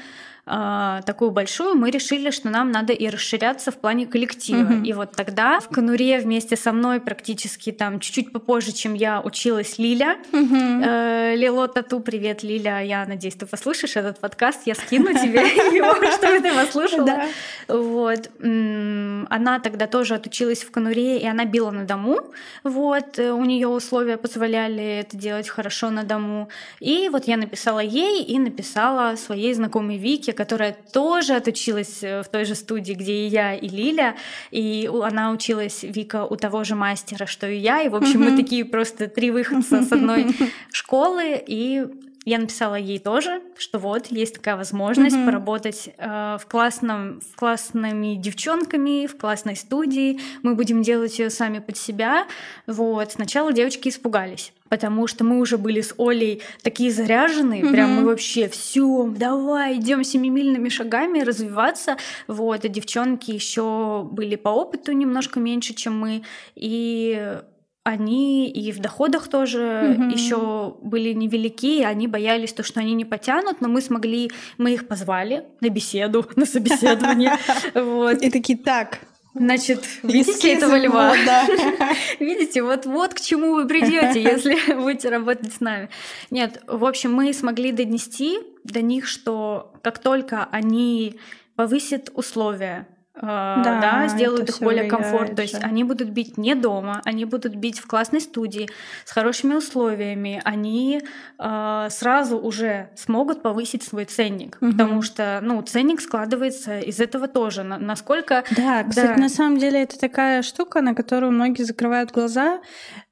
э, 0.45 1.01
такую 1.05 1.31
большую, 1.31 1.75
мы 1.75 1.91
решили, 1.91 2.31
что 2.31 2.49
нам 2.49 2.71
надо 2.71 2.93
и 2.93 3.07
расширяться 3.07 3.71
в 3.71 3.77
плане 3.77 4.05
коллектива. 4.05 4.73
Угу. 4.73 4.85
И 4.85 4.93
вот 4.93 5.11
тогда 5.11 5.59
в 5.59 5.67
Конуре 5.69 6.19
вместе 6.19 6.55
со 6.55 6.71
мной 6.71 6.99
практически 6.99 7.71
там 7.71 7.99
чуть-чуть 7.99 8.31
попозже, 8.31 8.71
чем 8.71 8.93
я 8.93 9.21
училась 9.21 9.77
Лиля. 9.77 10.17
Угу. 10.31 10.55
Э, 10.83 11.35
Лило 11.35 11.67
Тату, 11.67 11.99
привет, 11.99 12.43
Лиля. 12.43 12.83
Я 12.83 13.05
надеюсь, 13.05 13.35
ты 13.35 13.45
послушаешь 13.45 13.95
этот 13.95 14.19
подкаст. 14.19 14.61
Я 14.65 14.75
скину 14.75 15.13
тебе 15.13 15.41
его, 15.75 15.93
чтобы 16.11 16.39
ты 16.41 16.53
послушала. 16.53 17.23
Вот. 17.67 18.29
Она 18.39 19.59
тогда 19.59 19.87
тоже 19.87 20.15
отучилась 20.15 20.63
в 20.63 20.71
Конуре, 20.71 21.19
и 21.19 21.27
она 21.27 21.45
била 21.45 21.71
на 21.71 21.85
дому. 21.85 22.19
Вот. 22.63 23.19
Э, 23.19 23.31
у 23.31 23.45
нее 23.45 23.67
условия 23.67 24.17
позволяли 24.17 24.99
это 24.99 25.17
делать 25.17 25.49
хорошо 25.49 25.89
на 25.89 26.03
дому. 26.03 26.49
И 26.79 27.09
вот 27.09 27.25
я 27.27 27.37
написала 27.37 27.79
ей 27.79 28.23
и 28.23 28.39
написала 28.39 29.15
своей 29.15 29.53
знакомой 29.53 29.97
Вике, 29.97 30.30
девушке, 30.31 30.33
которая 30.33 30.75
тоже 30.93 31.35
отучилась 31.35 32.03
э, 32.03 32.21
в 32.23 32.29
той 32.29 32.45
же 32.45 32.55
студии, 32.55 32.93
где 32.93 33.13
и 33.13 33.27
я, 33.27 33.53
и 33.53 33.67
Лиля, 33.67 34.15
и 34.51 34.89
она 35.03 35.31
училась, 35.31 35.83
Вика, 35.83 36.25
у 36.25 36.35
того 36.35 36.63
же 36.63 36.75
мастера, 36.75 37.25
что 37.25 37.47
и 37.47 37.57
я, 37.57 37.81
и, 37.83 37.89
в 37.89 37.95
общем, 37.95 38.21
мы 38.21 38.35
такие 38.35 38.65
просто 38.65 39.07
три 39.07 39.31
выходца 39.31 39.81
с 39.81 39.91
одной 39.91 40.27
школы, 40.71 41.41
и 41.47 41.85
я 42.23 42.37
написала 42.37 42.75
ей 42.75 42.99
тоже, 42.99 43.41
что 43.57 43.79
вот 43.79 44.07
есть 44.07 44.35
такая 44.35 44.55
возможность 44.55 45.15
mm-hmm. 45.15 45.25
поработать 45.25 45.89
э, 45.97 46.37
в 46.39 46.45
классном, 46.47 47.19
в 47.19 47.35
классными 47.35 48.15
девчонками, 48.15 49.07
в 49.07 49.17
классной 49.17 49.55
студии. 49.55 50.19
Мы 50.43 50.53
будем 50.53 50.83
делать 50.83 51.17
ее 51.17 51.31
сами 51.31 51.57
под 51.57 51.77
себя. 51.77 52.27
Вот. 52.67 53.13
Сначала 53.13 53.51
девочки 53.51 53.89
испугались, 53.89 54.53
потому 54.69 55.07
что 55.07 55.23
мы 55.23 55.39
уже 55.39 55.57
были 55.57 55.81
с 55.81 55.95
Олей 55.97 56.43
такие 56.61 56.91
заряженные, 56.91 57.63
mm-hmm. 57.63 57.71
прям 57.71 57.95
мы 57.95 58.05
вообще 58.05 58.47
все, 58.49 59.11
давай, 59.17 59.77
идем 59.79 60.03
семимильными 60.03 60.69
шагами 60.69 61.21
развиваться. 61.21 61.97
Вот. 62.27 62.63
А 62.63 62.67
девчонки 62.67 63.31
еще 63.31 64.07
были 64.11 64.35
по 64.35 64.49
опыту 64.49 64.91
немножко 64.91 65.39
меньше, 65.39 65.73
чем 65.73 65.99
мы, 65.99 66.21
и 66.53 67.41
они 67.83 68.49
и 68.49 68.71
в 68.71 68.79
доходах 68.79 69.27
тоже 69.27 69.59
mm-hmm. 69.59 70.11
еще 70.13 70.75
были 70.81 71.13
невелики, 71.13 71.81
они 71.81 72.07
боялись 72.07 72.53
то, 72.53 72.63
что 72.63 72.79
они 72.79 72.93
не 72.93 73.05
потянут, 73.05 73.59
но 73.59 73.67
мы 73.67 73.81
смогли, 73.81 74.31
мы 74.57 74.73
их 74.73 74.87
позвали 74.87 75.45
на 75.61 75.69
беседу, 75.69 76.25
на 76.35 76.45
собеседование. 76.45 77.37
И 78.21 78.29
такие, 78.29 78.57
так, 78.57 78.99
Значит, 79.33 79.85
видите 80.03 80.53
этого 80.53 80.77
льва? 80.77 81.15
Да. 81.25 81.47
видите, 82.19 82.61
вот 82.63 82.85
вот 82.85 83.13
к 83.13 83.21
чему 83.21 83.53
вы 83.53 83.65
придете, 83.65 84.21
если 84.21 84.73
будете 84.73 85.07
работать 85.07 85.53
с 85.53 85.61
нами. 85.61 85.89
Нет, 86.31 86.61
в 86.67 86.83
общем, 86.83 87.13
мы 87.13 87.33
смогли 87.33 87.71
донести 87.71 88.39
до 88.65 88.81
них, 88.81 89.07
что 89.07 89.73
как 89.83 89.99
только 89.99 90.49
они 90.51 91.15
повысят 91.55 92.11
условия, 92.13 92.87
да, 93.21 93.79
да 93.81 94.07
сделают 94.07 94.49
их 94.49 94.59
более 94.59 94.85
комфортно. 94.85 95.35
То 95.35 95.41
есть 95.41 95.63
они 95.63 95.83
будут 95.83 96.09
бить 96.09 96.37
не 96.37 96.55
дома, 96.55 97.01
они 97.05 97.25
будут 97.25 97.55
бить 97.55 97.79
в 97.79 97.87
классной 97.87 98.21
студии 98.21 98.69
с 99.05 99.11
хорошими 99.11 99.55
условиями. 99.55 100.41
Они 100.43 101.01
э, 101.37 101.87
сразу 101.89 102.37
уже 102.37 102.89
смогут 102.95 103.41
повысить 103.41 103.83
свой 103.83 104.05
ценник, 104.05 104.57
угу. 104.61 104.71
потому 104.71 105.01
что 105.01 105.39
ну 105.41 105.61
ценник 105.61 106.01
складывается 106.01 106.79
из 106.79 106.99
этого 106.99 107.27
тоже. 107.27 107.63
Насколько 107.63 108.43
да, 108.55 108.83
кстати, 108.83 109.15
да. 109.15 109.21
на 109.21 109.29
самом 109.29 109.57
деле 109.57 109.83
это 109.83 109.99
такая 109.99 110.41
штука, 110.41 110.81
на 110.81 110.95
которую 110.95 111.31
многие 111.31 111.63
закрывают 111.63 112.11
глаза, 112.11 112.61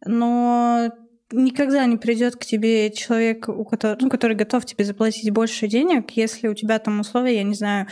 но 0.05 0.91
никогда 1.31 1.85
не 1.85 1.97
придет 1.97 2.35
к 2.35 2.45
тебе 2.45 2.91
человек, 2.91 3.47
у 3.49 3.63
которого, 3.63 3.97
ну, 4.01 4.09
который 4.09 4.35
готов 4.35 4.65
тебе 4.65 4.83
заплатить 4.83 5.29
больше 5.31 5.67
денег, 5.67 6.11
если 6.11 6.47
у 6.47 6.53
тебя 6.53 6.79
там 6.79 6.99
условия, 6.99 7.37
я 7.37 7.43
не 7.43 7.53
знаю, 7.53 7.87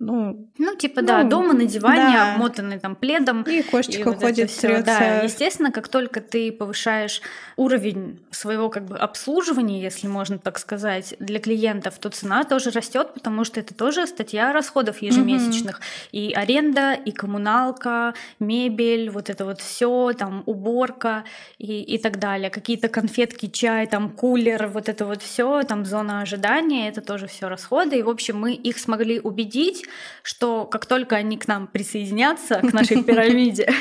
ну, 0.00 0.48
ну 0.58 0.76
типа, 0.76 1.00
ну, 1.00 1.08
да, 1.08 1.24
дома 1.24 1.54
на 1.54 1.64
диване, 1.64 2.14
да. 2.14 2.34
обмотанный 2.34 2.78
там 2.78 2.94
пледом. 2.94 3.42
И 3.42 3.62
кошечка 3.62 4.00
и 4.00 4.04
вот 4.04 4.20
ходит, 4.20 4.48
все. 4.48 4.80
Да, 4.82 5.22
естественно, 5.22 5.72
как 5.72 5.88
только 5.88 6.20
ты 6.20 6.52
повышаешь 6.52 7.20
уровень 7.56 8.20
своего 8.30 8.68
как 8.68 8.84
бы 8.84 8.96
обслуживания, 8.96 9.82
если 9.82 10.06
можно 10.06 10.38
так 10.38 10.60
сказать, 10.60 11.16
для 11.18 11.40
клиентов, 11.40 11.98
то 11.98 12.10
цена 12.10 12.44
тоже 12.44 12.70
растет, 12.70 13.12
потому 13.12 13.42
что 13.42 13.58
это 13.58 13.74
тоже 13.74 14.06
статья 14.06 14.52
расходов 14.52 15.02
ежемесячных. 15.02 15.78
Угу. 15.78 15.84
И 16.12 16.32
аренда, 16.32 16.92
и 16.92 17.10
коммуналка, 17.10 18.14
мебель, 18.38 19.10
вот 19.10 19.30
это 19.30 19.44
вот 19.44 19.60
все, 19.60 20.12
там 20.12 20.44
уборка 20.46 21.24
и, 21.58 21.82
и 21.82 21.98
так 21.98 22.20
далее. 22.20 22.50
Какие-то 22.50 22.88
конфетки, 22.88 23.46
чай, 23.46 23.88
там 23.88 24.10
кулер, 24.10 24.68
вот 24.68 24.88
это 24.88 25.04
вот 25.04 25.22
все, 25.22 25.64
там 25.64 25.84
зона 25.84 26.20
ожидания, 26.20 26.88
это 26.88 27.00
тоже 27.00 27.26
все 27.26 27.48
расходы. 27.48 27.98
И, 27.98 28.02
в 28.02 28.08
общем, 28.08 28.38
мы 28.38 28.54
их 28.54 28.78
смогли 28.78 29.18
убедить, 29.18 29.87
что 30.22 30.64
как 30.64 30.86
только 30.86 31.16
они 31.16 31.38
к 31.38 31.48
нам 31.48 31.66
присоединятся, 31.66 32.56
к 32.56 32.72
нашей 32.72 33.02
пирамиде, 33.04 33.72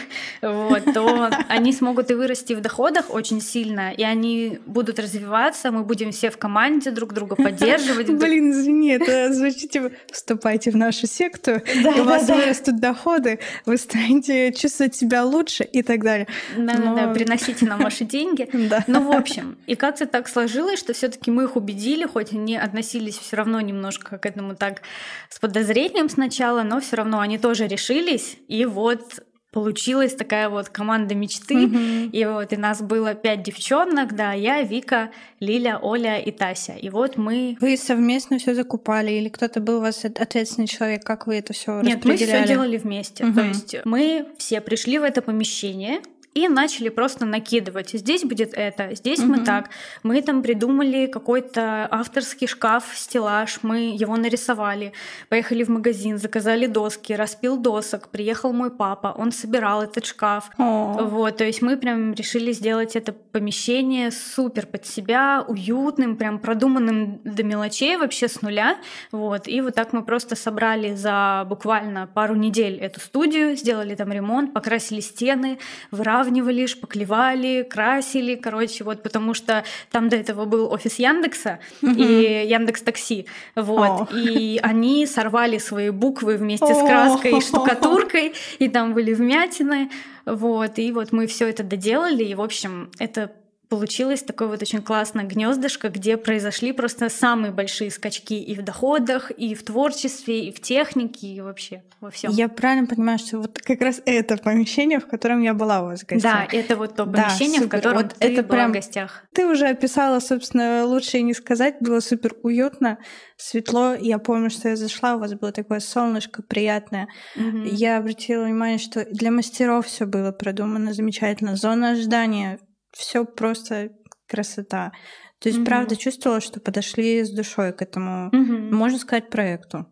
вот, 0.41 0.83
то 0.93 1.29
они 1.49 1.73
смогут 1.73 2.11
и 2.11 2.13
вырасти 2.13 2.53
в 2.53 2.61
доходах 2.61 3.13
очень 3.13 3.41
сильно, 3.41 3.91
и 3.91 4.03
они 4.03 4.59
будут 4.65 4.99
развиваться, 4.99 5.71
мы 5.71 5.83
будем 5.83 6.11
все 6.11 6.29
в 6.29 6.37
команде 6.37 6.91
друг 6.91 7.13
друга 7.13 7.35
поддерживать. 7.47 8.09
Блин, 8.09 8.51
извини, 8.51 8.91
это 8.91 9.33
звучит 9.33 9.71
типа 9.71 9.91
вступайте 10.11 10.71
в 10.71 10.75
нашу 10.75 11.07
секту, 11.07 11.61
у 11.99 12.03
вас 12.03 12.27
вырастут 12.27 12.79
доходы, 12.79 13.39
вы 13.65 13.77
станете 13.77 14.53
чувствовать 14.53 14.95
себя 14.95 15.25
лучше 15.25 15.63
и 15.63 15.81
так 15.81 16.03
далее. 16.03 16.27
Да-да-да, 16.55 17.13
приносите 17.13 17.65
нам 17.65 17.81
ваши 17.81 18.05
деньги. 18.05 18.49
Ну, 18.87 19.01
в 19.01 19.11
общем, 19.11 19.57
и 19.65 19.75
как-то 19.75 20.05
так 20.05 20.27
сложилось, 20.27 20.79
что 20.79 20.93
все 20.93 21.09
таки 21.09 21.31
мы 21.31 21.43
их 21.43 21.55
убедили, 21.55 22.05
хоть 22.05 22.33
они 22.33 22.55
относились 22.55 23.17
все 23.17 23.35
равно 23.35 23.59
немножко 23.61 24.17
к 24.17 24.25
этому 24.25 24.55
так 24.55 24.81
с 25.29 25.39
подозрением, 25.39 25.96
ним 25.97 26.09
сначала, 26.09 26.63
но 26.63 26.79
все 26.79 26.95
равно 26.95 27.19
они 27.19 27.37
тоже 27.37 27.67
решились, 27.67 28.37
и 28.47 28.65
вот 28.65 29.19
получилась 29.51 30.13
такая 30.13 30.49
вот 30.49 30.69
команда 30.69 31.15
мечты. 31.15 31.55
Mm-hmm. 31.55 32.09
И 32.11 32.25
вот 32.25 32.53
и 32.53 32.57
нас 32.57 32.81
было 32.81 33.15
пять 33.15 33.41
девчонок, 33.41 34.15
да, 34.15 34.33
я, 34.33 34.61
Вика, 34.61 35.09
Лиля, 35.39 35.79
Оля 35.81 36.19
и 36.19 36.31
Тася. 36.31 36.73
И 36.73 36.89
вот 36.89 37.17
мы... 37.17 37.57
Вы 37.59 37.75
совместно 37.75 38.37
все 38.37 38.53
закупали 38.53 39.11
или 39.13 39.29
кто-то 39.29 39.59
был 39.59 39.77
у 39.77 39.81
вас 39.81 40.05
ответственный 40.05 40.67
человек? 40.67 41.03
Как 41.03 41.25
вы 41.25 41.37
это 41.37 41.53
все 41.53 41.81
Нет, 41.81 42.05
мы 42.05 42.17
все 42.17 42.45
делали 42.45 42.77
вместе. 42.77 43.23
Mm-hmm. 43.23 43.33
То 43.33 43.41
есть 43.41 43.75
мы 43.85 44.27
все 44.37 44.61
пришли 44.61 44.99
в 44.99 45.03
это 45.03 45.23
помещение, 45.23 46.01
и 46.37 46.47
начали 46.47 46.89
просто 46.89 47.25
накидывать. 47.25 47.89
Здесь 47.93 48.23
будет 48.23 48.53
это, 48.53 48.93
здесь 48.93 49.19
угу. 49.19 49.29
мы 49.29 49.39
так. 49.39 49.69
Мы 50.03 50.21
там 50.21 50.43
придумали 50.43 51.07
какой-то 51.07 51.87
авторский 51.89 52.45
шкаф, 52.45 52.83
стеллаж, 52.93 53.59
мы 53.63 53.95
его 53.95 54.15
нарисовали. 54.17 54.93
Поехали 55.29 55.63
в 55.63 55.69
магазин, 55.69 56.19
заказали 56.19 56.67
доски, 56.67 57.13
распил 57.13 57.57
досок. 57.57 58.09
Приехал 58.09 58.53
мой 58.53 58.69
папа, 58.69 59.15
он 59.17 59.31
собирал 59.31 59.81
этот 59.81 60.05
шкаф. 60.05 60.51
О. 60.59 60.99
Вот, 61.01 61.37
то 61.37 61.43
есть 61.43 61.63
мы 61.63 61.75
прям 61.75 62.13
решили 62.13 62.51
сделать 62.51 62.95
это 62.95 63.13
помещение 63.13 64.11
супер 64.11 64.67
под 64.67 64.85
себя, 64.85 65.43
уютным, 65.47 66.17
прям 66.17 66.37
продуманным 66.37 67.19
до 67.23 67.43
мелочей 67.43 67.97
вообще 67.97 68.27
с 68.27 68.43
нуля. 68.43 68.77
Вот, 69.11 69.47
и 69.47 69.59
вот 69.61 69.73
так 69.73 69.91
мы 69.91 70.03
просто 70.03 70.35
собрали 70.35 70.93
за 70.93 71.45
буквально 71.49 72.05
пару 72.05 72.35
недель 72.35 72.77
эту 72.77 72.99
студию, 72.99 73.55
сделали 73.55 73.95
там 73.95 74.11
ремонт, 74.11 74.53
покрасили 74.53 74.99
стены, 74.99 75.57
выравнивали 75.89 76.26
выравнивали, 76.27 76.65
шпаклевали, 76.67 77.63
красили, 77.63 78.35
короче, 78.35 78.83
вот 78.83 79.03
потому 79.03 79.33
что 79.33 79.63
там 79.91 80.09
до 80.09 80.15
этого 80.17 80.45
был 80.45 80.71
офис 80.71 80.99
Яндекса 80.99 81.59
и 81.81 82.45
Яндекс 82.49 82.81
Такси, 82.81 83.25
вот, 83.55 84.13
и 84.13 84.59
они 84.61 85.05
сорвали 85.05 85.57
свои 85.57 85.89
буквы 85.89 86.37
вместе 86.37 86.73
с 86.73 86.79
краской 86.79 87.37
и 87.37 87.41
штукатуркой, 87.41 88.33
и 88.59 88.69
там 88.69 88.93
были 88.93 89.13
вмятины, 89.13 89.89
вот, 90.25 90.79
и 90.79 90.91
вот 90.91 91.11
мы 91.11 91.27
все 91.27 91.47
это 91.47 91.63
доделали, 91.63 92.23
и 92.23 92.35
в 92.35 92.41
общем 92.41 92.91
это 92.99 93.31
получилось 93.69 94.21
такое 94.21 94.47
вот 94.47 94.61
очень 94.61 94.81
классное 94.81 95.25
гнездышко, 95.25 95.89
где 95.89 96.17
произошли 96.17 96.71
просто 96.71 97.09
самые 97.09 97.51
большие 97.51 97.91
скачки 97.91 98.41
и 98.41 98.55
в 98.55 98.63
доходах, 98.63 99.31
и 99.31 99.55
в 99.55 99.63
творчестве, 99.63 100.47
и 100.47 100.51
в 100.51 100.61
технике, 100.61 101.27
и 101.27 101.41
вообще 101.41 101.83
во 101.99 102.09
всем. 102.09 102.31
Я 102.31 102.47
правильно 102.47 102.87
понимаю, 102.87 103.19
что 103.19 103.39
вот 103.39 103.59
как 103.59 103.81
раз 103.81 104.01
это 104.05 104.37
помещение, 104.37 104.99
в 104.99 105.07
котором 105.07 105.41
я 105.41 105.53
была 105.53 105.81
у 105.81 105.85
вас 105.85 106.01
в 106.01 106.05
гостях. 106.05 106.49
Да, 106.51 106.57
это 106.57 106.75
вот 106.75 106.95
то 106.95 107.05
помещение, 107.05 107.61
да, 107.61 107.65
в 107.65 107.69
котором 107.69 107.97
вот 107.97 108.13
ты 108.13 108.33
это 108.33 108.43
была 108.43 108.57
прям... 108.57 108.71
в 108.71 108.73
гостях. 108.75 109.23
Ты 109.33 109.47
уже 109.47 109.67
описала, 109.67 110.19
собственно, 110.19 110.85
лучше 110.85 111.17
и 111.17 111.23
не 111.23 111.33
сказать, 111.33 111.75
было 111.81 111.99
супер 111.99 112.35
уютно, 112.43 112.99
светло. 113.35 113.95
Я 113.95 114.19
помню, 114.19 114.49
что 114.49 114.69
я 114.69 114.75
зашла, 114.75 115.15
у 115.15 115.19
вас 115.19 115.33
было 115.33 115.51
такое 115.51 115.79
солнышко 115.79 116.41
приятное. 116.41 117.07
Угу. 117.35 117.63
Я 117.65 117.97
обратила 117.97 118.45
внимание, 118.45 118.77
что 118.77 119.05
для 119.05 119.31
мастеров 119.31 119.87
все 119.87 120.05
было 120.05 120.31
продумано 120.31 120.93
замечательно. 120.93 121.55
Зона 121.55 121.91
ожидания 121.91 122.59
все 122.97 123.25
просто 123.25 123.91
красота. 124.27 124.91
То 125.39 125.49
есть, 125.49 125.59
mm 125.59 125.65
правда, 125.65 125.95
чувствовала, 125.95 126.41
что 126.41 126.59
подошли 126.59 127.23
с 127.23 127.29
душой 127.29 127.71
к 127.71 127.81
этому, 127.81 128.29
mm 128.31 128.71
можно 128.71 128.97
сказать, 128.97 129.29
проекту. 129.29 129.85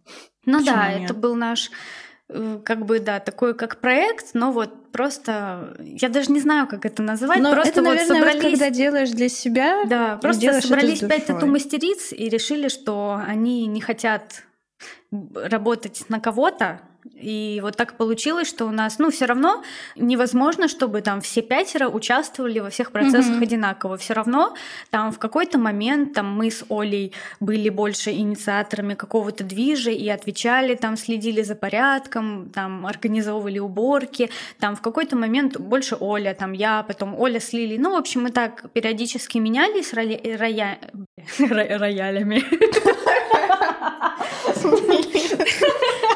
Ну 0.45 0.59
Почему 0.59 0.75
да, 0.75 0.93
нет? 0.93 1.05
это 1.05 1.13
был 1.13 1.35
наш 1.35 1.71
э, 2.29 2.59
как 2.63 2.85
бы, 2.85 2.99
да, 2.99 3.19
такой 3.19 3.53
как 3.53 3.79
проект, 3.79 4.33
но 4.33 4.51
вот 4.51 4.91
просто, 4.91 5.75
я 5.79 6.09
даже 6.09 6.31
не 6.31 6.39
знаю, 6.39 6.67
как 6.67 6.85
это 6.85 7.03
называть, 7.03 7.39
но 7.39 7.51
просто 7.51 7.73
это, 7.73 7.81
вот 7.81 7.87
наверное, 7.89 8.15
собрались... 8.15 8.43
Вот 8.43 8.51
когда 8.51 8.69
делаешь 8.69 9.09
для 9.11 9.29
себя, 9.29 9.85
да, 9.85 10.17
просто 10.17 10.61
собрались 10.61 10.99
пять 10.99 11.27
тату-мастериц 11.27 12.11
и 12.11 12.29
решили, 12.29 12.67
что 12.67 13.21
они 13.25 13.67
не 13.67 13.81
хотят 13.81 14.43
работать 15.11 16.05
на 16.09 16.19
кого-то, 16.19 16.81
и 17.13 17.59
вот 17.61 17.75
так 17.77 17.97
получилось, 17.97 18.47
что 18.47 18.65
у 18.65 18.71
нас, 18.71 18.99
ну, 18.99 19.11
все 19.11 19.25
равно 19.25 19.63
невозможно, 19.95 20.67
чтобы 20.67 21.01
там 21.01 21.21
все 21.21 21.41
пятеро 21.41 21.87
участвовали 21.87 22.59
во 22.59 22.69
всех 22.69 22.91
процессах 22.91 23.35
mm-hmm. 23.35 23.43
одинаково. 23.43 23.97
Все 23.97 24.13
равно 24.13 24.55
там 24.89 25.11
в 25.11 25.19
какой-то 25.19 25.57
момент 25.57 26.13
там 26.13 26.31
мы 26.35 26.49
с 26.49 26.65
Олей 26.69 27.13
были 27.39 27.69
больше 27.69 28.11
инициаторами 28.11 28.95
какого-то 28.95 29.43
движа 29.43 29.91
и 29.91 30.09
отвечали, 30.09 30.75
там 30.75 30.97
следили 30.97 31.41
за 31.41 31.55
порядком, 31.55 32.49
там 32.49 32.85
организовывали 32.85 33.59
уборки. 33.59 34.29
Там 34.59 34.75
в 34.75 34.81
какой-то 34.81 35.15
момент 35.15 35.57
больше 35.57 35.97
Оля, 35.99 36.33
там 36.33 36.53
я, 36.53 36.83
потом 36.83 37.19
Оля 37.19 37.39
с 37.39 37.53
Лилией. 37.53 37.77
Ну, 37.77 37.91
в 37.91 37.95
общем, 37.97 38.23
мы 38.23 38.31
так 38.31 38.69
периодически 38.73 39.37
менялись 39.37 39.93
роя... 39.93 40.19
роя... 40.37 40.79
роялями. 41.79 42.43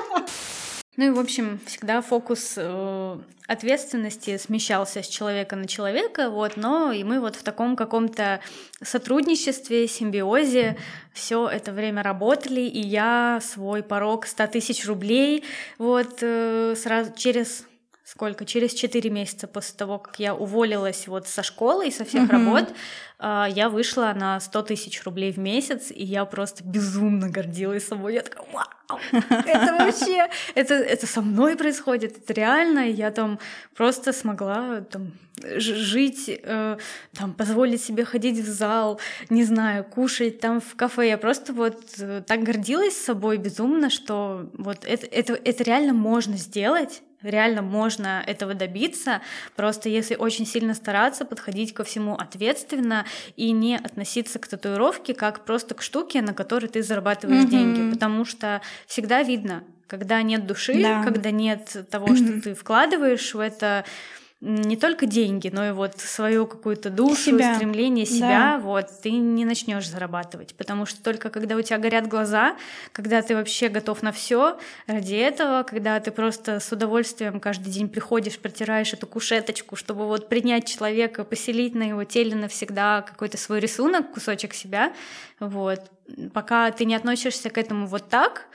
Ну 0.99 1.05
и, 1.05 1.09
в 1.11 1.19
общем, 1.19 1.61
всегда 1.65 2.01
фокус 2.01 2.55
э, 2.57 3.17
ответственности 3.47 4.35
смещался 4.35 5.01
с 5.01 5.07
человека 5.07 5.55
на 5.55 5.65
человека, 5.65 6.29
вот, 6.29 6.57
но 6.57 6.91
и 6.91 7.05
мы 7.05 7.21
вот 7.21 7.37
в 7.37 7.43
таком 7.43 7.77
каком-то 7.77 8.41
сотрудничестве, 8.81 9.87
симбиозе 9.87 10.75
все 11.13 11.47
это 11.47 11.71
время 11.71 12.03
работали, 12.03 12.59
и 12.59 12.81
я 12.81 13.39
свой 13.41 13.81
порог 13.81 14.25
100 14.25 14.47
тысяч 14.47 14.85
рублей 14.85 15.45
вот 15.77 16.17
э, 16.19 16.75
сразу 16.75 17.13
через 17.15 17.63
сколько, 18.03 18.43
через 18.43 18.73
4 18.73 19.09
месяца 19.09 19.47
после 19.47 19.77
того, 19.77 19.99
как 19.99 20.19
я 20.19 20.35
уволилась 20.35 21.07
вот 21.07 21.29
со 21.29 21.43
школы 21.43 21.87
и 21.87 21.91
со 21.91 22.03
всех 22.03 22.23
uh-huh. 22.23 22.31
работ, 22.31 22.73
а, 23.19 23.47
я 23.49 23.69
вышла 23.69 24.13
на 24.17 24.41
100 24.41 24.63
тысяч 24.63 25.01
рублей 25.05 25.31
в 25.31 25.37
месяц, 25.37 25.91
и 25.91 26.03
я 26.03 26.25
просто 26.25 26.61
безумно 26.65 27.29
гордилась 27.29 27.87
собой. 27.87 28.15
Я 28.15 28.21
такая, 28.21 28.45
это 29.11 29.75
вообще, 29.77 30.27
это, 30.55 30.73
это 30.73 31.07
со 31.07 31.21
мной 31.21 31.55
происходит, 31.55 32.17
это 32.17 32.33
реально. 32.33 32.89
Я 32.89 33.11
там 33.11 33.39
просто 33.75 34.13
смогла 34.13 34.81
там, 34.81 35.11
жить, 35.57 36.25
э, 36.27 36.77
там, 37.13 37.33
позволить 37.33 37.83
себе 37.83 38.05
ходить 38.05 38.39
в 38.39 38.47
зал, 38.47 38.99
не 39.29 39.43
знаю, 39.43 39.83
кушать 39.83 40.39
там 40.39 40.59
в 40.61 40.75
кафе. 40.75 41.09
Я 41.09 41.17
просто 41.17 41.53
вот 41.53 41.81
э, 41.99 42.21
так 42.25 42.43
гордилась 42.43 42.97
собой 42.97 43.37
безумно, 43.37 43.89
что 43.89 44.49
вот 44.53 44.85
это, 44.85 45.05
это, 45.05 45.33
это 45.33 45.63
реально 45.63 45.93
можно 45.93 46.37
сделать 46.37 47.01
реально 47.21 47.61
можно 47.61 48.23
этого 48.25 48.53
добиться, 48.53 49.21
просто 49.55 49.89
если 49.89 50.15
очень 50.15 50.45
сильно 50.45 50.73
стараться, 50.73 51.25
подходить 51.25 51.73
ко 51.73 51.83
всему 51.83 52.15
ответственно 52.15 53.05
и 53.35 53.51
не 53.51 53.77
относиться 53.77 54.39
к 54.39 54.47
татуировке 54.47 55.13
как 55.13 55.45
просто 55.45 55.75
к 55.75 55.81
штуке, 55.81 56.21
на 56.21 56.33
которой 56.33 56.67
ты 56.67 56.81
зарабатываешь 56.83 57.43
mm-hmm. 57.43 57.49
деньги, 57.49 57.93
потому 57.93 58.25
что 58.25 58.61
всегда 58.87 59.23
видно, 59.23 59.63
когда 59.87 60.21
нет 60.21 60.45
души, 60.45 60.81
да. 60.81 61.03
когда 61.03 61.31
нет 61.31 61.87
того, 61.89 62.07
mm-hmm. 62.07 62.31
что 62.31 62.41
ты 62.41 62.53
вкладываешь 62.55 63.33
в 63.33 63.39
это, 63.39 63.85
не 64.41 64.77
только 64.77 65.05
деньги, 65.05 65.49
но 65.51 65.67
и 65.67 65.71
вот 65.71 65.97
свою 65.97 66.47
какую-то 66.47 66.89
душу, 66.89 67.31
себя. 67.31 67.55
стремление 67.55 68.05
себя, 68.05 68.55
да. 68.55 68.59
вот, 68.59 68.87
ты 69.01 69.11
не 69.11 69.43
начнешь 69.43 69.89
зарабатывать. 69.89 70.55
Потому 70.55 70.85
что 70.85 71.03
только 71.03 71.29
когда 71.29 71.55
у 71.55 71.61
тебя 71.61 71.77
горят 71.77 72.07
глаза, 72.07 72.55
когда 72.93 73.21
ты 73.21 73.35
вообще 73.35 73.67
готов 73.67 74.01
на 74.01 74.13
все 74.13 74.57
ради 74.87 75.15
этого, 75.15 75.63
когда 75.63 75.99
ты 75.99 76.11
просто 76.11 76.61
с 76.61 76.71
удовольствием 76.71 77.41
каждый 77.41 77.69
день 77.69 77.89
приходишь, 77.89 78.39
протираешь 78.39 78.93
эту 78.93 79.07
кушеточку, 79.07 79.75
чтобы 79.75 80.05
вот 80.07 80.29
принять 80.29 80.65
человека, 80.65 81.25
поселить 81.25 81.75
на 81.75 81.83
его 81.83 82.05
теле 82.05 82.35
навсегда 82.35 83.01
какой-то 83.01 83.37
свой 83.37 83.59
рисунок, 83.59 84.13
кусочек 84.13 84.53
себя, 84.53 84.93
вот. 85.41 85.81
Пока 86.33 86.71
ты 86.71 86.85
не 86.85 86.95
относишься 86.95 87.49
к 87.49 87.57
этому 87.57 87.87
вот 87.87 88.07
так, 88.07 88.47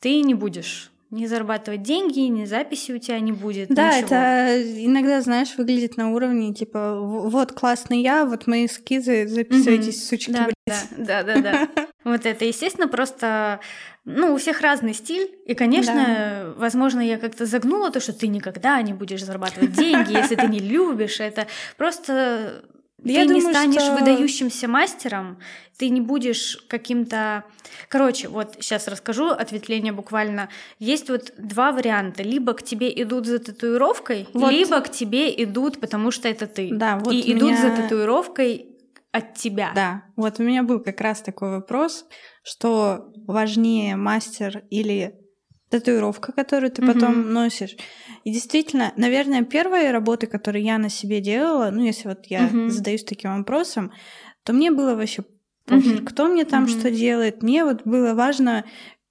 ты 0.00 0.22
не 0.22 0.34
будешь 0.34 0.90
не 1.10 1.26
зарабатывать 1.26 1.82
деньги, 1.82 2.20
ни 2.20 2.44
записи 2.44 2.92
у 2.92 2.98
тебя 2.98 3.20
не 3.20 3.32
будет. 3.32 3.68
Да, 3.68 3.96
ничего. 3.96 4.06
это 4.06 4.84
иногда, 4.84 5.20
знаешь, 5.20 5.56
выглядит 5.56 5.96
на 5.96 6.12
уровне 6.12 6.52
типа 6.52 6.98
вот 7.00 7.52
классный 7.52 8.02
я, 8.02 8.24
вот 8.24 8.46
мои 8.46 8.66
эскизы, 8.66 9.26
записывайтесь, 9.28 10.02
mm-hmm. 10.02 10.08
сучки, 10.08 10.30
да, 10.32 10.48
да, 10.66 11.22
да, 11.22 11.22
да, 11.22 11.40
да. 11.40 11.68
Вот 12.04 12.24
это, 12.24 12.44
естественно, 12.44 12.86
просто 12.86 13.58
ну, 14.04 14.34
у 14.34 14.36
всех 14.36 14.60
разный 14.60 14.94
стиль, 14.94 15.28
и, 15.44 15.54
конечно, 15.54 15.94
да. 15.94 16.54
возможно, 16.56 17.00
я 17.00 17.18
как-то 17.18 17.46
загнула 17.46 17.90
то, 17.90 17.98
что 17.98 18.12
ты 18.12 18.28
никогда 18.28 18.80
не 18.80 18.92
будешь 18.92 19.24
зарабатывать 19.24 19.72
деньги, 19.72 20.12
если 20.12 20.36
ты 20.36 20.46
не 20.46 20.60
любишь 20.60 21.18
это. 21.18 21.48
Просто 21.76 22.64
ты 23.02 23.12
я 23.12 23.24
не 23.24 23.40
думаю, 23.40 23.54
станешь 23.54 23.82
что... 23.82 23.96
выдающимся 23.96 24.68
мастером, 24.68 25.38
ты 25.78 25.90
не 25.90 26.00
будешь 26.00 26.58
каким-то... 26.68 27.44
Короче, 27.88 28.28
вот 28.28 28.56
сейчас 28.60 28.88
расскажу 28.88 29.28
ответвление 29.28 29.92
буквально. 29.92 30.48
Есть 30.78 31.10
вот 31.10 31.32
два 31.36 31.72
варианта. 31.72 32.22
Либо 32.22 32.54
к 32.54 32.62
тебе 32.62 32.90
идут 33.02 33.26
за 33.26 33.38
татуировкой, 33.38 34.28
вот. 34.32 34.50
либо 34.50 34.80
к 34.80 34.90
тебе 34.90 35.30
идут, 35.42 35.80
потому 35.80 36.10
что 36.10 36.28
это 36.28 36.46
ты. 36.46 36.70
Да, 36.72 36.96
вот 36.98 37.12
И 37.12 37.32
идут 37.32 37.58
за 37.58 37.70
татуировкой 37.70 38.70
от 39.12 39.34
тебя. 39.34 39.72
Да, 39.74 40.04
вот 40.16 40.40
у 40.40 40.42
меня 40.42 40.62
был 40.62 40.80
как 40.80 41.00
раз 41.00 41.20
такой 41.20 41.50
вопрос, 41.50 42.06
что 42.42 43.12
важнее 43.26 43.96
мастер 43.96 44.64
или 44.70 45.14
татуировка, 45.78 46.32
которую 46.32 46.70
ты 46.70 46.82
потом 46.82 47.20
mm-hmm. 47.20 47.30
носишь. 47.30 47.76
И 48.24 48.32
действительно, 48.32 48.92
наверное, 48.96 49.44
первые 49.44 49.90
работы, 49.90 50.26
которые 50.26 50.64
я 50.64 50.78
на 50.78 50.88
себе 50.88 51.20
делала, 51.20 51.70
ну, 51.70 51.84
если 51.84 52.08
вот 52.08 52.26
я 52.26 52.48
mm-hmm. 52.48 52.68
задаюсь 52.70 53.04
таким 53.04 53.36
вопросом, 53.36 53.92
то 54.44 54.52
мне 54.52 54.70
было 54.70 54.94
вообще 54.94 55.24
пофиг, 55.66 56.00
mm-hmm. 56.00 56.04
кто 56.04 56.28
мне 56.28 56.44
там 56.44 56.64
mm-hmm. 56.64 56.80
что 56.80 56.90
делает. 56.90 57.42
Мне 57.42 57.64
вот 57.64 57.82
было 57.84 58.14
важно, 58.14 58.64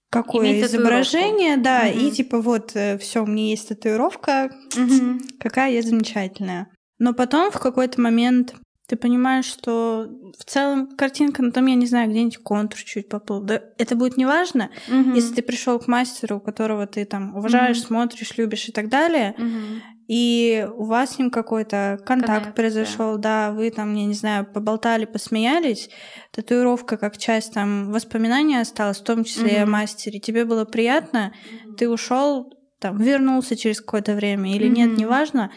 какое 0.09 0.51
Иметь 0.51 0.65
изображение, 0.65 1.57
да, 1.57 1.87
mm-hmm. 1.87 2.07
и 2.07 2.11
типа 2.11 2.41
вот 2.41 2.71
э, 2.75 2.97
все, 2.97 3.23
у 3.23 3.27
меня 3.27 3.49
есть 3.49 3.67
татуировка, 3.67 4.51
mm-hmm. 4.75 5.19
какая 5.39 5.71
я 5.71 5.81
замечательная. 5.81 6.67
Но 6.99 7.13
потом 7.13 7.51
в 7.51 7.59
какой-то 7.59 7.99
момент 7.99 8.55
ты 8.87 8.97
понимаешь, 8.97 9.45
что 9.45 10.07
в 10.37 10.45
целом 10.45 10.95
картинка, 10.95 11.41
ну 11.41 11.51
там, 11.51 11.65
я 11.65 11.75
не 11.75 11.87
знаю, 11.87 12.09
где-нибудь 12.09 12.37
контур 12.37 12.79
чуть 12.79 13.09
поплыл. 13.09 13.41
Да, 13.41 13.61
это 13.77 13.95
будет 13.95 14.17
неважно, 14.17 14.69
угу. 14.87 15.13
если 15.13 15.35
ты 15.35 15.41
пришел 15.41 15.79
к 15.79 15.87
мастеру, 15.87 16.39
которого 16.39 16.85
ты 16.85 17.05
там 17.05 17.35
уважаешь, 17.35 17.79
угу. 17.79 17.87
смотришь, 17.87 18.37
любишь 18.37 18.69
и 18.69 18.71
так 18.71 18.89
далее, 18.89 19.33
угу. 19.37 19.81
и 20.07 20.67
у 20.77 20.83
вас 20.83 21.15
с 21.15 21.19
ним 21.19 21.31
какой-то 21.31 21.99
контакт 22.05 22.39
Коннект, 22.39 22.55
произошел, 22.55 23.17
да. 23.17 23.47
да, 23.47 23.53
вы 23.53 23.71
там, 23.71 23.95
я 23.95 24.05
не 24.05 24.13
знаю, 24.13 24.45
поболтали, 24.45 25.05
посмеялись, 25.05 25.89
татуировка 26.31 26.97
как 26.97 27.17
часть 27.17 27.53
там 27.53 27.91
воспоминания 27.91 28.61
осталась, 28.61 28.99
в 28.99 29.03
том 29.03 29.23
числе 29.23 29.55
угу. 29.55 29.63
о 29.63 29.65
мастере, 29.65 30.19
тебе 30.19 30.45
было 30.45 30.65
приятно, 30.65 31.33
угу. 31.65 31.73
ты 31.73 31.89
ушел, 31.89 32.53
там, 32.79 32.99
вернулся 32.99 33.55
через 33.55 33.81
какое-то 33.81 34.13
время 34.13 34.55
или 34.55 34.67
угу. 34.67 34.75
нет, 34.75 34.95
неважно. 34.95 35.51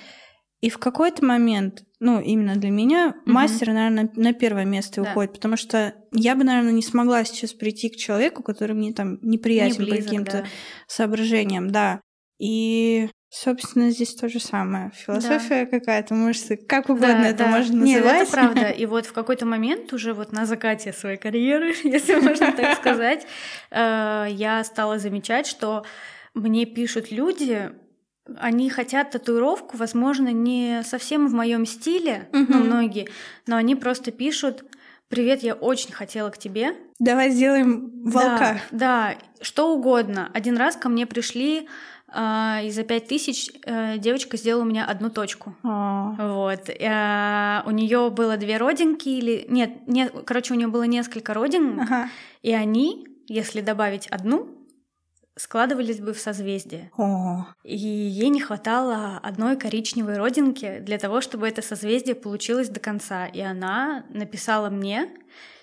И 0.60 0.70
в 0.70 0.78
какой-то 0.78 1.24
момент 1.24 1.84
ну, 2.00 2.20
именно 2.20 2.54
для 2.56 2.70
меня 2.70 3.08
угу. 3.08 3.32
мастер, 3.32 3.72
наверное, 3.72 4.10
на 4.14 4.32
первое 4.32 4.64
место 4.64 5.02
да. 5.02 5.10
уходит, 5.10 5.32
потому 5.32 5.56
что 5.56 5.94
я 6.12 6.36
бы, 6.36 6.44
наверное, 6.44 6.72
не 6.72 6.82
смогла 6.82 7.24
сейчас 7.24 7.52
прийти 7.52 7.88
к 7.88 7.96
человеку, 7.96 8.42
который 8.42 8.74
мне 8.74 8.92
там 8.92 9.18
неприятен 9.22 9.84
не 9.84 9.90
близок, 9.90 9.98
по 9.98 10.04
каким-то 10.04 10.32
да. 10.32 10.44
соображениям, 10.86 11.70
да. 11.70 12.00
И, 12.38 13.10
собственно, 13.30 13.90
здесь 13.90 14.14
то 14.14 14.28
же 14.28 14.38
самое. 14.38 14.92
Философия 14.94 15.64
да. 15.64 15.78
какая-то, 15.78 16.14
может, 16.14 16.66
как 16.68 16.88
угодно 16.88 17.14
да, 17.14 17.28
это 17.28 17.44
да. 17.44 17.50
можно 17.50 17.82
Нет, 17.82 18.04
называть. 18.04 18.22
это 18.22 18.30
правда. 18.30 18.68
И 18.78 18.86
вот 18.86 19.06
в 19.06 19.12
какой-то 19.12 19.44
момент 19.44 19.92
уже 19.92 20.14
вот 20.14 20.30
на 20.30 20.46
закате 20.46 20.92
своей 20.92 21.16
карьеры, 21.16 21.74
если 21.82 22.14
можно 22.14 22.52
так 22.52 22.76
сказать, 22.78 23.26
э, 23.72 24.26
я 24.30 24.62
стала 24.62 25.00
замечать, 25.00 25.48
что 25.48 25.84
мне 26.34 26.64
пишут 26.64 27.10
люди, 27.10 27.72
они 28.36 28.70
хотят 28.70 29.10
татуировку, 29.10 29.76
возможно, 29.76 30.32
не 30.32 30.82
совсем 30.84 31.28
в 31.28 31.32
моем 31.32 31.66
стиле, 31.66 32.28
угу. 32.32 32.46
ну, 32.48 32.58
многие, 32.64 33.08
но 33.46 33.56
они 33.56 33.74
просто 33.74 34.10
пишут 34.10 34.64
Привет, 35.08 35.42
я 35.42 35.54
очень 35.54 35.90
хотела 35.92 36.28
к 36.28 36.36
тебе. 36.36 36.76
Давай 36.98 37.30
сделаем 37.30 37.90
волка. 38.04 38.60
Да, 38.70 39.14
да 39.14 39.14
что 39.40 39.74
угодно. 39.74 40.30
Один 40.34 40.58
раз 40.58 40.76
ко 40.76 40.88
мне 40.88 41.06
пришли 41.06 41.68
Uh, 42.08 42.66
и 42.66 42.70
за 42.70 42.84
пять 42.84 43.06
тысяч 43.06 43.50
uh, 43.66 43.98
девочка 43.98 44.38
сделала 44.38 44.62
у 44.62 44.64
меня 44.64 44.86
одну 44.86 45.10
точку. 45.10 45.54
Oh. 45.62 46.14
Вот. 46.16 46.70
Uh, 46.70 47.62
у 47.66 47.70
нее 47.70 48.08
было 48.08 48.38
две 48.38 48.56
родинки 48.56 49.10
или 49.10 49.44
нет, 49.50 49.86
нет, 49.86 50.14
короче, 50.24 50.54
у 50.54 50.56
нее 50.56 50.68
было 50.68 50.84
несколько 50.84 51.34
родин, 51.34 51.78
uh-huh. 51.78 52.06
и 52.40 52.54
они, 52.54 53.06
если 53.26 53.60
добавить 53.60 54.06
одну, 54.06 54.48
складывались 55.38 56.00
бы 56.00 56.12
в 56.12 56.18
созвездие. 56.18 56.90
О. 56.96 57.46
И 57.62 57.76
ей 57.76 58.28
не 58.28 58.40
хватало 58.40 59.18
одной 59.22 59.56
коричневой 59.56 60.16
родинки 60.16 60.80
для 60.80 60.98
того, 60.98 61.20
чтобы 61.20 61.48
это 61.48 61.62
созвездие 61.62 62.14
получилось 62.14 62.68
до 62.68 62.80
конца. 62.80 63.26
И 63.26 63.40
она 63.40 64.04
написала 64.10 64.68
мне 64.68 65.08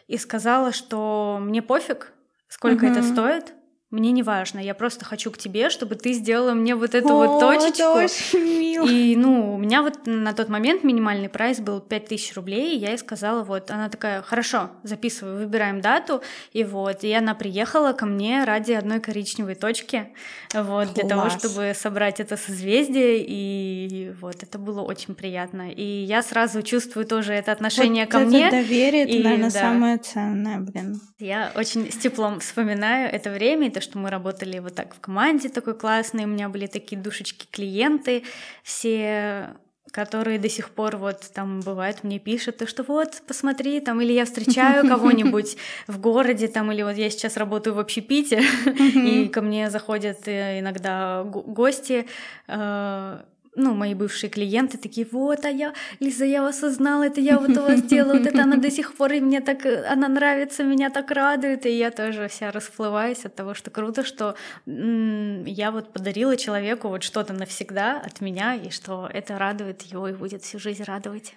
и 0.07 0.17
сказала, 0.17 0.71
что 0.71 1.37
мне 1.41 1.61
пофиг, 1.61 2.13
сколько 2.47 2.85
угу. 2.85 2.93
это 2.93 3.03
стоит, 3.03 3.53
мне 3.91 4.11
не 4.11 4.23
важно, 4.23 4.59
я 4.59 4.73
просто 4.73 5.05
хочу 5.05 5.29
к 5.31 5.37
тебе, 5.37 5.69
чтобы 5.69 5.95
ты 5.95 6.13
сделала 6.13 6.53
мне 6.53 6.75
вот 6.75 6.95
эту 6.95 7.09
О, 7.09 7.27
вот 7.27 7.39
точечку. 7.39 7.97
Это 7.97 8.03
очень 8.03 8.59
мило. 8.59 8.87
И, 8.87 9.15
ну, 9.15 9.53
у 9.53 9.57
меня 9.57 9.83
вот 9.83 10.05
на 10.05 10.33
тот 10.33 10.49
момент 10.49 10.83
минимальный 10.83 11.29
прайс 11.29 11.59
был 11.59 11.79
5000 11.79 12.35
рублей, 12.35 12.75
и 12.75 12.79
я 12.79 12.89
ей 12.89 12.97
сказала, 12.97 13.43
вот, 13.43 13.69
она 13.69 13.89
такая, 13.89 14.23
хорошо, 14.23 14.71
записывай, 14.83 15.37
выбираем 15.37 15.81
дату, 15.81 16.21
и 16.51 16.63
вот, 16.63 17.03
и 17.03 17.13
она 17.13 17.35
приехала 17.35 17.93
ко 17.93 18.07
мне 18.07 18.43
ради 18.43 18.73
одной 18.73 18.99
коричневой 18.99 19.53
точки, 19.53 20.09
вот, 20.53 20.65
Класс. 20.65 20.93
для 20.93 21.03
того, 21.07 21.29
чтобы 21.29 21.73
собрать 21.75 22.19
это 22.19 22.37
созвездие, 22.37 23.23
и 23.25 24.13
вот, 24.19 24.41
это 24.41 24.57
было 24.57 24.81
очень 24.81 25.13
приятно. 25.13 25.71
И 25.71 25.83
я 25.83 26.23
сразу 26.23 26.63
чувствую 26.63 27.05
тоже 27.05 27.33
это 27.33 27.51
отношение 27.51 28.05
вот 28.05 28.11
ко 28.11 28.17
это 28.17 28.27
мне. 28.27 28.49
доверие, 28.49 29.03
это, 29.03 29.23
наверное, 29.23 29.51
да. 29.51 29.59
самое 29.59 29.97
ценное, 29.99 30.59
блин. 30.59 30.99
Я 31.19 31.51
очень 31.55 31.91
с 31.91 31.97
теплом 31.97 32.39
вспоминаю 32.39 33.13
это 33.13 33.29
время, 33.29 33.67
и 33.67 33.69
то, 33.69 33.79
что 33.85 33.97
мы 33.97 34.09
работали 34.09 34.59
вот 34.59 34.75
так 34.75 34.93
в 34.93 34.99
команде 34.99 35.49
такой 35.49 35.75
классной, 35.75 36.25
у 36.25 36.27
меня 36.27 36.49
были 36.49 36.67
такие 36.67 37.01
душечки-клиенты, 37.01 38.23
все 38.63 39.55
которые 39.95 40.39
до 40.39 40.49
сих 40.49 40.71
пор 40.71 40.97
вот 40.97 41.21
там 41.33 41.61
бывает 41.61 42.03
мне 42.03 42.19
пишут, 42.19 42.57
то 42.57 42.67
что 42.67 42.83
вот 42.83 43.21
посмотри 43.27 43.79
там 43.79 44.01
или 44.01 44.11
я 44.11 44.25
встречаю 44.25 44.85
кого-нибудь 44.89 45.55
в 45.87 45.99
городе 45.99 46.49
там 46.49 46.69
или 46.73 46.83
вот 46.83 46.97
я 46.97 47.09
сейчас 47.09 47.37
работаю 47.37 47.75
в 47.75 47.79
общепите 47.79 48.43
и 48.75 49.29
ко 49.29 49.41
мне 49.41 49.69
заходят 49.69 50.27
э, 50.27 50.59
иногда 50.59 51.23
гости 51.23 52.07
э, 52.47 53.21
ну, 53.55 53.73
мои 53.73 53.93
бывшие 53.93 54.29
клиенты 54.29 54.77
такие, 54.77 55.07
вот, 55.11 55.45
а 55.45 55.49
я, 55.49 55.73
Лиза, 55.99 56.25
я 56.25 56.41
вас 56.41 56.61
узнала, 56.63 57.03
это 57.03 57.21
я 57.21 57.39
вот 57.39 57.57
у 57.57 57.61
вас 57.61 57.81
делаю, 57.81 58.19
вот 58.19 58.27
это 58.27 58.43
она 58.43 58.57
до 58.57 58.69
сих 58.69 58.95
пор, 58.95 59.13
и 59.13 59.21
мне 59.21 59.41
так, 59.41 59.65
она 59.65 60.07
нравится, 60.07 60.63
меня 60.63 60.89
так 60.89 61.11
радует, 61.11 61.65
и 61.65 61.77
я 61.77 61.91
тоже 61.91 62.27
вся 62.27 62.51
расплываюсь 62.51 63.25
от 63.25 63.35
того, 63.35 63.53
что 63.53 63.71
круто, 63.71 64.03
что 64.03 64.35
м- 64.65 65.45
я 65.45 65.71
вот 65.71 65.93
подарила 65.93 66.35
человеку 66.37 66.89
вот 66.89 67.03
что-то 67.03 67.33
навсегда 67.33 67.99
от 67.99 68.21
меня, 68.21 68.55
и 68.55 68.69
что 68.69 69.09
это 69.11 69.37
радует 69.37 69.81
его 69.83 70.07
и 70.07 70.13
будет 70.13 70.43
всю 70.43 70.59
жизнь 70.59 70.83
радовать. 70.83 71.33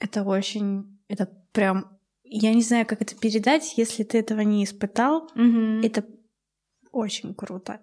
Это 0.00 0.24
очень, 0.24 0.98
это 1.08 1.28
прям, 1.52 1.98
я 2.24 2.52
не 2.52 2.62
знаю, 2.62 2.86
как 2.86 3.02
это 3.02 3.14
передать, 3.16 3.74
если 3.76 4.02
ты 4.02 4.18
этого 4.18 4.40
не 4.40 4.64
испытал, 4.64 5.30
угу. 5.34 5.80
это 5.82 6.04
очень 6.90 7.34
круто. 7.34 7.80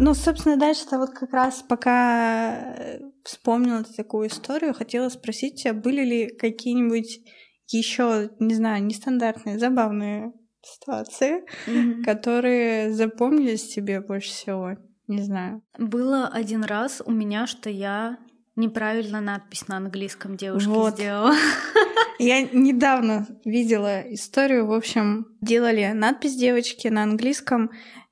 Ну, 0.00 0.14
собственно, 0.14 0.56
дальше 0.56 0.84
это 0.86 0.98
вот 0.98 1.10
как 1.10 1.30
раз 1.32 1.62
пока 1.62 2.74
э, 2.74 3.00
вспомнила 3.22 3.84
такую 3.84 4.28
историю, 4.28 4.72
хотела 4.72 5.10
спросить 5.10 5.62
тебя, 5.62 5.74
были 5.74 6.02
ли 6.02 6.28
какие-нибудь 6.28 7.20
еще, 7.68 8.30
не 8.38 8.54
знаю, 8.54 8.82
нестандартные, 8.84 9.58
забавные 9.58 10.32
ситуации, 10.62 11.44
mm-hmm. 11.66 12.02
которые 12.02 12.92
запомнились 12.92 13.74
тебе 13.74 14.00
больше 14.00 14.30
всего? 14.30 14.76
Не 15.06 15.22
знаю. 15.22 15.62
Было 15.78 16.28
один 16.28 16.64
раз 16.64 17.02
у 17.04 17.12
меня, 17.12 17.46
что 17.46 17.68
я 17.68 18.18
неправильно 18.56 19.20
надпись 19.20 19.68
на 19.68 19.76
английском 19.76 20.36
девушке 20.36 20.70
Вот. 20.70 20.94
сделала. 20.94 21.34
Я 22.18 22.42
недавно 22.42 23.26
видела 23.46 24.00
историю, 24.12 24.66
в 24.66 24.72
общем, 24.72 25.26
делали 25.40 25.90
надпись 25.94 26.36
девочки 26.36 26.88
на 26.88 27.02
английском 27.02 27.70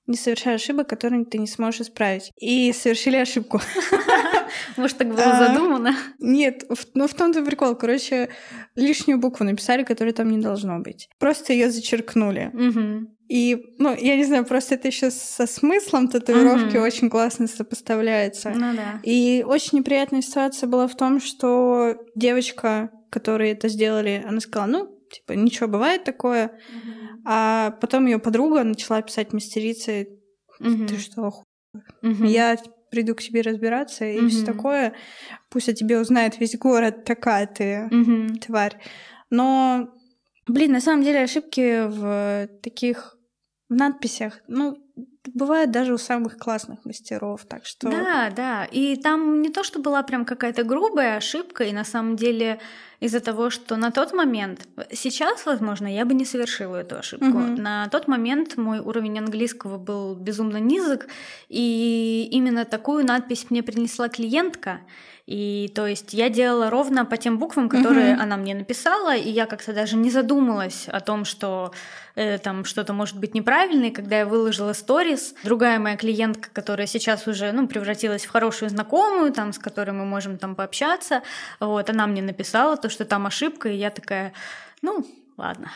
«Не 0.08 0.16
совершай 0.16 0.54
ошибок, 0.56 0.88
которые 0.88 1.24
ты 1.24 1.38
не 1.38 1.46
сможешь 1.46 1.82
исправить». 1.82 2.32
И 2.40 2.72
совершили 2.72 3.16
ошибку. 3.16 3.60
Может, 4.76 4.98
так 4.98 5.08
было 5.08 5.22
А. 5.22 5.46
задумано? 5.48 5.94
Нет, 6.18 6.64
ну 6.94 7.06
в 7.06 7.14
том-то 7.14 7.44
прикол. 7.44 7.74
Короче, 7.76 8.30
лишнюю 8.74 9.18
букву 9.20 9.44
написали, 9.44 9.84
которой 9.84 10.12
там 10.12 10.30
не 10.30 10.38
должно 10.38 10.80
быть. 10.80 11.08
Просто 11.18 11.52
ее 11.52 11.70
зачеркнули. 11.70 12.50
И, 13.28 13.74
ну, 13.78 13.94
я 13.94 14.16
не 14.16 14.24
знаю, 14.24 14.46
просто 14.46 14.76
это 14.76 14.88
еще 14.88 15.10
со 15.10 15.46
смыслом 15.46 16.08
татуировки 16.08 16.76
Мгм. 16.78 16.82
очень 16.82 17.10
классно 17.10 17.46
сопоставляется. 17.46 18.50
Ну 18.54 18.74
да. 18.74 19.00
И 19.02 19.44
очень 19.46 19.78
неприятная 19.78 20.22
ситуация 20.22 20.66
была 20.66 20.88
в 20.88 20.96
том, 20.96 21.20
что 21.20 21.94
девочка, 22.14 22.88
которой 23.10 23.50
это 23.50 23.68
сделали, 23.68 24.24
она 24.26 24.40
сказала, 24.40 24.68
ну, 24.70 24.98
типа, 25.12 25.32
ничего, 25.32 25.68
бывает 25.68 26.04
такое. 26.04 26.52
А 27.30 27.72
потом 27.72 28.06
ее 28.06 28.18
подруга 28.18 28.64
начала 28.64 29.02
писать 29.02 29.34
мастерице, 29.34 30.08
Мгм. 30.60 30.86
ты 30.86 30.96
что, 30.96 31.26
оху- 31.26 31.44
Мгм. 32.00 32.24
я 32.24 32.56
приду 32.90 33.14
к 33.14 33.20
тебе 33.20 33.42
разбираться 33.42 34.06
и 34.06 34.26
все 34.28 34.38
Мгм. 34.38 34.46
такое. 34.46 34.94
Пусть 35.50 35.68
о 35.68 35.74
тебе 35.74 36.00
узнает 36.00 36.40
весь 36.40 36.56
город, 36.56 37.04
такая 37.04 37.46
ты 37.46 37.86
Мгм. 37.90 38.38
тварь. 38.38 38.78
Но, 39.28 39.90
блин, 40.46 40.72
на 40.72 40.80
самом 40.80 41.02
деле 41.04 41.20
ошибки 41.22 41.86
в 41.86 42.48
таких 42.62 43.14
в 43.68 43.74
надписях, 43.74 44.40
ну, 44.48 44.78
бывают 45.34 45.70
даже 45.70 45.92
у 45.92 45.98
самых 45.98 46.38
классных 46.38 46.84
мастеров, 46.84 47.44
так 47.44 47.66
что... 47.66 47.90
Да, 47.90 48.30
да. 48.34 48.64
И 48.64 48.96
там 48.96 49.42
не 49.42 49.50
то, 49.50 49.62
что 49.62 49.78
была 49.78 50.02
прям 50.02 50.24
какая-то 50.24 50.64
грубая 50.64 51.16
ошибка, 51.16 51.64
и 51.64 51.72
на 51.72 51.84
самом 51.84 52.16
деле 52.16 52.60
из-за 53.00 53.20
того, 53.20 53.50
что 53.50 53.76
на 53.76 53.90
тот 53.90 54.12
момент, 54.12 54.66
сейчас, 54.92 55.46
возможно, 55.46 55.86
я 55.86 56.04
бы 56.04 56.14
не 56.14 56.24
совершила 56.24 56.76
эту 56.76 56.96
ошибку. 56.98 57.26
Мгм. 57.26 57.54
На 57.54 57.88
тот 57.88 58.08
момент 58.08 58.56
мой 58.56 58.80
уровень 58.80 59.18
английского 59.18 59.78
был 59.78 60.14
безумно 60.14 60.58
низок, 60.58 61.06
и 61.48 62.28
именно 62.32 62.64
такую 62.64 63.04
надпись 63.04 63.46
мне 63.50 63.62
принесла 63.62 64.08
клиентка. 64.08 64.80
И 65.28 65.70
то 65.74 65.86
есть 65.86 66.14
я 66.14 66.30
делала 66.30 66.70
ровно 66.70 67.04
по 67.04 67.18
тем 67.18 67.38
буквам, 67.38 67.68
которые 67.68 68.14
Мгм. 68.14 68.22
она 68.22 68.36
мне 68.38 68.54
написала, 68.54 69.14
и 69.14 69.28
я 69.28 69.44
как-то 69.44 69.74
даже 69.74 69.96
не 69.96 70.10
задумалась 70.10 70.88
о 70.88 71.00
том, 71.00 71.26
что 71.26 71.70
э, 72.14 72.38
там 72.38 72.64
что-то 72.64 72.94
может 72.94 73.18
быть 73.18 73.34
неправильно. 73.34 73.84
И 73.84 73.90
когда 73.90 74.20
я 74.20 74.24
выложила 74.26 74.72
сторис, 74.72 75.34
другая 75.44 75.78
моя 75.80 75.98
клиентка, 75.98 76.48
которая 76.50 76.86
сейчас 76.86 77.26
уже 77.26 77.52
ну, 77.52 77.68
превратилась 77.68 78.24
в 78.24 78.30
хорошую 78.30 78.70
знакомую, 78.70 79.30
там, 79.34 79.52
с 79.52 79.58
которой 79.58 79.90
мы 79.90 80.06
можем 80.06 80.38
там 80.38 80.54
пообщаться, 80.54 81.20
вот, 81.60 81.90
она 81.90 82.06
мне 82.06 82.22
написала 82.22 82.78
то, 82.78 82.88
что 82.88 83.04
там 83.04 83.26
ошибка, 83.26 83.68
и 83.68 83.76
я 83.76 83.90
такая, 83.90 84.32
ну, 84.80 85.04
ладно. 85.36 85.70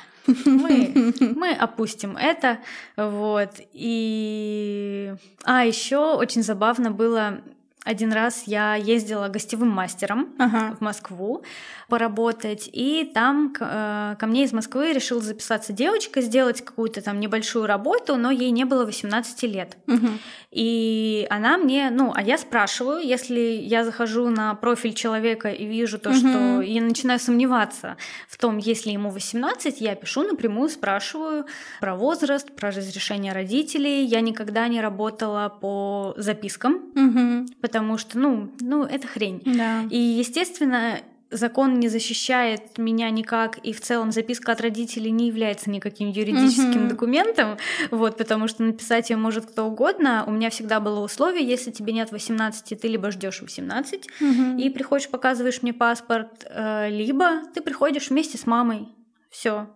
Мы, 0.47 1.13
мы 1.21 1.53
опустим 1.53 2.17
это, 2.17 2.59
вот. 2.97 3.51
И, 3.75 5.13
а 5.45 5.67
еще 5.67 6.15
очень 6.15 6.43
забавно 6.43 6.91
было 6.91 7.43
один 7.85 8.13
раз 8.13 8.45
я 8.47 8.75
ездила 8.77 9.29
гостевым 9.29 9.69
мастером 9.69 10.29
Ага. 10.39 10.77
в 10.79 10.81
Москву 10.81 11.45
поработать, 11.93 12.71
и 12.73 13.05
там 13.13 13.53
э, 13.61 14.17
ко 14.19 14.27
мне 14.27 14.45
из 14.45 14.53
Москвы 14.55 14.95
решила 14.95 15.21
записаться 15.21 15.75
девочка, 15.75 16.23
сделать 16.23 16.65
какую-то 16.65 17.03
там 17.03 17.21
небольшую 17.21 17.67
работу, 17.67 18.17
но 18.17 18.31
ей 18.31 18.51
не 18.51 18.65
было 18.65 18.87
18 18.87 19.43
лет. 19.43 19.77
Мгм. 19.87 20.19
И 20.51 21.27
она 21.29 21.59
мне, 21.59 21.91
ну, 21.91 22.11
а 22.15 22.23
я 22.23 22.39
спрашиваю, 22.39 23.07
если 23.07 23.41
я 23.41 23.85
захожу 23.85 24.31
на 24.31 24.55
профиль 24.55 24.95
человека 24.95 25.51
и 25.51 25.67
вижу 25.67 25.99
то, 25.99 26.09
Мгм. 26.09 26.19
что 26.19 26.61
я 26.63 26.81
начинаю 26.81 27.21
сомневаться 27.21 27.99
в 28.27 28.39
том, 28.39 28.57
если 28.57 28.91
ему 28.91 29.11
18, 29.11 29.83
я 29.83 29.95
пишу 29.95 30.23
напрямую, 30.23 30.71
спрашиваю 30.71 31.45
про 31.79 31.95
возраст, 31.95 32.51
про 32.57 32.71
разрешение 32.71 33.35
родителей. 33.35 34.07
Я 34.07 34.23
никогда 34.23 34.67
не 34.67 34.81
работала 34.81 35.51
по 35.61 36.15
запискам, 36.17 36.91
Мгм. 36.95 37.49
потому 37.61 37.99
что, 37.99 38.19
ну, 38.19 38.51
ну, 38.61 38.83
это 38.85 39.07
хрень. 39.07 39.43
Да. 39.45 39.83
И, 39.91 39.99
естественно, 39.99 40.99
закон 41.33 41.81
не 41.81 41.89
защищает 41.89 42.79
меня 42.79 43.11
никак, 43.11 43.59
и 43.59 43.73
в 43.73 43.81
целом 43.81 44.13
записка 44.13 44.53
от 44.53 44.61
родителей 44.61 45.11
не 45.11 45.27
является 45.29 45.71
никаким 45.71 46.11
юридическим 46.11 46.83
Мгм. 46.83 46.89
документом, 46.89 47.59
вот, 47.91 48.17
потому 48.17 48.49
что 48.49 48.63
написать 48.63 49.11
ее 49.11 49.17
может 49.17 49.47
кто 49.47 49.65
угодно. 49.67 50.25
У 50.27 50.31
меня 50.31 50.51
всегда 50.51 50.79
было 50.81 51.01
условие, 51.01 51.47
если 51.47 51.71
тебе 51.71 51.93
нет 51.93 52.13
18, 52.13 52.79
ты 52.81 52.89
либо 52.89 53.11
ждешь 53.11 53.41
18 53.43 54.09
Мгм. 54.21 54.59
и 54.59 54.71
приходишь, 54.71 55.09
показываешь 55.09 55.63
мне 55.63 55.73
паспорт, 55.73 56.47
э, 56.49 56.89
либо 56.91 57.43
ты 57.55 57.61
приходишь 57.63 58.11
вместе 58.11 58.39
с 58.39 58.47
мамой. 58.47 58.89
Все, 59.31 59.69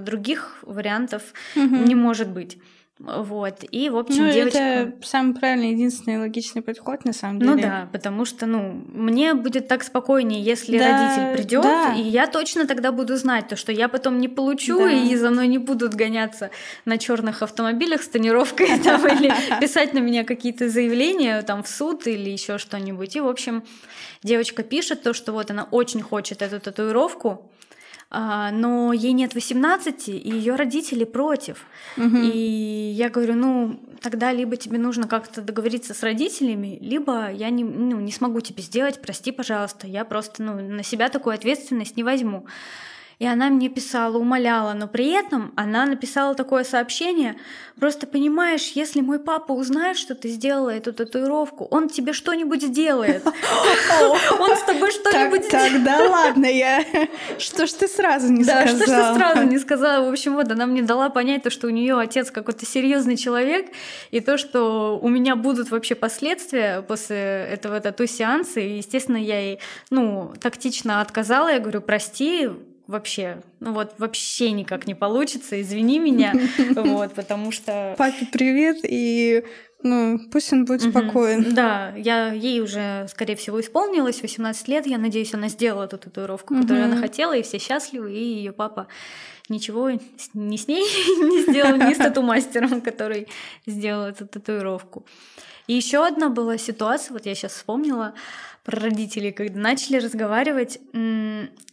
других 0.00 0.58
вариантов 0.62 1.22
Мгм. 1.54 1.84
не 1.84 1.94
может 1.94 2.28
быть. 2.30 2.58
Вот. 3.04 3.64
И, 3.70 3.90
в 3.90 3.96
общем, 3.96 4.26
Ну, 4.26 4.32
девочка... 4.32 4.58
это 4.58 4.92
самый 5.02 5.34
правильный, 5.34 5.72
единственный 5.72 6.18
логичный 6.18 6.62
подход, 6.62 7.04
на 7.04 7.12
самом 7.12 7.40
деле. 7.40 7.50
Ну 7.54 7.60
да, 7.60 7.88
потому 7.92 8.24
что, 8.24 8.46
ну, 8.46 8.80
мне 8.94 9.34
будет 9.34 9.66
так 9.66 9.82
спокойнее, 9.82 10.40
если 10.40 10.78
Да, 10.78 10.86
родитель 10.86 11.36
придет, 11.36 11.62
да. 11.62 11.94
и 11.96 12.02
я 12.02 12.28
точно 12.28 12.66
тогда 12.66 12.92
буду 12.92 13.16
знать 13.16 13.48
то, 13.48 13.56
что 13.56 13.72
я 13.72 13.88
потом 13.88 14.18
не 14.18 14.28
получу, 14.28 14.78
Да. 14.78 14.90
и 14.92 15.16
за 15.16 15.30
мной 15.30 15.48
не 15.48 15.58
будут 15.58 15.94
гоняться 15.94 16.50
на 16.84 16.96
черных 16.96 17.42
автомобилях 17.42 18.02
с 18.02 18.08
тонировкой 18.08 18.78
там, 18.84 19.04
или 19.08 19.32
писать 19.60 19.94
на 19.94 19.98
меня 19.98 20.22
какие-то 20.24 20.68
заявления 20.68 21.42
там 21.42 21.64
в 21.64 21.68
суд 21.68 22.06
или 22.06 22.30
еще 22.30 22.58
что-нибудь. 22.58 23.16
И, 23.16 23.20
в 23.20 23.26
общем, 23.26 23.64
девочка 24.22 24.62
пишет 24.62 25.02
то, 25.02 25.12
что 25.12 25.32
вот 25.32 25.50
она 25.50 25.64
очень 25.72 26.02
хочет 26.02 26.40
эту 26.40 26.60
татуировку, 26.60 27.50
но 28.12 28.92
ей 28.92 29.12
нет 29.12 29.34
18, 29.34 30.08
и 30.08 30.12
ее 30.12 30.54
родители 30.56 31.04
против. 31.04 31.64
Мгм. 31.96 32.22
И 32.24 32.92
я 32.94 33.08
говорю, 33.08 33.34
ну, 33.34 33.80
тогда 34.02 34.32
либо 34.32 34.56
тебе 34.56 34.78
нужно 34.78 35.08
как-то 35.08 35.40
договориться 35.40 35.94
с 35.94 36.02
родителями, 36.02 36.78
либо 36.80 37.30
я 37.30 37.48
не, 37.50 37.64
ну, 37.64 38.00
не 38.00 38.12
смогу 38.12 38.40
тебе 38.40 38.62
сделать, 38.62 39.00
прости, 39.00 39.32
пожалуйста, 39.32 39.86
я 39.86 40.04
просто 40.04 40.42
ну, 40.42 40.60
на 40.60 40.82
себя 40.82 41.08
такую 41.08 41.34
ответственность 41.34 41.96
не 41.96 42.04
возьму. 42.04 42.46
И 43.22 43.24
она 43.24 43.50
мне 43.50 43.68
писала, 43.68 44.18
умоляла, 44.18 44.72
но 44.72 44.88
при 44.88 45.12
этом 45.12 45.52
она 45.54 45.86
написала 45.86 46.34
такое 46.34 46.64
сообщение, 46.64 47.36
просто 47.78 48.08
понимаешь, 48.08 48.72
если 48.74 49.00
мой 49.00 49.20
папа 49.20 49.52
узнает, 49.52 49.96
что 49.96 50.16
ты 50.16 50.26
сделала 50.28 50.70
эту 50.70 50.92
татуировку, 50.92 51.68
он 51.70 51.88
тебе 51.88 52.14
что-нибудь 52.14 52.64
сделает. 52.64 53.24
Он 54.40 54.56
с 54.56 54.62
тобой 54.62 54.90
Так, 55.04 55.12
что-нибудь 55.12 55.44
сделает. 55.44 55.72
тогда 55.72 55.98
ладно, 56.10 56.46
я... 56.46 56.84
Что 57.38 57.68
ж 57.68 57.70
ты 57.70 57.86
сразу 57.86 58.26
не 58.32 58.42
Да, 58.42 58.66
что 58.66 58.76
ж 58.76 58.80
ты 58.80 58.86
сказала? 58.86 59.14
сразу 59.16 59.42
не 59.44 59.58
сказала. 59.58 60.04
В 60.04 60.10
общем, 60.10 60.34
вот 60.34 60.50
она 60.50 60.66
мне 60.66 60.82
дала 60.82 61.08
понять 61.08 61.44
то, 61.44 61.50
что 61.50 61.68
у 61.68 61.70
нее 61.70 61.96
отец 61.96 62.32
какой-то 62.32 62.66
серьезный 62.66 63.16
человек, 63.16 63.66
и 64.10 64.18
то, 64.18 64.36
что 64.36 64.98
у 65.00 65.08
меня 65.08 65.36
будут 65.36 65.70
вообще 65.70 65.94
последствия 65.94 66.82
после 66.82 67.46
этого 67.52 67.78
тату-сеанса. 67.78 68.58
И, 68.58 68.78
естественно, 68.78 69.16
я 69.16 69.38
ей, 69.38 69.60
ну, 69.90 70.32
тактично 70.40 71.00
отказала. 71.00 71.52
Я 71.52 71.60
говорю, 71.60 71.82
прости, 71.82 72.50
вообще, 72.86 73.42
ну 73.60 73.72
вот 73.72 73.94
вообще 73.98 74.50
никак 74.52 74.86
не 74.86 74.94
получится, 74.94 75.60
извини 75.60 75.98
меня, 75.98 76.34
вот, 76.76 77.14
потому 77.14 77.52
что... 77.52 77.94
Папе 77.98 78.26
привет, 78.30 78.78
и 78.84 79.44
ну, 79.82 80.20
пусть 80.30 80.52
он 80.52 80.64
будет 80.64 80.82
спокоен. 80.82 81.40
Мгм. 81.40 81.54
Да, 81.54 81.92
я 81.96 82.32
ей 82.32 82.60
уже, 82.60 83.06
скорее 83.08 83.34
всего, 83.34 83.60
исполнилось 83.60 84.22
18 84.22 84.68
лет. 84.68 84.86
Я 84.86 84.96
надеюсь, 84.98 85.34
она 85.34 85.48
сделала 85.48 85.88
ту 85.88 85.98
татуировку, 85.98 86.54
которую 86.54 86.84
Мгм. 86.86 86.92
она 86.92 87.00
хотела, 87.00 87.36
и 87.36 87.42
все 87.42 87.58
счастливы, 87.58 88.12
и 88.12 88.22
ее 88.22 88.52
папа 88.52 88.86
ничего 89.48 89.90
ни 89.90 90.56
с 90.56 90.68
ней 90.68 90.82
не 90.84 91.50
сделал, 91.50 91.76
ни 91.76 91.94
с 91.94 91.98
тату-мастером, 91.98 92.80
который 92.80 93.26
сделал 93.66 94.06
эту 94.06 94.26
татуировку. 94.26 95.04
И 95.66 95.74
еще 95.74 96.06
одна 96.06 96.28
была 96.28 96.58
ситуация, 96.58 97.12
вот 97.12 97.26
я 97.26 97.34
сейчас 97.34 97.52
вспомнила 97.52 98.14
про 98.64 98.80
родителей, 98.80 99.32
когда 99.32 99.58
начали 99.58 99.96
разговаривать. 99.96 100.78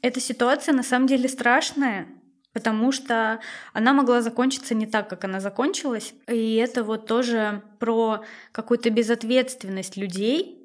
Эта 0.01 0.19
ситуация 0.19 0.73
на 0.73 0.83
самом 0.83 1.07
деле 1.07 1.29
страшная, 1.29 2.07
потому 2.53 2.91
что 2.91 3.39
она 3.73 3.93
могла 3.93 4.21
закончиться 4.21 4.73
не 4.73 4.85
так, 4.85 5.09
как 5.09 5.23
она 5.23 5.39
закончилась. 5.39 6.13
И 6.27 6.55
это 6.55 6.83
вот 6.83 7.05
тоже 7.05 7.61
про 7.79 8.23
какую-то 8.51 8.89
безответственность 8.89 9.97
людей, 9.97 10.55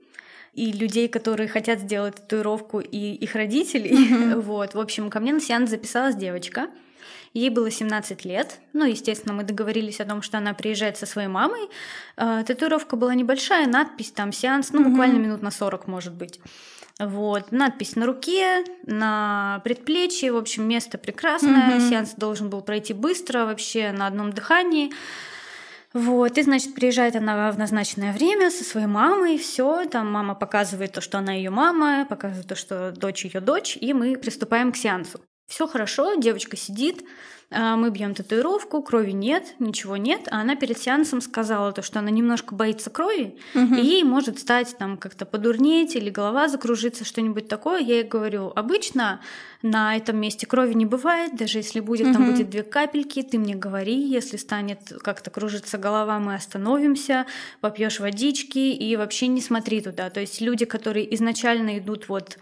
и 0.54 0.70
людей, 0.70 1.08
которые 1.08 1.48
хотят 1.48 1.80
сделать 1.80 2.14
татуировку, 2.14 2.78
и 2.80 3.12
их 3.12 3.34
родителей. 3.34 4.34
Вот, 4.40 4.74
в 4.74 4.80
общем, 4.80 5.10
ко 5.10 5.20
мне 5.20 5.32
на 5.32 5.40
сеанс 5.40 5.70
записалась 5.70 6.14
девочка. 6.14 6.68
Ей 7.34 7.50
было 7.50 7.68
17 7.68 8.24
лет. 8.24 8.60
Ну, 8.72 8.84
естественно, 8.84 9.34
мы 9.34 9.42
договорились 9.42 10.00
о 10.00 10.04
том, 10.04 10.22
что 10.22 10.38
она 10.38 10.54
приезжает 10.54 10.96
со 10.96 11.04
своей 11.04 11.26
мамой. 11.26 11.68
Э, 12.16 12.44
Татуировка 12.46 12.94
была 12.94 13.14
небольшая, 13.16 13.66
надпись 13.66 14.12
там 14.12 14.32
сеанс, 14.32 14.72
ну, 14.72 14.88
буквально 14.88 15.18
минут 15.18 15.42
на 15.42 15.50
40, 15.50 15.88
может 15.88 16.14
быть. 16.14 16.40
Вот, 17.00 17.50
надпись 17.50 17.96
на 17.96 18.06
руке, 18.06 18.64
на 18.86 19.60
предплечье, 19.64 20.30
в 20.30 20.36
общем, 20.36 20.68
место 20.68 20.96
прекрасное. 20.96 21.76
Мгм. 21.76 21.90
Сеанс 21.90 22.14
должен 22.16 22.50
был 22.50 22.60
пройти 22.60 22.92
быстро, 22.92 23.46
вообще 23.46 23.90
на 23.90 24.06
одном 24.06 24.32
дыхании. 24.32 24.92
Вот, 25.92 26.38
и, 26.38 26.42
значит, 26.42 26.74
приезжает 26.74 27.16
она 27.16 27.50
в 27.50 27.58
назначенное 27.58 28.12
время 28.12 28.52
со 28.52 28.62
своей 28.62 28.86
мамой, 28.86 29.38
все, 29.38 29.86
там 29.86 30.10
мама 30.10 30.36
показывает 30.36 30.92
то, 30.92 31.00
что 31.00 31.18
она 31.18 31.32
ее 31.32 31.50
мама, 31.50 32.06
показывает 32.08 32.46
то, 32.46 32.54
что 32.56 32.92
дочь 32.92 33.24
ее 33.24 33.40
дочь, 33.40 33.76
и 33.80 33.92
мы 33.92 34.16
приступаем 34.16 34.70
к 34.72 34.76
сеансу. 34.76 35.20
Все 35.46 35.66
хорошо, 35.66 36.14
девочка 36.14 36.56
сидит, 36.56 37.04
а, 37.50 37.76
мы 37.76 37.90
бьем 37.90 38.14
татуировку, 38.14 38.82
крови 38.82 39.12
нет, 39.12 39.54
ничего 39.58 39.96
нет, 39.96 40.22
а 40.30 40.40
она 40.40 40.56
перед 40.56 40.78
сеансом 40.78 41.20
сказала 41.20 41.72
то, 41.72 41.82
что 41.82 42.00
она 42.00 42.10
немножко 42.10 42.54
боится 42.54 42.90
крови, 42.90 43.36
угу. 43.54 43.74
и 43.74 43.80
ей 43.80 44.02
может 44.02 44.38
стать 44.38 44.76
там 44.76 44.96
как-то 44.96 45.24
подурнеть 45.24 45.94
или 45.94 46.10
голова 46.10 46.48
закружиться, 46.48 47.04
что-нибудь 47.04 47.46
такое. 47.46 47.80
Я 47.80 47.96
ей 47.96 48.04
говорю, 48.04 48.52
обычно 48.56 49.20
на 49.62 49.96
этом 49.96 50.16
месте 50.16 50.46
крови 50.46 50.74
не 50.74 50.86
бывает, 50.86 51.36
даже 51.36 51.58
если 51.58 51.80
будет, 51.80 52.08
угу. 52.08 52.14
там 52.14 52.30
будет 52.32 52.50
две 52.50 52.64
капельки, 52.64 53.22
ты 53.22 53.38
мне 53.38 53.54
говори, 53.54 54.00
если 54.00 54.36
станет 54.36 54.92
как-то 55.02 55.30
кружиться 55.30 55.78
голова, 55.78 56.18
мы 56.18 56.34
остановимся, 56.34 57.26
попьешь 57.60 58.00
водички 58.00 58.58
и 58.58 58.96
вообще 58.96 59.28
не 59.28 59.40
смотри 59.40 59.80
туда. 59.80 60.10
То 60.10 60.20
есть 60.20 60.40
люди, 60.40 60.64
которые 60.64 61.14
изначально 61.14 61.78
идут 61.78 62.08
вот 62.08 62.38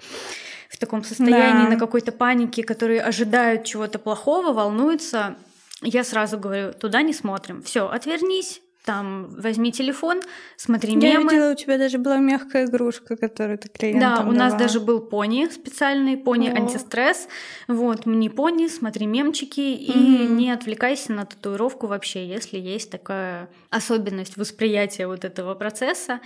в 0.72 0.78
таком 0.78 1.04
состоянии, 1.04 1.64
да. 1.64 1.70
на 1.70 1.76
какой-то 1.76 2.12
панике, 2.12 2.64
которые 2.64 3.02
ожидают 3.02 3.64
чего-то 3.64 3.98
плохого, 3.98 4.52
волнуются, 4.52 5.36
я 5.82 6.02
сразу 6.02 6.38
говорю, 6.38 6.72
туда 6.72 7.02
не 7.02 7.12
смотрим. 7.12 7.62
Все, 7.62 7.88
отвернись, 7.88 8.62
там 8.84 9.28
возьми 9.36 9.70
телефон, 9.70 10.22
смотри 10.56 10.96
мемы. 10.96 11.06
Я 11.06 11.18
видела, 11.18 11.52
у 11.52 11.54
тебя 11.54 11.78
даже 11.78 11.98
была 11.98 12.16
мягкая 12.16 12.64
игрушка, 12.64 13.16
которую 13.16 13.58
ты 13.58 13.68
клиентам 13.68 14.24
Да, 14.24 14.30
у 14.30 14.32
нас 14.32 14.54
даже 14.54 14.80
был 14.80 15.00
пони 15.00 15.48
специальный, 15.52 16.16
пони 16.16 16.48
О. 16.48 16.56
антистресс. 16.56 17.28
Вот, 17.68 18.06
мне 18.06 18.30
пони, 18.30 18.68
смотри 18.68 19.06
мемчики 19.06 19.60
и 19.60 20.26
не 20.26 20.50
отвлекайся 20.50 21.12
на 21.12 21.26
татуировку 21.26 21.86
вообще, 21.86 22.26
если 22.26 22.58
есть 22.58 22.90
такая 22.90 23.50
особенность 23.70 24.36
восприятия 24.36 25.06
вот 25.06 25.24
этого 25.24 25.54
процесса. 25.54 26.20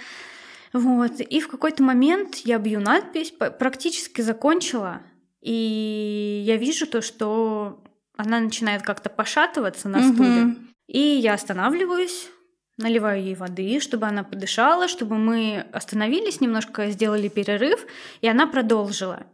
Вот. 0.77 1.21
И 1.21 1.41
в 1.41 1.49
какой-то 1.49 1.83
момент 1.83 2.37
я 2.45 2.59
бью 2.59 2.81
надпись, 2.81 3.33
практически 3.33 4.21
закончила, 4.21 5.01
и 5.41 6.43
я 6.45 6.57
вижу 6.57 6.87
то, 6.87 7.01
что 7.01 7.83
она 8.17 8.41
начинает 8.41 8.83
как-то 8.83 9.09
пошатываться 9.09 9.89
на 9.89 10.03
стуле. 10.13 10.43
Угу. 10.43 10.57
И 10.89 10.99
я 10.99 11.35
останавливаюсь, 11.35 12.29
наливаю 12.77 13.23
ей 13.23 13.35
воды, 13.35 13.81
чтобы 13.81 14.07
она 14.07 14.23
подышала, 14.23 14.87
чтобы 14.87 15.17
мы 15.17 15.67
остановились 15.73 16.41
немножко, 16.41 16.91
сделали 16.91 17.29
перерыв, 17.29 17.87
и 18.21 18.29
она 18.29 18.47
продолжила. 18.47 19.27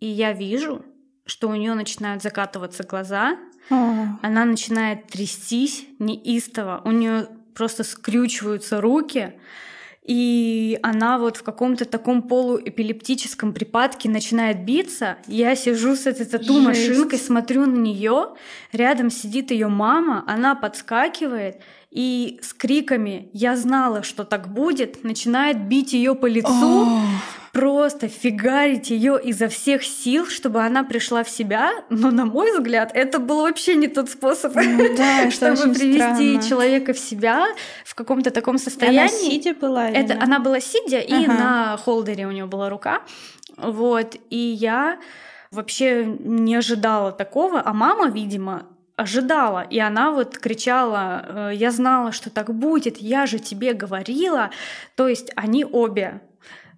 И 0.00 0.06
я 0.06 0.32
вижу, 0.32 0.84
что 1.24 1.48
у 1.48 1.54
нее 1.54 1.74
начинают 1.74 2.22
закатываться 2.22 2.84
глаза, 2.84 3.38
О. 3.70 4.18
она 4.22 4.44
начинает 4.44 5.06
трястись 5.06 5.86
неистово, 5.98 6.82
у 6.84 6.90
нее 6.90 7.28
просто 7.54 7.84
скрючиваются 7.84 8.80
руки, 8.80 9.34
и 10.10 10.76
она 10.82 11.18
вот 11.18 11.36
в 11.36 11.44
каком-то 11.44 11.84
таком 11.84 12.22
полуэпилептическом 12.22 13.52
припадке 13.52 14.10
начинает 14.10 14.64
биться. 14.64 15.18
Я 15.28 15.54
сижу 15.54 15.94
с 15.94 16.04
этой 16.04 16.26
тату-машинкой, 16.26 17.16
смотрю 17.16 17.64
на 17.66 17.76
нее, 17.76 18.30
рядом 18.72 19.10
сидит 19.10 19.52
ее 19.52 19.68
мама, 19.68 20.24
она 20.26 20.56
подскакивает 20.56 21.60
и 21.92 22.40
с 22.42 22.52
криками 22.52 23.30
«Я 23.32 23.54
знала, 23.54 24.02
что 24.02 24.24
так 24.24 24.52
будет!» 24.52 25.04
начинает 25.04 25.68
бить 25.68 25.92
ее 25.92 26.16
по 26.16 26.26
лицу 26.26 26.88
просто 27.52 28.08
фигарить 28.08 28.90
ее 28.90 29.20
изо 29.22 29.48
всех 29.48 29.84
сил, 29.84 30.26
чтобы 30.26 30.62
она 30.62 30.84
пришла 30.84 31.24
в 31.24 31.30
себя. 31.30 31.70
Но, 31.88 32.10
на 32.10 32.24
мой 32.24 32.56
взгляд, 32.56 32.90
это 32.94 33.18
был 33.18 33.42
вообще 33.42 33.74
не 33.74 33.88
тот 33.88 34.08
способ, 34.08 34.54
ну, 34.54 34.96
да, 34.96 35.30
чтобы 35.30 35.74
привести 35.74 36.38
странно. 36.38 36.42
человека 36.42 36.92
в 36.92 36.98
себя 36.98 37.46
в 37.84 37.94
каком-то 37.94 38.30
таком 38.30 38.58
состоянии. 38.58 39.00
Она 39.00 39.08
сидя 39.08 39.54
была? 39.54 39.88
Это, 39.88 40.18
она 40.20 40.38
была 40.38 40.60
сидя, 40.60 40.98
ага. 40.98 41.06
и 41.06 41.26
на 41.26 41.76
холдере 41.76 42.26
у 42.26 42.30
нее 42.30 42.46
была 42.46 42.68
рука. 42.70 43.02
Вот, 43.56 44.16
и 44.30 44.36
я 44.36 44.98
вообще 45.50 46.04
не 46.04 46.54
ожидала 46.54 47.12
такого, 47.12 47.60
а 47.64 47.72
мама, 47.72 48.08
видимо, 48.08 48.66
ожидала. 48.96 49.62
И 49.62 49.78
она 49.78 50.12
вот 50.12 50.38
кричала, 50.38 51.24
«Э, 51.26 51.50
я 51.54 51.70
знала, 51.70 52.12
что 52.12 52.30
так 52.30 52.54
будет, 52.54 52.98
я 52.98 53.26
же 53.26 53.38
тебе 53.38 53.72
говорила. 53.72 54.50
То 54.94 55.08
есть 55.08 55.32
они 55.36 55.64
обе 55.64 56.20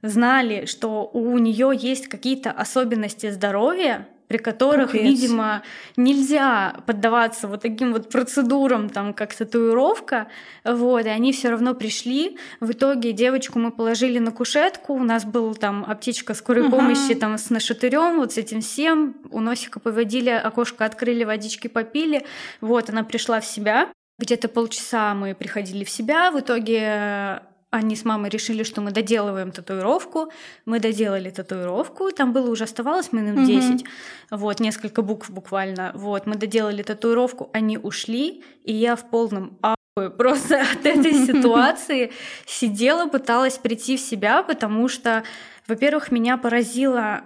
знали, 0.02 0.66
что 0.66 1.08
у 1.12 1.38
нее 1.38 1.72
есть 1.74 2.08
какие-то 2.08 2.50
особенности 2.50 3.30
здоровья, 3.30 4.08
при 4.32 4.38
которых, 4.38 4.92
Капец. 4.92 5.02
видимо, 5.02 5.62
нельзя 5.98 6.76
поддаваться 6.86 7.48
вот 7.48 7.60
таким 7.60 7.92
вот 7.92 8.08
процедурам, 8.08 8.88
там, 8.88 9.12
как 9.12 9.34
татуировка, 9.34 10.28
вот, 10.64 11.04
и 11.04 11.10
они 11.10 11.34
все 11.34 11.50
равно 11.50 11.74
пришли. 11.74 12.38
В 12.58 12.70
итоге 12.70 13.12
девочку 13.12 13.58
мы 13.58 13.70
положили 13.70 14.18
на 14.18 14.30
кушетку, 14.30 14.94
у 14.94 15.04
нас 15.04 15.26
был 15.26 15.54
там 15.54 15.84
аптечка 15.86 16.32
скорой 16.32 16.62
угу. 16.62 16.76
помощи 16.76 17.14
там 17.14 17.36
с 17.36 17.50
нашатырем, 17.50 18.16
вот 18.16 18.32
с 18.32 18.38
этим 18.38 18.62
всем, 18.62 19.16
у 19.30 19.40
носика 19.40 19.80
поводили, 19.80 20.30
окошко 20.30 20.86
открыли, 20.86 21.24
водички 21.24 21.68
попили, 21.68 22.24
вот, 22.62 22.88
она 22.88 23.04
пришла 23.04 23.38
в 23.40 23.44
себя. 23.44 23.88
Где-то 24.18 24.48
полчаса 24.48 25.14
мы 25.14 25.34
приходили 25.34 25.84
в 25.84 25.90
себя, 25.90 26.30
в 26.30 26.40
итоге 26.40 27.42
они 27.72 27.96
с 27.96 28.04
мамой 28.04 28.28
решили, 28.28 28.64
что 28.64 28.82
мы 28.82 28.90
доделываем 28.90 29.50
татуировку. 29.50 30.30
Мы 30.66 30.78
доделали 30.78 31.30
татуировку. 31.30 32.10
Там 32.12 32.34
было 32.34 32.50
уже 32.50 32.64
оставалось 32.64 33.12
минут 33.12 33.46
10. 33.46 33.80
Угу. 33.80 33.90
Вот, 34.30 34.60
несколько 34.60 35.00
букв 35.00 35.30
буквально. 35.30 35.90
Вот, 35.94 36.26
мы 36.26 36.34
доделали 36.34 36.82
татуировку, 36.82 37.48
они 37.54 37.78
ушли, 37.78 38.44
и 38.62 38.74
я 38.74 38.94
в 38.94 39.08
полном 39.08 39.58
просто 40.18 40.60
от 40.60 40.84
этой 40.84 41.12
ситуации 41.26 42.12
сидела, 42.46 43.08
пыталась 43.08 43.56
прийти 43.56 43.96
в 43.96 44.00
себя, 44.00 44.42
потому 44.42 44.88
что, 44.88 45.24
во-первых, 45.66 46.12
меня 46.12 46.36
поразила 46.36 47.22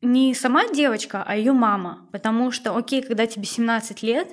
не 0.00 0.34
сама 0.34 0.66
девочка, 0.72 1.22
а 1.26 1.36
ее 1.36 1.52
мама. 1.52 2.08
Потому 2.10 2.52
что, 2.52 2.74
окей, 2.74 3.02
когда 3.02 3.26
тебе 3.26 3.44
17 3.44 4.02
лет, 4.02 4.28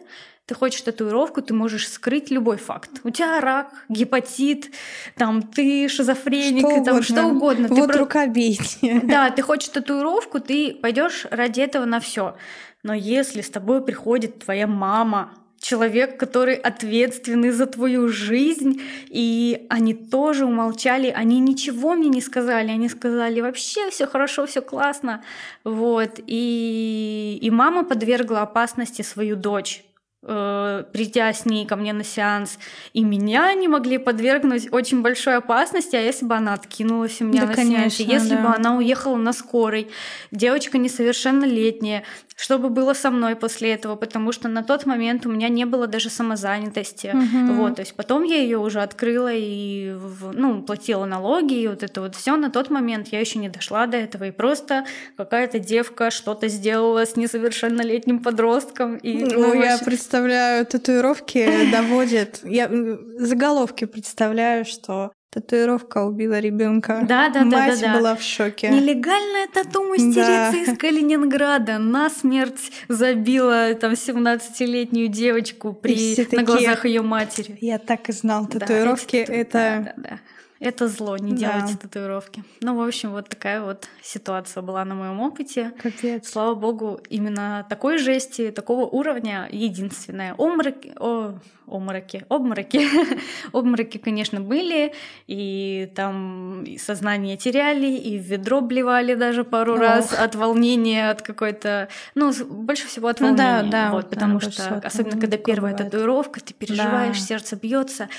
ты 0.45 0.55
хочешь 0.55 0.81
татуировку, 0.81 1.41
ты 1.41 1.53
можешь 1.53 1.87
скрыть 1.87 2.29
любой 2.29 2.57
факт. 2.57 2.89
У 3.03 3.09
тебя 3.09 3.39
рак, 3.39 3.85
гепатит, 3.87 4.71
там 5.15 5.41
ты 5.41 5.87
шизофреник, 5.87 6.61
что 6.61 6.83
там 6.83 6.97
угодно. 6.97 7.03
что 7.03 7.25
угодно. 7.25 7.67
Вот 7.69 7.91
ты 7.91 7.97
рукобейте. 7.97 9.01
Да, 9.03 9.29
ты 9.29 9.41
хочешь 9.41 9.69
татуировку, 9.69 10.39
ты 10.39 10.73
пойдешь 10.73 11.25
ради 11.31 11.61
этого 11.61 11.85
на 11.85 11.99
все. 11.99 12.35
Но 12.83 12.93
если 12.93 13.41
с 13.41 13.49
тобой 13.49 13.83
приходит 13.83 14.39
твоя 14.39 14.67
мама, 14.67 15.31
человек, 15.61 16.19
который 16.19 16.55
ответственный 16.55 17.51
за 17.51 17.67
твою 17.67 18.09
жизнь, 18.09 18.81
и 19.07 19.67
они 19.69 19.93
тоже 19.93 20.45
умолчали, 20.45 21.07
они 21.07 21.39
ничего 21.39 21.93
мне 21.93 22.09
не 22.09 22.21
сказали, 22.21 22.71
они 22.71 22.89
сказали 22.89 23.41
вообще 23.41 23.89
все 23.91 24.07
хорошо, 24.07 24.47
все 24.47 24.61
классно, 24.61 25.23
вот, 25.63 26.19
и, 26.25 27.39
и 27.41 27.51
мама 27.51 27.83
подвергла 27.83 28.41
опасности 28.41 29.03
свою 29.03 29.35
дочь, 29.35 29.85
э, 30.23 30.83
придя 30.91 31.33
с 31.33 31.45
ней 31.45 31.65
ко 31.65 31.75
мне 31.75 31.93
на 31.93 32.03
сеанс, 32.03 32.59
и 32.93 33.03
меня 33.03 33.53
не 33.53 33.67
могли 33.67 33.97
подвергнуть 33.97 34.71
очень 34.71 35.01
большой 35.01 35.37
опасности, 35.37 35.95
а 35.95 36.01
если 36.01 36.25
бы 36.25 36.35
она 36.35 36.53
откинулась 36.53 37.21
у 37.21 37.25
меня 37.25 37.41
да, 37.41 37.47
на 37.47 37.53
конечно, 37.53 37.89
сеансе, 37.89 38.03
если 38.03 38.35
да. 38.35 38.41
бы 38.41 38.55
она 38.55 38.75
уехала 38.77 39.15
на 39.17 39.33
скорой, 39.33 39.89
девочка 40.31 40.77
несовершеннолетняя, 40.77 42.03
что 42.41 42.57
бы 42.57 42.71
было 42.71 42.95
со 42.95 43.11
мной 43.11 43.35
после 43.35 43.71
этого, 43.71 43.95
потому 43.95 44.31
что 44.31 44.47
на 44.47 44.63
тот 44.63 44.87
момент 44.87 45.27
у 45.27 45.31
меня 45.31 45.47
не 45.47 45.65
было 45.65 45.85
даже 45.85 46.09
самозанятости. 46.09 47.13
Угу. 47.13 47.53
Вот, 47.53 47.75
то 47.75 47.81
есть 47.83 47.93
потом 47.93 48.23
я 48.23 48.37
ее 48.37 48.57
уже 48.57 48.81
открыла 48.81 49.31
и 49.31 49.95
ну, 50.33 50.63
платила 50.63 51.05
налоги, 51.05 51.53
и 51.53 51.67
вот 51.67 51.83
это 51.83 52.01
вот 52.01 52.15
все. 52.15 52.35
На 52.37 52.49
тот 52.49 52.71
момент 52.71 53.09
я 53.09 53.19
еще 53.19 53.37
не 53.37 53.47
дошла 53.47 53.85
до 53.85 53.97
этого, 53.97 54.23
и 54.23 54.31
просто 54.31 54.85
какая-то 55.17 55.59
девка 55.59 56.09
что-то 56.09 56.47
сделала 56.47 57.05
с 57.05 57.15
несовершеннолетним 57.15 58.23
подростком. 58.23 58.97
И, 58.97 59.23
ну, 59.23 59.39
ну 59.39 59.61
я 59.61 59.77
представляю, 59.77 60.65
татуировки 60.65 61.47
доводят. 61.71 62.39
Я 62.43 62.71
заголовки 63.19 63.85
представляю, 63.85 64.65
что 64.65 65.11
Татуировка 65.31 66.03
убила 66.03 66.39
ребенка. 66.39 67.05
Да, 67.07 67.29
да, 67.29 67.45
Мать 67.45 67.79
да, 67.79 67.87
да, 67.87 67.93
да. 67.93 67.99
была 67.99 68.15
в 68.17 68.21
шоке. 68.21 68.69
Нелегальная 68.69 69.47
тату-мастерица 69.47 70.51
да. 70.51 70.57
из 70.57 70.77
Калининграда 70.77 71.77
на 71.77 72.09
смерть 72.09 72.69
забила 72.89 73.73
там 73.75 73.93
17-летнюю 73.93 75.07
девочку 75.07 75.71
при 75.71 76.17
на 76.35 76.43
глазах 76.43 76.85
ее 76.85 77.01
матери. 77.01 77.57
Я 77.61 77.77
так 77.77 78.09
и 78.09 78.11
знал, 78.11 78.45
татуировки 78.45 79.23
да, 79.25 79.33
это. 79.33 79.51
Да, 79.51 79.93
да, 79.95 80.09
да. 80.09 80.19
Это 80.61 80.87
зло, 80.87 81.17
не 81.17 81.33
делайте 81.33 81.73
да. 81.73 81.79
татуировки. 81.79 82.43
Ну, 82.61 82.75
в 82.75 82.87
общем, 82.87 83.09
вот 83.11 83.27
такая 83.27 83.63
вот 83.63 83.89
ситуация 84.03 84.61
была 84.61 84.85
на 84.85 84.93
моем 84.93 85.19
опыте. 85.19 85.73
Капец. 85.81 86.29
Слава 86.29 86.53
богу, 86.53 86.99
именно 87.09 87.65
такой 87.67 87.97
жести, 87.97 88.51
такого 88.51 88.85
уровня 88.85 89.49
единственное. 89.51 90.35
Омраки, 90.37 90.93
о, 90.99 91.33
омраки, 91.65 92.25
обмороки. 92.29 92.87
обмороки, 93.53 93.97
конечно, 93.97 94.39
были, 94.39 94.93
и 95.25 95.91
там 95.95 96.63
сознание 96.77 97.37
теряли, 97.37 97.87
и 97.87 98.19
в 98.19 98.23
ведро 98.23 98.61
блевали 98.61 99.15
даже 99.15 99.43
пару 99.43 99.73
Ох. 99.73 99.79
раз 99.79 100.13
от 100.13 100.35
волнения, 100.35 101.09
от 101.09 101.23
какой-то... 101.23 101.87
Ну, 102.13 102.31
больше 102.45 102.85
всего 102.85 103.07
от 103.07 103.19
волнения. 103.19 103.63
Ну, 103.63 103.71
да, 103.71 103.87
да. 103.87 103.91
Вот, 103.93 104.11
потому 104.11 104.39
да, 104.39 104.51
что, 104.51 104.75
особенно 104.83 105.19
когда 105.19 105.37
первая 105.37 105.73
бывает. 105.73 105.91
татуировка, 105.91 106.39
ты 106.39 106.53
переживаешь, 106.53 107.19
да. 107.19 107.25
сердце 107.25 107.55
бьется 107.55 108.09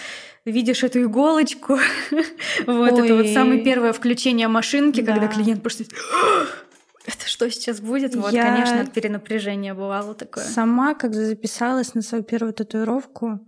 видишь 0.45 0.83
эту 0.85 1.03
иголочку. 1.03 1.79
вот 2.67 2.93
Ой. 2.93 3.05
это 3.05 3.15
вот 3.17 3.27
самое 3.29 3.63
первое 3.63 3.93
включение 3.93 4.49
машинки, 4.49 5.01
да. 5.01 5.13
когда 5.13 5.29
клиент 5.29 5.63
просто 5.63 5.85
это 7.07 7.27
что 7.27 7.51
сейчас 7.51 7.81
будет? 7.81 8.15
Вот, 8.15 8.33
я... 8.33 8.45
конечно, 8.45 8.81
от 8.81 8.93
перенапряжения 8.93 9.75
бывало 9.75 10.15
такое. 10.15 10.45
Сама, 10.45 10.95
когда 10.95 11.25
записалась 11.25 11.95
на 11.95 12.03
свою 12.03 12.25
первую 12.25 12.53
татуировку, 12.53 13.41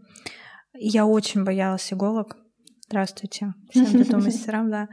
я 0.74 1.06
очень 1.06 1.44
боялась 1.44 1.92
иголок. 1.92 2.36
Здравствуйте, 2.86 3.54
всем 3.70 3.86
тату-мастерам, 4.04 4.70
да. 4.70 4.88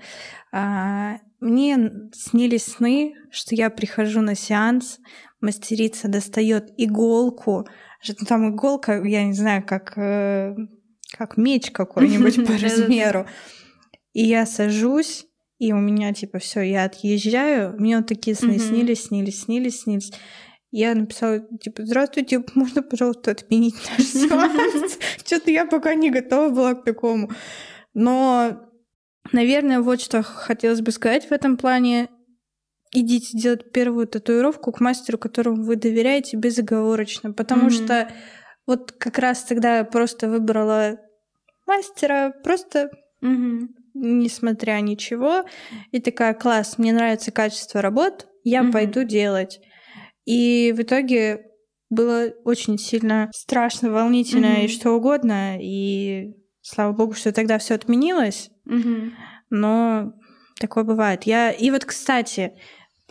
А, 0.52 1.18
мне 1.40 2.10
снились 2.14 2.66
сны, 2.66 3.16
что 3.32 3.56
я 3.56 3.70
прихожу 3.70 4.22
на 4.22 4.36
сеанс, 4.36 5.00
мастерица 5.42 6.08
достает 6.08 6.72
иголку, 6.78 7.68
что 8.02 8.26
там 8.26 8.56
иголка, 8.56 9.04
я 9.04 9.24
не 9.26 9.34
знаю, 9.34 9.64
как 9.66 9.98
э, 9.98 10.56
как 11.12 11.38
меч 11.38 11.72
какой-нибудь 11.72 12.46
по 12.48 12.54
размеру. 12.58 13.28
И 14.14 14.24
я 14.24 14.46
сажусь, 14.46 15.26
и 15.60 15.74
у 15.74 15.78
меня 15.78 16.14
типа 16.14 16.40
все, 16.40 16.62
я 16.62 16.86
отъезжаю. 16.86 17.76
Мне 17.80 17.98
вот 17.98 18.08
такие 18.08 18.36
сны 18.36 18.58
снились, 18.58 19.06
снились, 19.06 19.44
снились, 19.44 19.82
снились. 19.82 20.12
Я 20.72 20.96
написала, 20.96 21.42
типа, 21.60 21.86
здравствуйте, 21.86 22.44
можно, 22.56 22.82
пожалуйста, 22.82 23.32
отменить 23.32 23.76
наш 23.98 24.08
сеанс? 24.08 24.98
Что-то 25.26 25.52
я 25.52 25.66
пока 25.66 25.94
не 25.94 26.10
готова 26.10 26.50
была 26.50 26.74
к 26.76 26.84
такому. 26.84 27.30
Но, 27.94 28.58
наверное, 29.34 29.82
вот 29.82 30.02
что 30.02 30.24
хотелось 30.24 30.82
бы 30.82 30.92
сказать 30.92 31.28
в 31.28 31.32
этом 31.32 31.58
плане. 31.58 32.10
Идите 32.94 33.38
делать 33.38 33.72
первую 33.72 34.06
татуировку 34.06 34.74
к 34.74 34.82
мастеру, 34.82 35.18
которому 35.18 35.64
вы 35.64 35.78
доверяете 35.78 36.36
безоговорочно, 36.36 37.32
потому 37.32 37.70
что 37.70 38.12
вот 38.66 38.92
как 38.94 39.18
раз 39.20 39.44
тогда 39.44 39.78
я 39.78 39.84
просто 39.84 40.30
выбрала 40.30 41.00
мастера, 41.68 42.34
просто 42.44 42.90
угу. 43.22 43.70
несмотря 43.94 44.80
ничего. 44.82 45.44
И 45.92 46.00
такая, 46.00 46.34
класс, 46.34 46.78
мне 46.78 46.94
нравится 46.94 47.32
качество 47.32 47.82
работ, 47.82 48.28
я 48.44 48.64
угу. 48.64 48.72
пойду 48.72 49.04
делать. 49.04 49.60
И 50.26 50.74
в 50.76 50.82
итоге 50.82 51.46
было 51.90 52.32
очень 52.46 52.78
сильно 52.78 53.30
страшно, 53.34 53.92
волнительно 53.92 54.54
угу. 54.54 54.62
и 54.62 54.68
что 54.68 54.92
угодно. 54.92 55.58
И 55.60 56.34
слава 56.62 56.94
богу, 56.94 57.14
что 57.14 57.34
тогда 57.34 57.58
все 57.58 57.76
отменилось. 57.76 58.50
Угу. 58.66 59.12
Но 59.50 60.14
такое 60.60 60.84
бывает. 60.84 61.24
Я 61.24 61.52
и 61.52 61.70
вот, 61.72 61.86
кстати, 61.86 62.54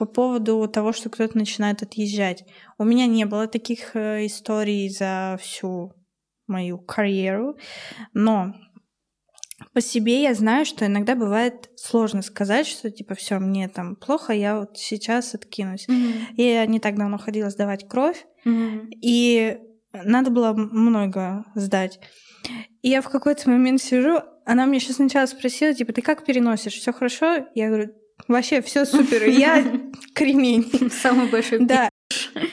по 0.00 0.06
поводу 0.06 0.66
того, 0.66 0.94
что 0.94 1.10
кто-то 1.10 1.36
начинает 1.36 1.82
отъезжать. 1.82 2.46
У 2.78 2.84
меня 2.84 3.06
не 3.06 3.26
было 3.26 3.46
таких 3.46 3.94
э, 3.94 4.24
историй 4.24 4.88
за 4.88 5.36
всю 5.38 5.92
мою 6.46 6.78
карьеру, 6.78 7.58
но 8.14 8.54
по 9.74 9.82
себе 9.82 10.22
я 10.22 10.32
знаю, 10.32 10.64
что 10.64 10.86
иногда 10.86 11.14
бывает 11.14 11.68
сложно 11.76 12.22
сказать, 12.22 12.66
что 12.66 12.90
типа 12.90 13.14
все 13.14 13.38
мне 13.38 13.68
там 13.68 13.94
плохо, 13.94 14.32
я 14.32 14.58
вот 14.58 14.78
сейчас 14.78 15.34
откинусь. 15.34 15.86
Mm-hmm. 15.86 16.34
Я 16.38 16.64
не 16.64 16.80
так 16.80 16.96
давно 16.96 17.18
ходила 17.18 17.50
сдавать 17.50 17.86
кровь, 17.86 18.24
mm-hmm. 18.46 18.88
и 19.02 19.58
надо 19.92 20.30
было 20.30 20.54
много 20.54 21.44
сдать. 21.54 22.00
И 22.80 22.88
я 22.88 23.02
в 23.02 23.10
какой-то 23.10 23.50
момент 23.50 23.82
сижу, 23.82 24.20
она 24.46 24.64
мне 24.64 24.80
сейчас 24.80 24.96
сначала 24.96 25.26
спросила, 25.26 25.74
типа, 25.74 25.92
ты 25.92 26.00
как 26.00 26.24
переносишь, 26.24 26.72
все 26.72 26.90
хорошо? 26.90 27.46
Я 27.54 27.68
говорю, 27.68 27.92
Вообще 28.28 28.62
все 28.62 28.84
супер. 28.84 29.24
Я 29.28 29.64
кремень. 30.14 30.90
Самый 30.90 31.28
большой 31.28 31.60
Да. 31.60 31.88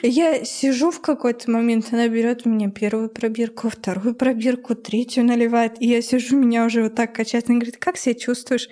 Я 0.01 0.45
сижу 0.45 0.91
в 0.91 1.01
какой-то 1.01 1.49
момент, 1.49 1.88
она 1.91 2.07
берет 2.07 2.45
у 2.45 2.49
меня 2.49 2.70
первую 2.70 3.09
пробирку, 3.09 3.70
вторую 3.70 4.15
пробирку, 4.15 4.76
третью 4.76 5.26
наливает, 5.26 5.82
и 5.82 5.88
я 5.88 6.01
сижу, 6.01 6.38
меня 6.38 6.65
уже 6.65 6.84
вот 6.84 6.95
так 6.95 7.13
качает. 7.15 7.49
Она 7.49 7.57
говорит, 7.57 7.78
как 7.78 7.97
себя 7.97 8.15
чувствуешь? 8.15 8.70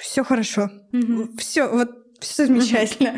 Все 0.00 0.24
хорошо. 0.24 0.70
Все, 1.36 1.68
вот 1.68 1.99
все 2.20 2.46
замечательно. 2.46 3.14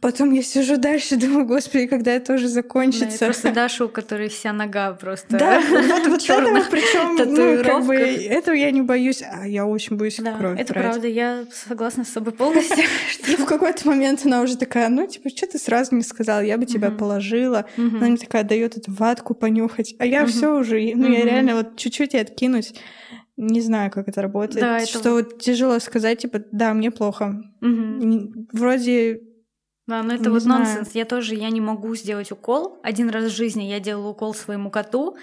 Потом 0.00 0.32
я 0.32 0.42
сижу 0.42 0.76
дальше, 0.76 1.16
думаю, 1.16 1.46
господи, 1.46 1.86
когда 1.86 2.12
это 2.12 2.34
уже 2.34 2.48
закончится. 2.48 3.18
Да, 3.18 3.26
просто 3.26 3.52
Даша, 3.52 3.84
у 3.84 3.88
которой 3.88 4.28
вся 4.28 4.52
нога 4.52 4.92
просто 4.92 5.36
Да, 5.36 5.60
вот, 5.60 6.06
вот 6.06 6.22
этого, 6.28 6.64
причем, 6.70 7.16
ну, 7.16 7.62
как 7.62 7.84
бы, 7.84 7.94
этого 7.94 8.54
я 8.54 8.70
не 8.70 8.80
боюсь, 8.80 9.22
а 9.22 9.46
я 9.46 9.66
очень 9.66 9.96
боюсь 9.96 10.16
да, 10.18 10.36
кровь 10.36 10.58
это 10.58 10.72
брать. 10.72 10.84
правда, 10.86 11.08
я 11.08 11.44
согласна 11.52 12.04
с 12.04 12.08
собой 12.08 12.32
полностью. 12.32 12.84
И 13.28 13.36
в 13.36 13.44
какой-то 13.44 13.86
момент 13.88 14.22
она 14.24 14.40
уже 14.40 14.56
такая, 14.56 14.88
ну, 14.88 15.06
типа, 15.06 15.28
что 15.28 15.46
ты 15.46 15.58
сразу 15.58 15.94
не 15.94 16.02
сказала, 16.02 16.40
я 16.40 16.56
бы 16.56 16.66
тебя 16.66 16.90
положила. 16.90 17.66
Она 17.76 18.06
мне 18.06 18.16
такая 18.16 18.44
дает 18.44 18.76
эту 18.76 18.92
ватку 18.92 19.34
понюхать, 19.34 19.94
а 19.98 20.06
я 20.06 20.24
все 20.26 20.54
уже, 20.54 20.76
ну, 20.94 21.08
я 21.08 21.24
реально 21.24 21.56
вот 21.56 21.76
чуть-чуть 21.76 22.14
и 22.14 22.18
откинусь 22.18 22.72
не 23.36 23.60
знаю, 23.60 23.90
как 23.90 24.08
это 24.08 24.22
работает. 24.22 24.60
Да, 24.60 24.78
это... 24.78 24.86
Что 24.86 25.12
вот 25.12 25.38
тяжело 25.38 25.78
сказать, 25.78 26.18
типа, 26.18 26.42
да, 26.52 26.74
мне 26.74 26.90
плохо. 26.90 27.42
Угу. 27.60 28.46
Вроде 28.52 29.22
да, 29.90 30.04
но 30.04 30.14
это 30.14 30.24
не 30.24 30.28
вот 30.28 30.42
знаю. 30.42 30.64
нонсенс. 30.64 30.94
Я 30.94 31.04
тоже 31.04 31.34
я 31.34 31.50
не 31.50 31.60
могу 31.60 31.96
сделать 31.96 32.30
укол. 32.30 32.78
Один 32.84 33.10
раз 33.10 33.24
в 33.24 33.36
жизни 33.36 33.64
я 33.64 33.80
делала 33.80 34.10
укол 34.10 34.34
своему 34.34 34.70
коту, 34.70 35.16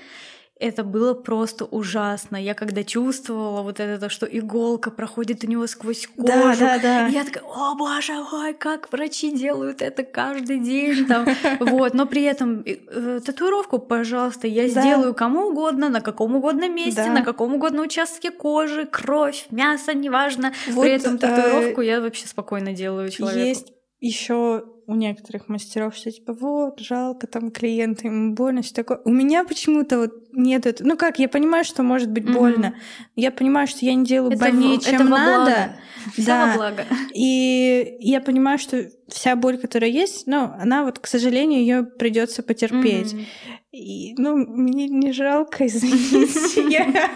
это 0.60 0.84
было 0.84 1.14
просто 1.14 1.66
ужасно. 1.66 2.38
Я 2.38 2.54
когда 2.54 2.84
чувствовала 2.84 3.62
вот 3.62 3.80
это, 3.80 4.10
что 4.10 4.26
иголка 4.26 4.92
проходит 4.92 5.44
у 5.44 5.48
него 5.48 5.68
сквозь 5.68 6.08
кожу, 6.08 6.60
да, 6.60 6.78
да, 6.78 6.80
да. 6.80 7.08
я 7.08 7.24
такая, 7.24 7.44
о 7.44 7.76
боже 7.76 8.14
мой, 8.32 8.54
как 8.54 8.92
врачи 8.92 9.32
делают 9.32 9.82
это 9.82 10.04
каждый 10.04 10.60
день 10.60 11.06
там. 11.06 11.26
Вот, 11.60 11.94
но 11.94 12.06
при 12.06 12.24
этом 12.24 12.64
э, 12.66 13.20
татуировку, 13.20 13.80
пожалуйста, 13.80 14.48
я 14.48 14.68
сделаю 14.68 15.14
кому 15.14 15.48
угодно, 15.48 15.90
на 15.90 16.02
каком 16.02 16.36
угодно 16.36 16.70
месте, 16.70 17.06
на 17.06 17.24
каком 17.24 17.56
угодно 17.56 17.82
участке 17.82 18.32
кожи, 18.32 18.86
кровь, 18.86 19.48
мясо, 19.52 19.94
неважно. 19.94 20.54
При 20.66 20.92
этом 20.92 21.18
татуировку 21.18 21.82
э, 21.82 21.86
я 21.86 22.02
вообще 22.02 22.28
спокойно 22.28 22.74
делаю 22.74 23.10
человеку. 23.10 23.48
Есть 23.48 23.74
еще 24.00 24.64
у 24.88 24.96
некоторых 24.96 25.50
мастеров 25.50 25.96
все 25.96 26.12
типа 26.12 26.32
вот 26.32 26.80
жалко 26.80 27.28
там 27.28 27.52
клиента 27.52 28.08
ему 28.08 28.34
больно 28.34 28.62
все 28.62 28.74
такое 28.74 29.02
у 29.04 29.12
меня 29.12 29.44
почему-то 29.44 30.00
вот 30.00 30.14
нет 30.32 30.66
этого 30.66 30.88
ну 30.88 30.98
как 30.98 31.20
я 31.20 31.28
понимаю 31.28 31.66
что 31.66 31.84
может 31.84 32.10
быть 32.10 32.26
больно 32.26 32.68
mm-hmm. 32.68 33.12
я 33.18 33.32
понимаю 33.32 33.68
что 33.68 33.86
я 33.86 33.94
не 33.96 34.06
делаю 34.06 34.32
это 34.32 34.40
больнее 34.40 34.80
в, 34.80 34.86
чем 34.86 34.96
это 34.96 35.04
надо 35.04 35.52
благо. 36.16 36.26
да 36.26 36.54
благо. 36.56 36.86
и 37.14 37.98
я 38.00 38.22
понимаю 38.22 38.58
что 38.58 38.90
вся 39.10 39.36
боль 39.36 39.58
которая 39.58 39.90
есть 39.90 40.26
ну 40.26 40.54
она 40.58 40.86
вот 40.86 41.00
к 41.00 41.08
сожалению 41.08 41.60
ее 41.60 41.84
придется 41.84 42.42
потерпеть 42.42 43.14
mm-hmm. 43.14 43.26
И, 43.74 44.16
ну, 44.18 44.36
мне 44.38 44.88
не 44.88 45.12
жалко, 45.12 45.66
извините. 45.68 46.88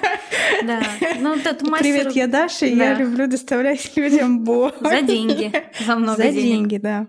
Да. 0.63 0.79
Ну, 1.19 1.37
тот 1.43 1.63
мастер... 1.63 1.79
Привет, 1.79 2.11
я 2.11 2.27
Даша, 2.27 2.67
и 2.67 2.75
я 2.75 2.93
люблю 2.93 3.25
доставлять 3.25 3.95
людям 3.95 4.43
боль. 4.43 4.73
За 4.79 5.01
деньги. 5.01 5.51
За 5.83 5.95
много 5.95 6.21
денег. 6.21 6.35
За 6.35 6.41
деньги, 6.41 6.77
да. 6.77 7.07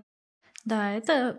Да, 0.65 0.91
это 0.93 1.37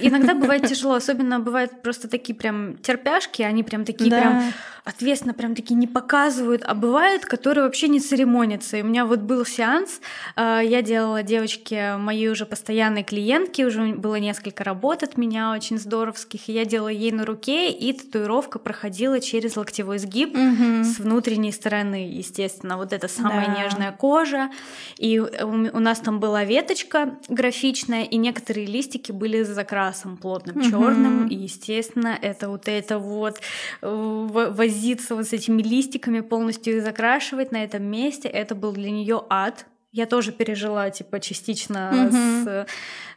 иногда 0.00 0.34
бывает 0.34 0.66
тяжело, 0.66 0.94
особенно 0.94 1.40
бывают 1.40 1.82
просто 1.82 2.08
такие 2.08 2.34
прям 2.36 2.78
терпяшки, 2.78 3.42
они 3.42 3.64
прям 3.64 3.84
такие 3.84 4.10
прям 4.10 4.52
ответственно 4.84 5.34
прям 5.34 5.54
такие 5.54 5.74
не 5.74 5.86
показывают, 5.86 6.62
а 6.64 6.74
бывают, 6.74 7.24
которые 7.24 7.64
вообще 7.64 7.88
не 7.88 8.00
церемонятся. 8.00 8.78
И 8.78 8.82
у 8.82 8.86
меня 8.86 9.04
вот 9.06 9.20
был 9.20 9.44
сеанс, 9.44 10.00
а, 10.36 10.60
я 10.60 10.82
делала 10.82 11.22
девочке 11.22 11.96
моей 11.96 12.28
уже 12.28 12.46
постоянной 12.46 13.02
клиентки, 13.02 13.62
уже 13.62 13.94
было 13.94 14.16
несколько 14.16 14.64
работ 14.64 15.02
от 15.02 15.16
меня 15.16 15.52
очень 15.52 15.78
здоровских, 15.78 16.48
и 16.48 16.52
я 16.52 16.64
делала 16.64 16.88
ей 16.88 17.12
на 17.12 17.24
руке, 17.24 17.70
и 17.70 17.92
татуировка 17.92 18.58
проходила 18.58 19.20
через 19.20 19.56
локтевой 19.56 19.98
сгиб 19.98 20.30
угу. 20.30 20.84
с 20.84 20.98
внутренней 20.98 21.52
стороны, 21.52 22.08
естественно, 22.10 22.76
вот 22.76 22.92
это 22.92 23.08
самая 23.08 23.46
да. 23.46 23.62
нежная 23.62 23.92
кожа, 23.92 24.50
и 24.96 25.18
у 25.18 25.78
нас 25.78 26.00
там 26.00 26.20
была 26.20 26.44
веточка 26.44 27.18
графичная, 27.28 28.04
и 28.04 28.16
некоторые 28.16 28.66
листики 28.66 29.12
были 29.12 29.42
с 29.42 29.48
закрасом 29.48 30.16
плотным 30.16 30.58
угу. 30.58 30.70
черным, 30.70 31.28
и 31.28 31.34
естественно 31.34 32.16
это 32.20 32.48
вот 32.48 32.68
это 32.68 32.98
вот 32.98 33.40
э, 33.82 34.50
возиться 34.70 35.14
вот 35.16 35.26
с 35.26 35.32
этими 35.32 35.62
листиками, 35.62 36.20
полностью 36.20 36.76
их 36.76 36.82
закрашивать 36.82 37.52
на 37.52 37.64
этом 37.64 37.82
месте, 37.82 38.28
это 38.28 38.54
был 38.54 38.72
для 38.72 38.90
нее 38.90 39.22
ад. 39.28 39.66
я 39.92 40.06
тоже 40.06 40.30
пережила, 40.30 40.88
типа, 40.90 41.18
частично 41.18 41.90
Мгм. 41.92 42.12
с 42.12 42.46
э, 42.46 42.66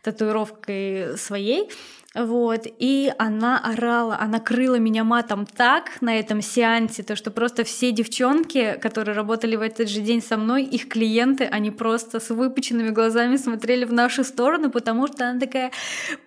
татуировкой 0.01 1.17
своей. 1.17 1.69
Вот, 2.15 2.61
и 2.65 3.11
она 3.19 3.59
орала, 3.59 4.17
она 4.19 4.39
крыла 4.39 4.75
меня 4.79 5.03
матом 5.03 5.45
так 5.45 6.01
на 6.01 6.17
этом 6.19 6.41
сеансе, 6.41 7.03
то 7.03 7.15
что 7.15 7.29
просто 7.31 7.63
все 7.63 7.91
девчонки, 7.91 8.77
которые 8.81 9.15
работали 9.15 9.55
в 9.55 9.61
этот 9.61 9.87
же 9.89 10.01
день 10.01 10.21
со 10.21 10.35
мной, 10.37 10.63
их 10.63 10.87
клиенты, 10.89 11.43
они 11.45 11.69
просто 11.71 12.19
с 12.19 12.29
выпученными 12.29 12.89
глазами 12.89 13.37
смотрели 13.37 13.85
в 13.85 13.93
нашу 13.93 14.23
сторону, 14.23 14.69
потому 14.71 15.07
что 15.07 15.29
она 15.29 15.39
такая, 15.39 15.71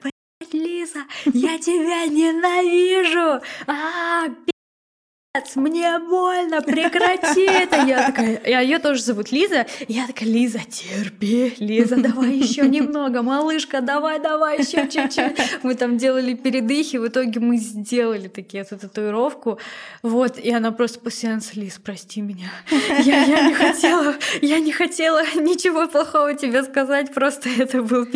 «Блядь, 0.03 0.55
Лиза, 0.55 1.01
я 1.24 1.59
тебя 1.59 2.07
ненавижу! 2.07 3.40
А, 3.66 4.27
мне 5.57 5.99
больно, 5.99 6.63
прекрати 6.63 7.45
это! 7.47 7.85
Я 7.87 8.07
такая, 8.07 8.41
а 8.45 8.63
ее 8.63 8.79
тоже 8.79 9.03
зовут 9.03 9.33
Лиза. 9.33 9.67
Я 9.89 10.07
такая, 10.07 10.29
Лиза, 10.29 10.61
терпи, 10.61 11.55
Лиза, 11.59 11.97
давай 11.97 12.33
еще 12.37 12.69
немного, 12.69 13.23
малышка, 13.23 13.81
давай, 13.81 14.19
давай 14.19 14.59
еще 14.59 14.89
чуть-чуть. 14.89 15.63
Мы 15.63 15.75
там 15.75 15.99
делали 15.99 16.35
передыхи, 16.35 16.97
в 16.97 17.07
итоге 17.07 17.41
мы 17.41 17.57
сделали 17.57 18.29
такие 18.29 18.63
эту 18.63 18.79
татуировку. 18.79 19.59
Вот, 20.03 20.39
и 20.39 20.51
она 20.51 20.73
просто 20.73 21.01
по 21.01 21.11
сеансу, 21.11 21.61
Лиз, 21.61 21.79
прости 21.83 22.21
меня. 22.21 22.51
Я, 23.01 23.25
я 23.25 23.49
не 23.49 23.55
хотела, 23.55 24.15
я 24.43 24.59
не 24.59 24.73
хотела 24.73 25.23
ничего 25.35 25.87
плохого 25.87 26.35
тебе 26.35 26.63
сказать, 26.65 27.13
просто 27.13 27.49
это 27.59 27.83
был 27.83 28.07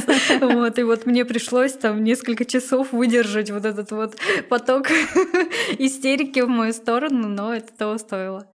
вот, 0.40 0.78
и 0.78 0.82
вот 0.82 1.06
мне 1.06 1.24
пришлось 1.24 1.72
там 1.72 2.04
несколько 2.04 2.44
часов 2.44 2.92
выдержать 2.92 3.50
вот 3.50 3.64
этот 3.64 3.90
вот 3.90 4.16
поток 4.48 4.88
истерики 5.78 6.40
в 6.40 6.48
мою 6.48 6.72
сторону, 6.72 7.28
но 7.28 7.54
это 7.54 7.72
того 7.72 7.98
стоило. 7.98 8.50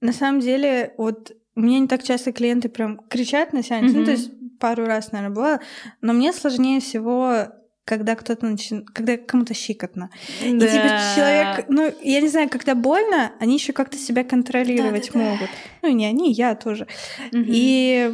На 0.00 0.12
самом 0.12 0.40
деле, 0.40 0.94
вот 0.96 1.32
у 1.56 1.60
меня 1.60 1.80
не 1.80 1.88
так 1.88 2.02
часто 2.02 2.32
клиенты 2.32 2.68
прям 2.68 2.98
кричат 3.08 3.52
на 3.52 3.62
сеансе, 3.62 3.96
ну, 3.96 4.04
то 4.04 4.12
есть 4.12 4.30
пару 4.60 4.86
раз, 4.86 5.12
наверное, 5.12 5.34
было, 5.34 5.60
но 6.00 6.12
мне 6.12 6.32
сложнее 6.32 6.80
всего 6.80 7.48
когда 7.88 8.16
кто-то 8.16 8.44
начинает, 8.44 8.90
когда 8.90 9.16
кому-то 9.16 9.54
щикотно. 9.54 10.10
И 10.42 10.50
типа 10.50 11.00
человек, 11.16 11.64
ну, 11.68 11.90
я 12.02 12.20
не 12.20 12.28
знаю, 12.28 12.50
когда 12.50 12.74
больно, 12.74 13.32
они 13.40 13.54
еще 13.54 13.72
как-то 13.72 13.96
себя 13.96 14.24
контролировать 14.24 15.10
Да-да-да. 15.10 15.30
могут. 15.30 15.48
Ну, 15.80 15.88
не 15.88 16.04
они, 16.04 16.30
я 16.32 16.54
тоже. 16.54 16.86
Мгм. 17.32 17.46
И 17.48 18.12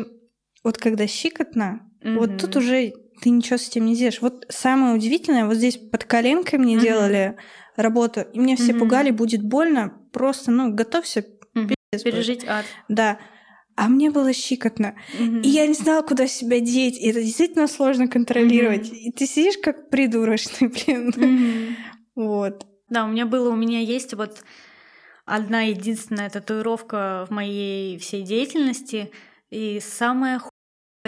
вот 0.62 0.78
когда 0.78 1.08
щикотно, 1.08 1.80
вот 2.04 2.38
тут 2.38 2.56
уже 2.56 2.92
ты 3.22 3.30
ничего 3.30 3.56
с 3.56 3.68
этим 3.68 3.86
не 3.86 3.96
делаешь. 3.96 4.20
Вот 4.20 4.44
самое 4.48 4.94
удивительное, 4.94 5.46
вот 5.46 5.54
здесь 5.54 5.76
под 5.76 6.04
коленкой 6.04 6.58
мне 6.58 6.74
Мгм. 6.76 6.84
делали 6.84 7.36
работу, 7.76 8.20
и 8.20 8.38
мне 8.38 8.56
все 8.56 8.72
Мгм. 8.72 8.78
пугали, 8.80 9.10
будет 9.10 9.42
больно, 9.42 9.92
просто, 10.12 10.50
ну, 10.50 10.72
готовься, 10.72 11.24
будет. 11.54 11.76
пережить 12.02 12.44
ад. 12.46 12.66
Да. 12.88 13.18
А 13.76 13.88
мне 13.88 14.10
было 14.10 14.32
щикотно. 14.32 14.94
Мгм. 15.18 15.40
И 15.42 15.48
я 15.48 15.66
не 15.66 15.74
знала, 15.74 16.02
куда 16.02 16.26
себя 16.28 16.60
деть. 16.60 16.96
И 16.98 17.08
это 17.08 17.20
действительно 17.20 17.66
сложно 17.66 18.06
контролировать. 18.06 18.88
Мгм. 18.88 18.96
И 18.98 19.10
ты 19.10 19.26
сидишь 19.26 19.58
как 19.62 19.90
придурочный, 19.90 20.68
блин. 20.86 21.12
Мгм. 21.16 21.76
Вот. 22.14 22.66
Да, 22.88 23.04
у 23.04 23.08
меня 23.08 23.26
было, 23.26 23.50
у 23.50 23.56
меня 23.56 23.80
есть 23.80 24.14
вот 24.14 24.44
одна 25.24 25.62
единственная 25.62 26.30
татуировка 26.30 27.26
в 27.28 27.32
моей 27.32 27.98
всей 27.98 28.22
деятельности, 28.22 29.10
и 29.50 29.80
самая 29.80 30.38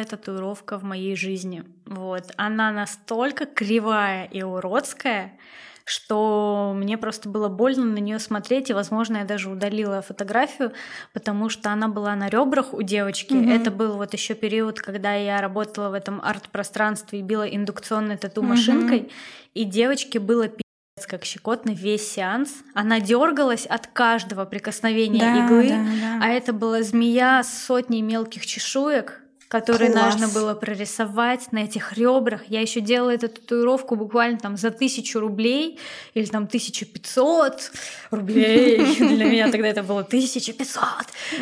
татуировка 0.05 0.78
в 0.78 0.85
моей 0.85 1.16
жизни. 1.16 1.64
Вот. 1.86 2.24
Она 2.36 2.70
настолько 2.70 3.47
кривая 3.47 4.27
и 4.27 4.43
уродская, 4.43 5.39
что 5.85 6.74
мне 6.77 6.98
просто 6.98 7.28
было 7.28 7.48
больно 7.48 7.85
на 7.85 7.98
нее 7.98 8.18
смотреть, 8.18 8.68
и, 8.68 8.74
возможно, 8.74 9.18
я 9.18 9.24
даже 9.24 9.48
удалила 9.48 10.02
фотографию, 10.02 10.73
потому 11.14 11.48
что 11.48 11.70
она 11.70 11.89
была 11.89 12.14
на 12.14 12.28
ребрах 12.28 12.74
у 12.74 12.82
девочки. 12.82 13.32
Мгм. 13.32 13.51
Это 13.51 13.70
был 13.70 13.97
вот 13.97 14.12
еще 14.12 14.35
период, 14.35 14.81
когда 14.81 15.14
я 15.14 15.40
работала 15.40 15.89
в 15.89 15.94
этом 15.94 16.20
арт-пространстве 16.23 17.20
и 17.20 17.23
била 17.23 17.44
индукционной 17.48 18.18
тату-машинкой, 18.18 19.10
и 19.55 19.64
девочке 19.64 20.18
было 20.18 20.48
пи***ц 20.48 21.06
как 21.09 21.24
щекотно 21.24 21.70
весь 21.70 22.10
сеанс. 22.10 22.52
Она 22.74 23.01
дергалась 23.01 23.64
от 23.64 23.86
каждого 23.86 24.44
прикосновения 24.44 25.20
Да, 25.20 25.47
иглы, 25.47 25.68
да, 25.68 25.85
да. 26.18 26.20
а 26.23 26.28
это 26.28 26.52
была 26.52 26.82
змея 26.82 27.43
с 27.43 27.64
сотней 27.64 28.02
мелких 28.02 28.44
чешуек, 28.44 29.23
которые 29.48 29.93
Класс. 29.93 30.14
нужно 30.14 30.28
было 30.28 30.55
прорисовать 30.55 31.52
на 31.52 31.59
этих 31.64 31.93
ребрах. 31.93 32.43
Я 32.48 32.60
еще 32.60 32.81
делала 32.81 33.10
эту 33.10 33.28
татуировку 33.28 33.97
буквально 33.97 34.39
там 34.39 34.56
за 34.56 34.70
тысячу 34.70 35.20
рублей 35.20 35.78
или 36.14 36.27
там 36.27 36.44
1500 36.44 37.70
рублей. 38.10 38.97
Для 38.98 39.24
меня 39.24 39.51
тогда 39.51 39.68
это 39.68 39.82
было 39.82 40.01
1500. 40.01 40.82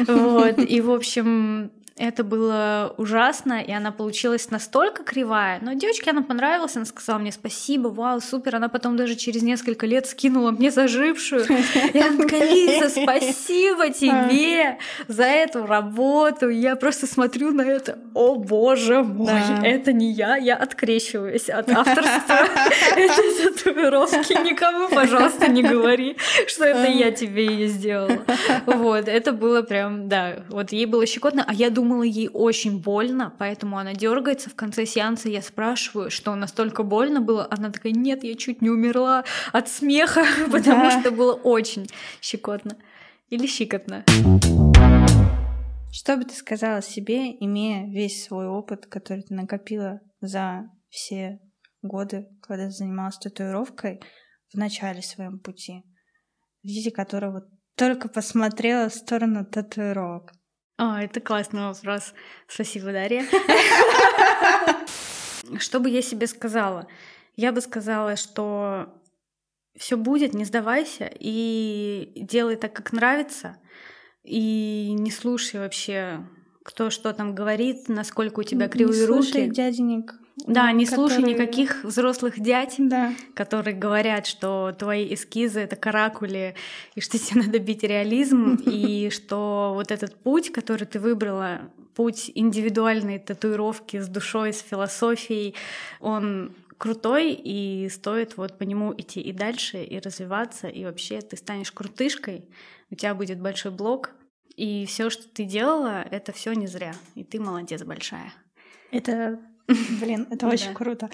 Вот. 0.06 0.58
И, 0.58 0.80
в 0.80 0.90
общем, 0.90 1.70
это 1.96 2.24
было 2.24 2.92
ужасно, 2.96 3.62
и 3.62 3.70
она 3.70 3.92
получилась 3.92 4.50
настолько 4.50 5.04
кривая. 5.04 5.60
Но 5.62 5.74
девочке 5.74 6.10
она 6.10 6.22
понравилась, 6.22 6.74
она 6.74 6.86
сказала 6.86 7.18
мне 7.18 7.30
спасибо, 7.30 7.86
вау, 7.86 8.20
супер. 8.20 8.56
Она 8.56 8.68
потом 8.68 8.96
даже 8.96 9.14
через 9.14 9.42
несколько 9.42 9.86
лет 9.86 10.06
скинула 10.08 10.50
мне 10.50 10.72
зажившую. 10.72 11.44
Она 11.94 12.16
такая, 12.24 12.50
Лиза, 12.52 12.88
спасибо 12.88 13.90
тебе 13.90 14.78
за 15.06 15.22
эту 15.24 15.66
работу. 15.66 16.48
Я 16.48 16.74
просто 16.74 17.06
смотрю 17.06 17.52
на 17.52 17.62
это, 17.62 17.98
о 18.12 18.34
боже 18.34 19.04
мой, 19.04 19.26
Да. 19.26 19.60
это 19.64 19.92
не 19.92 20.10
я, 20.10 20.36
я 20.36 20.56
открещиваюсь 20.56 21.48
от 21.48 21.70
авторства 21.70 22.38
этой 22.96 23.52
татуировки. 23.52 24.32
Никому, 24.44 24.88
пожалуйста, 24.88 25.46
не 25.48 25.62
говори, 25.62 26.16
что 26.48 26.64
это 26.64 26.90
я 26.90 27.12
тебе 27.12 27.46
ее 27.46 27.68
сделала. 27.68 28.24
Вот, 28.66 29.06
это 29.06 29.32
было 29.32 29.62
прям, 29.62 30.08
да, 30.08 30.44
вот 30.48 30.72
ей 30.72 30.86
было 30.86 31.06
щекотно, 31.06 31.44
а 31.46 31.54
я 31.54 31.70
думала, 31.70 31.83
ей 32.02 32.30
очень 32.32 32.80
больно, 32.80 33.34
поэтому 33.38 33.78
она 33.78 33.94
дергается. 33.94 34.50
В 34.50 34.54
конце 34.54 34.86
сеанса 34.86 35.28
я 35.28 35.42
спрашиваю, 35.42 36.10
что 36.10 36.34
настолько 36.34 36.82
больно 36.82 37.20
было. 37.20 37.46
Она 37.50 37.70
такая, 37.70 37.92
нет, 37.92 38.24
я 38.24 38.34
чуть 38.34 38.62
не 38.62 38.70
умерла 38.70 39.24
от 39.52 39.68
смеха, 39.68 40.24
потому 40.50 40.90
что 40.90 41.10
было 41.10 41.34
очень 41.34 41.88
щекотно. 42.20 42.76
Или 43.28 43.46
щекотно. 43.46 44.04
Что 45.92 46.16
бы 46.16 46.24
ты 46.24 46.34
сказала 46.34 46.82
себе, 46.82 47.30
имея 47.30 47.86
весь 47.86 48.24
свой 48.24 48.46
опыт, 48.48 48.86
который 48.86 49.22
ты 49.22 49.34
накопила 49.34 50.00
за 50.20 50.68
все 50.88 51.38
годы, 51.82 52.26
когда 52.42 52.66
ты 52.66 52.72
занималась 52.72 53.18
татуировкой 53.18 54.00
в 54.52 54.56
начале 54.56 55.02
своем 55.02 55.38
пути, 55.38 55.84
в 56.62 56.66
виде 56.66 56.90
которого 56.90 57.48
только 57.76 58.08
посмотрела 58.08 58.88
в 58.88 58.94
сторону 58.94 59.44
татуировок? 59.44 60.32
О, 60.76 60.98
это 60.98 61.20
классный 61.20 61.62
вопрос. 61.62 62.14
Спасибо, 62.48 62.86
Дарья. 62.92 63.24
Что 65.58 65.78
бы 65.78 65.88
я 65.88 66.02
себе 66.02 66.26
сказала? 66.26 66.88
Я 67.36 67.52
бы 67.52 67.60
сказала, 67.60 68.16
что 68.16 68.94
все 69.76 69.96
будет, 69.96 70.34
не 70.34 70.44
сдавайся 70.44 71.10
и 71.14 72.12
делай 72.16 72.56
так, 72.56 72.72
как 72.72 72.92
нравится, 72.92 73.56
и 74.22 74.92
не 74.96 75.10
слушай 75.10 75.60
вообще, 75.60 76.26
кто 76.64 76.90
что 76.90 77.12
там 77.12 77.34
говорит, 77.34 77.88
насколько 77.88 78.40
у 78.40 78.44
тебя 78.44 78.68
кривые 78.68 79.00
не 79.00 79.06
слушай 79.06 79.42
руки. 79.44 79.54
дяденек. 79.54 80.14
Да, 80.46 80.72
не 80.72 80.84
слушай 80.84 81.16
которые- 81.16 81.34
никаких 81.34 81.84
взрослых 81.84 82.40
дядь, 82.40 82.74
Да. 82.78 83.14
которые 83.34 83.76
говорят, 83.76 84.26
что 84.26 84.72
твои 84.76 85.14
эскизы 85.14 85.60
это 85.60 85.76
каракули, 85.76 86.54
и 86.96 87.00
что 87.00 87.18
тебе 87.18 87.42
надо 87.46 87.58
бить 87.60 87.82
реализм, 87.84 88.54
и 88.66 89.10
что 89.10 89.72
вот 89.74 89.90
этот 89.92 90.16
путь, 90.16 90.50
который 90.50 90.86
ты 90.86 90.98
выбрала, 90.98 91.70
путь 91.94 92.32
индивидуальной 92.34 93.20
татуировки 93.20 94.00
с 94.00 94.08
душой, 94.08 94.52
с 94.52 94.60
философией, 94.60 95.54
он 96.00 96.52
крутой, 96.78 97.32
и 97.32 97.88
стоит 97.88 98.36
вот 98.36 98.58
по 98.58 98.64
нему 98.64 98.92
идти 98.98 99.20
и 99.20 99.30
дальше, 99.32 99.84
и 99.84 100.00
развиваться, 100.00 100.66
и 100.66 100.84
вообще 100.84 101.20
ты 101.20 101.36
станешь 101.36 101.70
крутышкой, 101.70 102.48
у 102.90 102.96
тебя 102.96 103.14
будет 103.14 103.40
большой 103.40 103.70
блог, 103.70 104.10
и 104.56 104.84
все, 104.86 105.08
что 105.10 105.28
ты 105.28 105.44
делала, 105.44 106.02
это 106.10 106.32
все 106.32 106.52
не 106.52 106.66
зря, 106.66 106.94
и 107.14 107.22
ты 107.22 107.40
молодец 107.40 107.84
большая. 107.84 108.32
Это, 108.90 109.38
блин, 110.00 110.26
это 110.30 110.46
Ну 110.46 110.52
очень 110.52 110.74
круто. 110.74 111.10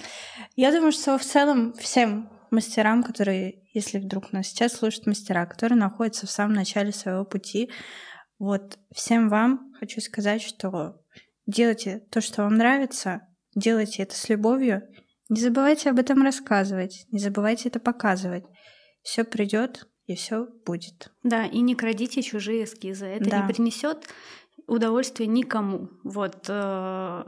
Я 0.56 0.72
думаю, 0.72 0.92
что 0.92 1.18
в 1.18 1.24
целом 1.24 1.72
всем 1.74 2.28
мастерам, 2.50 3.02
которые, 3.02 3.62
если 3.72 3.98
вдруг 3.98 4.32
нас 4.32 4.48
сейчас 4.48 4.72
слушают 4.72 5.06
мастера, 5.06 5.46
которые 5.46 5.78
находятся 5.78 6.26
в 6.26 6.30
самом 6.30 6.54
начале 6.54 6.92
своего 6.92 7.24
пути, 7.24 7.70
вот 8.38 8.78
всем 8.92 9.28
вам 9.28 9.72
хочу 9.78 10.00
сказать, 10.00 10.42
что 10.42 11.00
делайте 11.46 12.02
то, 12.10 12.20
что 12.20 12.42
вам 12.42 12.56
нравится, 12.56 13.22
делайте 13.54 14.02
это 14.02 14.16
с 14.16 14.28
любовью, 14.28 14.82
не 15.28 15.40
забывайте 15.40 15.90
об 15.90 15.98
этом 15.98 16.22
рассказывать, 16.22 17.06
не 17.12 17.20
забывайте 17.20 17.68
это 17.68 17.78
показывать. 17.78 18.44
Все 19.02 19.24
придет 19.24 19.88
и 20.06 20.16
все 20.16 20.48
будет. 20.66 21.12
Да, 21.22 21.46
и 21.46 21.60
не 21.60 21.76
крадите 21.76 22.22
чужие 22.22 22.64
эскизы. 22.64 23.06
Это 23.06 23.30
Да. 23.30 23.42
не 23.42 23.52
принесет 23.52 24.08
удовольствия 24.66 25.26
никому. 25.26 25.88
Вот 26.02 26.46
э, 26.48 27.24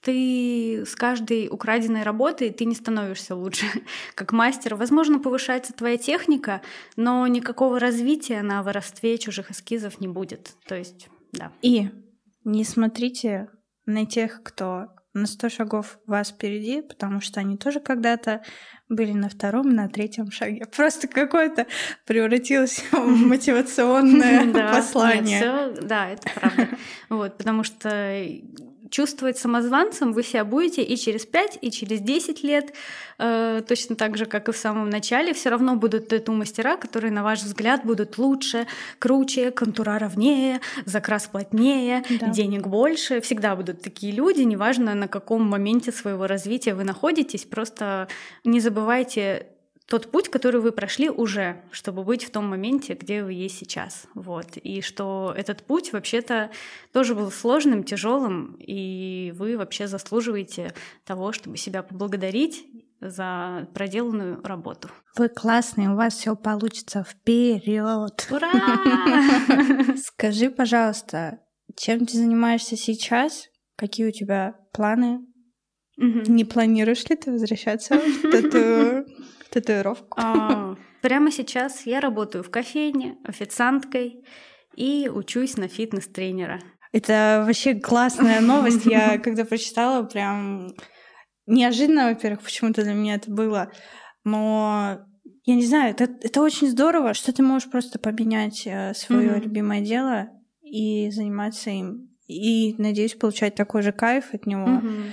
ты 0.00 0.84
с 0.86 0.94
каждой 0.94 1.48
украденной 1.48 2.02
работой 2.02 2.50
ты 2.50 2.64
не 2.64 2.74
становишься 2.74 3.34
лучше 3.34 3.66
как 4.14 4.32
мастер. 4.32 4.74
Возможно, 4.74 5.18
повышается 5.18 5.72
твоя 5.72 5.96
техника, 5.96 6.62
но 6.96 7.26
никакого 7.26 7.78
развития 7.80 8.42
на 8.42 8.62
воровстве 8.62 9.18
чужих 9.18 9.50
эскизов 9.50 10.00
не 10.00 10.08
будет. 10.08 10.54
То 10.66 10.76
есть, 10.76 11.08
да. 11.32 11.52
И 11.62 11.90
не 12.44 12.64
смотрите 12.64 13.48
на 13.86 14.06
тех, 14.06 14.42
кто 14.42 14.88
на 15.14 15.26
100 15.26 15.48
шагов 15.48 15.98
вас 16.06 16.30
впереди, 16.30 16.82
потому 16.82 17.20
что 17.20 17.40
они 17.40 17.56
тоже 17.56 17.80
когда-то 17.80 18.42
были 18.88 19.12
на 19.12 19.28
втором, 19.28 19.70
на 19.70 19.88
третьем 19.88 20.30
шаге. 20.30 20.66
Просто 20.76 21.08
какое-то 21.08 21.66
превратилось 22.06 22.84
в 22.92 23.26
мотивационное 23.26 24.52
послание. 24.52 25.74
Да, 25.82 26.10
это 26.10 26.28
правда. 26.34 26.68
Вот, 27.08 27.38
потому 27.38 27.64
что 27.64 28.24
чувствовать 28.90 29.38
самозванцем 29.38 30.12
вы 30.12 30.22
себя 30.22 30.44
будете 30.44 30.82
и 30.82 30.96
через 30.96 31.26
5, 31.26 31.58
и 31.60 31.70
через 31.70 32.00
10 32.00 32.42
лет, 32.42 32.74
э, 33.18 33.62
точно 33.66 33.96
так 33.96 34.16
же, 34.16 34.26
как 34.26 34.48
и 34.48 34.52
в 34.52 34.56
самом 34.56 34.90
начале, 34.90 35.32
все 35.32 35.50
равно 35.50 35.76
будут 35.76 36.12
эту 36.12 36.32
мастера, 36.32 36.76
которые, 36.76 37.10
на 37.10 37.22
ваш 37.22 37.42
взгляд, 37.42 37.84
будут 37.84 38.18
лучше, 38.18 38.66
круче, 38.98 39.50
контура 39.50 39.98
ровнее, 39.98 40.60
закрас 40.84 41.26
плотнее, 41.26 42.04
да. 42.20 42.28
денег 42.28 42.66
больше. 42.66 43.20
Всегда 43.20 43.56
будут 43.56 43.82
такие 43.82 44.12
люди, 44.12 44.42
неважно, 44.42 44.94
на 44.94 45.08
каком 45.08 45.42
моменте 45.42 45.92
своего 45.92 46.26
развития 46.26 46.74
вы 46.74 46.84
находитесь, 46.84 47.44
просто 47.44 48.08
не 48.44 48.60
забывайте 48.60 49.46
тот 49.88 50.10
путь, 50.10 50.28
который 50.28 50.60
вы 50.60 50.70
прошли 50.72 51.08
уже, 51.08 51.62
чтобы 51.70 52.04
быть 52.04 52.24
в 52.24 52.30
том 52.30 52.46
моменте, 52.46 52.92
где 52.92 53.24
вы 53.24 53.32
есть 53.32 53.58
сейчас. 53.58 54.06
Вот. 54.14 54.58
И 54.58 54.82
что 54.82 55.32
этот 55.34 55.62
путь 55.64 55.92
вообще-то 55.92 56.50
тоже 56.92 57.14
был 57.14 57.30
сложным, 57.30 57.82
тяжелым, 57.84 58.56
и 58.60 59.32
вы 59.36 59.56
вообще 59.56 59.86
заслуживаете 59.86 60.74
того, 61.06 61.32
чтобы 61.32 61.56
себя 61.56 61.82
поблагодарить 61.82 62.66
за 63.00 63.66
проделанную 63.72 64.42
работу. 64.42 64.90
Вы 65.16 65.30
классные, 65.30 65.90
у 65.90 65.96
вас 65.96 66.14
все 66.14 66.36
получится 66.36 67.02
вперед. 67.02 68.28
Ура! 68.30 68.52
Скажи, 69.96 70.50
пожалуйста, 70.50 71.38
чем 71.76 72.04
ты 72.04 72.18
занимаешься 72.18 72.76
сейчас? 72.76 73.48
Какие 73.76 74.08
у 74.08 74.12
тебя 74.12 74.54
планы? 74.72 75.20
Не 75.96 76.44
планируешь 76.44 77.08
ли 77.08 77.16
ты 77.16 77.32
возвращаться 77.32 77.98
в 77.98 78.24
эту 78.34 79.06
татуировку? 79.50 80.18
А, 80.20 80.76
прямо 81.02 81.30
сейчас 81.30 81.86
я 81.86 82.00
работаю 82.00 82.44
в 82.44 82.50
кофейне 82.50 83.16
официанткой 83.24 84.24
и 84.74 85.10
учусь 85.12 85.56
на 85.56 85.68
фитнес-тренера. 85.68 86.60
Это 86.92 87.44
вообще 87.46 87.74
классная 87.74 88.40
новость. 88.40 88.86
Я 88.86 89.18
когда 89.24 89.44
прочитала, 89.44 90.04
прям 90.04 90.72
неожиданно, 91.46 92.08
во-первых, 92.08 92.42
почему-то 92.42 92.82
для 92.82 92.94
меня 92.94 93.16
это 93.16 93.30
было. 93.30 93.72
Но 94.24 95.00
я 95.44 95.54
не 95.54 95.64
знаю, 95.64 95.92
это, 95.92 96.04
это 96.04 96.42
очень 96.42 96.68
здорово, 96.68 97.14
что 97.14 97.32
ты 97.32 97.42
можешь 97.42 97.70
просто 97.70 97.98
поменять 97.98 98.66
э, 98.66 98.92
свое 98.94 99.30
mm-hmm. 99.30 99.40
любимое 99.40 99.80
дело 99.80 100.28
и 100.62 101.10
заниматься 101.10 101.70
им. 101.70 102.10
И, 102.26 102.74
надеюсь, 102.76 103.14
получать 103.14 103.54
такой 103.54 103.80
же 103.82 103.92
кайф 103.92 104.34
от 104.34 104.44
него. 104.44 104.66
Mm-hmm. 104.66 105.10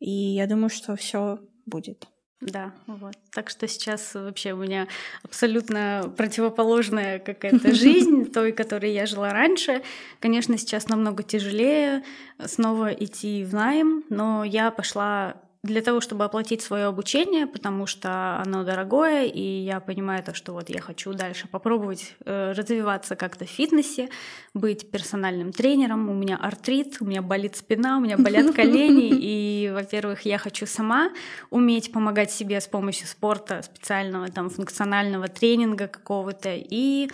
И 0.00 0.10
я 0.10 0.46
думаю, 0.46 0.68
что 0.68 0.94
все 0.96 1.38
будет. 1.64 2.06
Да, 2.42 2.72
вот. 2.88 3.14
Так 3.30 3.48
что 3.50 3.68
сейчас 3.68 4.14
вообще 4.14 4.52
у 4.52 4.56
меня 4.56 4.88
абсолютно 5.22 6.12
противоположная 6.16 7.20
какая-то 7.20 7.72
жизнь 7.74 8.32
той, 8.32 8.50
которой 8.50 8.92
я 8.92 9.06
жила 9.06 9.30
раньше. 9.30 9.82
Конечно, 10.18 10.58
сейчас 10.58 10.88
намного 10.88 11.22
тяжелее 11.22 12.02
снова 12.44 12.92
идти 12.92 13.44
в 13.44 13.54
найм, 13.54 14.02
но 14.08 14.42
я 14.42 14.72
пошла 14.72 15.36
для 15.62 15.80
того, 15.80 16.00
чтобы 16.00 16.24
оплатить 16.24 16.60
свое 16.60 16.86
обучение, 16.86 17.46
потому 17.46 17.86
что 17.86 18.36
оно 18.44 18.64
дорогое, 18.64 19.26
и 19.26 19.40
я 19.40 19.78
понимаю 19.78 20.22
то, 20.24 20.34
что 20.34 20.52
вот 20.52 20.68
я 20.68 20.80
хочу 20.80 21.12
дальше 21.12 21.46
попробовать 21.46 22.16
э, 22.24 22.52
развиваться 22.52 23.14
как-то 23.14 23.44
в 23.44 23.48
фитнесе, 23.48 24.08
быть 24.54 24.90
персональным 24.90 25.52
тренером. 25.52 26.08
У 26.10 26.14
меня 26.14 26.36
артрит, 26.36 26.96
у 27.00 27.04
меня 27.04 27.22
болит 27.22 27.54
спина, 27.54 27.98
у 27.98 28.00
меня 28.00 28.18
болят 28.18 28.52
колени, 28.56 29.10
и, 29.12 29.70
во-первых, 29.72 30.22
я 30.22 30.38
хочу 30.38 30.66
сама 30.66 31.12
уметь 31.50 31.92
помогать 31.92 32.32
себе 32.32 32.60
с 32.60 32.66
помощью 32.66 33.06
спорта, 33.06 33.62
специального 33.62 34.28
там 34.28 34.50
функционального 34.50 35.28
тренинга 35.28 35.86
какого-то, 35.86 36.50
и 36.54 37.08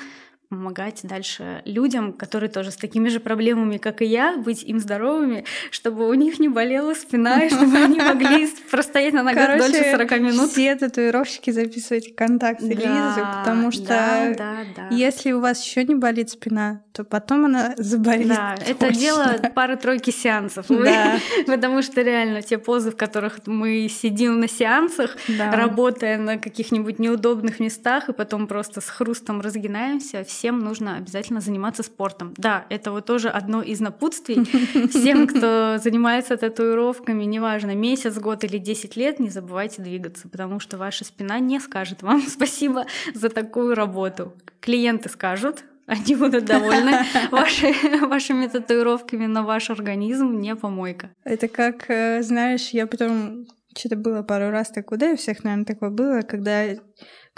помогать 0.49 1.01
дальше 1.03 1.63
людям, 1.67 2.13
которые 2.15 2.49
тоже 2.49 2.71
с 2.71 2.77
такими 2.77 3.09
же 3.09 3.21
проблемами, 3.21 3.77
как 3.77 4.01
и 4.01 4.07
я, 4.07 4.37
быть 4.39 4.63
им 4.63 4.79
здоровыми, 4.81 5.45
чтобы 5.71 6.09
у 6.09 6.15
них 6.15 6.39
не 6.39 6.49
болела 6.49 6.95
спина, 6.95 7.45
и 7.45 7.51
чтобы 7.51 7.77
они 7.77 8.01
могли 8.01 8.49
простоять 8.71 9.13
на 9.13 9.23
ногах 9.23 9.49
Короче, 9.49 9.73
дольше 9.73 9.91
40 9.91 10.21
минут. 10.21 10.51
все 10.51 10.75
татуировщики 10.75 11.51
записывайте 11.51 12.15
контакты 12.15 12.75
да, 12.75 12.75
Лизы, 12.75 13.21
потому 13.21 13.71
что 13.71 13.89
да, 13.89 14.35
да, 14.37 14.57
да. 14.75 14.89
если 14.91 15.33
у 15.33 15.41
вас 15.41 15.63
еще 15.63 15.85
не 15.85 15.95
болит 15.95 16.31
спина, 16.31 16.83
то 16.99 17.05
потом 17.05 17.45
она 17.45 17.75
заболит. 17.77 18.29
Да, 18.29 18.57
точно. 18.57 18.73
это 18.73 18.93
дело 18.93 19.41
пары-тройки 19.55 20.11
сеансов. 20.11 20.67
Да. 20.89 21.19
Потому 21.47 21.83
что 21.83 22.01
реально 22.03 22.41
те 22.41 22.57
позы, 22.57 22.93
в 22.93 22.97
которых 22.97 23.47
мы 23.47 23.89
сидим 23.91 24.41
на 24.41 24.49
сеансах, 24.49 25.17
да. 25.27 25.51
работая 25.51 26.17
на 26.19 26.39
каких-нибудь 26.39 26.99
неудобных 26.99 27.61
местах, 27.61 28.09
и 28.09 28.13
потом 28.13 28.47
просто 28.47 28.81
с 28.81 28.89
хрустом 28.89 29.41
разгинаемся, 29.41 30.25
всем 30.39 30.61
нужно 30.61 30.97
обязательно 30.97 31.41
заниматься 31.41 31.83
спортом. 31.83 32.33
Да, 32.37 32.65
это 32.71 32.93
вот 32.93 33.07
тоже 33.07 33.29
одно 33.29 33.61
из 33.61 33.81
напутствий 33.81 34.45
всем, 34.89 35.27
кто 35.27 35.79
занимается 35.79 36.37
татуировками, 36.37 37.25
неважно, 37.25 37.75
месяц, 37.75 38.17
год 38.19 38.45
или 38.45 38.59
10 38.59 38.95
лет, 38.97 39.19
не 39.19 39.31
забывайте 39.31 39.83
двигаться, 39.83 40.29
потому 40.29 40.61
что 40.61 40.79
ваша 40.79 41.05
спина 41.05 41.41
не 41.41 41.59
скажет 41.59 42.03
вам 42.03 42.23
спасибо 42.29 42.87
за 43.15 43.31
такую 43.31 43.75
работу. 43.75 44.33
Клиенты 44.61 45.09
скажут, 45.09 45.65
они 45.87 46.15
будут 46.15 46.45
довольны 46.45 46.99
ваши, 47.33 47.75
вашими 48.07 48.47
татуировками, 48.47 49.27
но 49.27 49.43
ваш 49.43 49.71
организм 49.71 50.39
не 50.39 50.55
помойка. 50.55 51.11
Это 51.25 51.49
как, 51.49 51.91
э, 51.91 52.23
знаешь, 52.23 52.69
я 52.69 52.87
потом 52.87 53.47
что-то 53.77 53.97
было 53.97 54.23
пару 54.23 54.51
раз 54.51 54.71
так, 54.71 54.87
да, 54.97 55.13
у 55.13 55.17
всех, 55.17 55.43
наверное, 55.43 55.65
такое 55.65 55.91
было, 55.91 56.23
когда 56.23 56.65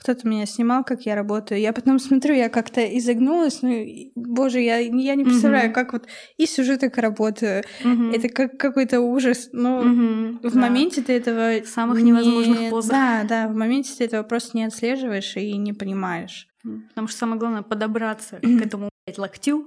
кто-то 0.00 0.26
меня 0.26 0.46
снимал, 0.46 0.82
как 0.82 1.02
я 1.02 1.14
работаю. 1.14 1.60
Я 1.60 1.74
потом 1.74 1.98
смотрю, 1.98 2.34
я 2.34 2.48
как-то 2.48 2.80
изогнулась, 2.98 3.60
ну, 3.60 3.84
боже, 4.14 4.60
я, 4.60 4.78
я 4.78 5.14
не 5.14 5.24
представляю, 5.24 5.70
mm-hmm. 5.70 5.74
как 5.74 5.92
вот 5.92 6.06
и 6.38 6.46
сижу 6.46 6.78
так 6.78 6.96
работаю. 6.96 7.64
Mm-hmm. 7.84 8.16
Это 8.16 8.28
как 8.30 8.56
какой-то 8.58 9.00
ужас. 9.00 9.50
Но 9.52 9.82
mm-hmm. 9.82 10.48
в 10.48 10.54
да. 10.54 10.60
моменте 10.60 11.02
ты 11.02 11.12
этого... 11.12 11.60
В 11.60 11.68
самых 11.68 11.98
не... 11.98 12.10
невозможных 12.10 12.70
позах. 12.70 12.92
Да, 12.92 13.24
да, 13.28 13.48
в 13.48 13.54
моменте 13.54 13.92
ты 13.96 14.04
этого 14.04 14.22
просто 14.22 14.56
не 14.56 14.64
отслеживаешь 14.64 15.36
и 15.36 15.56
не 15.58 15.74
понимаешь. 15.74 16.48
Потому 16.62 17.08
что 17.08 17.18
самое 17.18 17.38
главное 17.38 17.62
подобраться 17.62 18.36
к 18.36 18.66
этому 18.66 18.89
локтю, 19.18 19.66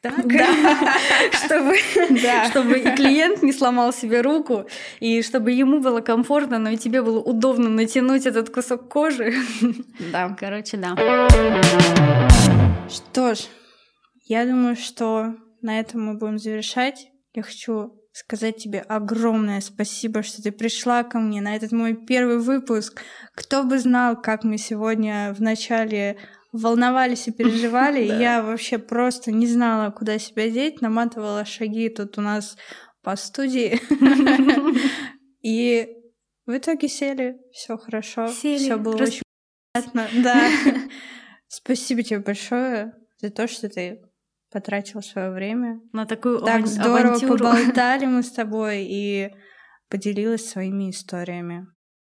так, 0.00 0.26
да. 0.26 0.46
чтобы, 1.32 1.76
да. 2.22 2.50
чтобы 2.50 2.78
и 2.78 2.94
клиент 2.96 3.42
не 3.42 3.52
сломал 3.52 3.92
себе 3.92 4.20
руку, 4.20 4.66
и 5.00 5.22
чтобы 5.22 5.52
ему 5.52 5.80
было 5.80 6.00
комфортно, 6.00 6.58
но 6.58 6.70
и 6.70 6.76
тебе 6.76 7.02
было 7.02 7.20
удобно 7.20 7.68
натянуть 7.68 8.26
этот 8.26 8.50
кусок 8.50 8.88
кожи. 8.88 9.34
Да. 10.12 10.36
Короче, 10.38 10.76
да. 10.76 10.96
Что 12.88 13.34
ж, 13.34 13.40
я 14.24 14.44
думаю, 14.44 14.76
что 14.76 15.34
на 15.62 15.78
этом 15.78 16.06
мы 16.06 16.14
будем 16.14 16.38
завершать. 16.38 17.08
Я 17.32 17.42
хочу 17.42 17.94
сказать 18.12 18.56
тебе 18.56 18.80
огромное 18.80 19.60
спасибо, 19.60 20.22
что 20.22 20.42
ты 20.42 20.50
пришла 20.50 21.04
ко 21.04 21.18
мне 21.18 21.40
на 21.40 21.54
этот 21.54 21.72
мой 21.72 21.94
первый 21.94 22.38
выпуск. 22.38 23.02
Кто 23.34 23.62
бы 23.62 23.78
знал, 23.78 24.20
как 24.20 24.42
мы 24.42 24.58
сегодня 24.58 25.32
в 25.36 25.40
начале 25.40 26.18
волновались 26.52 27.28
и 27.28 27.32
переживали. 27.32 28.00
И 28.04 28.06
я 28.06 28.42
вообще 28.42 28.78
просто 28.78 29.32
не 29.32 29.46
знала, 29.46 29.90
куда 29.90 30.18
себя 30.18 30.50
деть, 30.50 30.80
наматывала 30.80 31.44
шаги 31.44 31.88
тут 31.88 32.18
у 32.18 32.20
нас 32.20 32.56
по 33.02 33.16
студии. 33.16 33.80
И 35.42 35.88
в 36.46 36.56
итоге 36.56 36.88
сели, 36.88 37.38
все 37.52 37.76
хорошо, 37.76 38.28
все 38.28 38.76
было 38.76 38.96
очень 39.02 39.22
приятно. 39.72 40.08
Да. 40.22 40.50
Спасибо 41.48 42.02
тебе 42.02 42.20
большое 42.20 42.92
за 43.18 43.30
то, 43.30 43.48
что 43.48 43.68
ты 43.68 44.02
потратил 44.50 45.02
свое 45.02 45.30
время. 45.30 45.80
На 45.92 46.06
такую 46.06 46.40
Так 46.40 46.66
здорово 46.66 47.18
поболтали 47.18 48.06
мы 48.06 48.22
с 48.22 48.32
тобой 48.32 48.84
и 48.88 49.30
поделилась 49.88 50.48
своими 50.48 50.90
историями. 50.90 51.66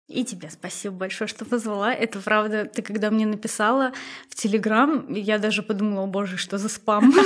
И 0.10 0.26
тебе 0.26 0.50
спасибо 0.50 0.96
большое, 0.96 1.28
что 1.28 1.46
позвала. 1.46 1.94
Это 1.94 2.20
правда, 2.20 2.66
ты 2.66 2.82
когда 2.82 3.12
мне 3.12 3.28
написала 3.28 3.94
в 4.28 4.34
Телеграм, 4.34 5.06
я 5.14 5.38
даже 5.38 5.62
подумала, 5.62 6.08
боже, 6.08 6.38
что 6.38 6.58
за 6.58 6.68
спам. 6.68 7.14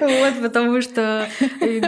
Вот, 0.00 0.40
потому 0.40 0.80
что 0.80 1.28
э, 1.60 1.80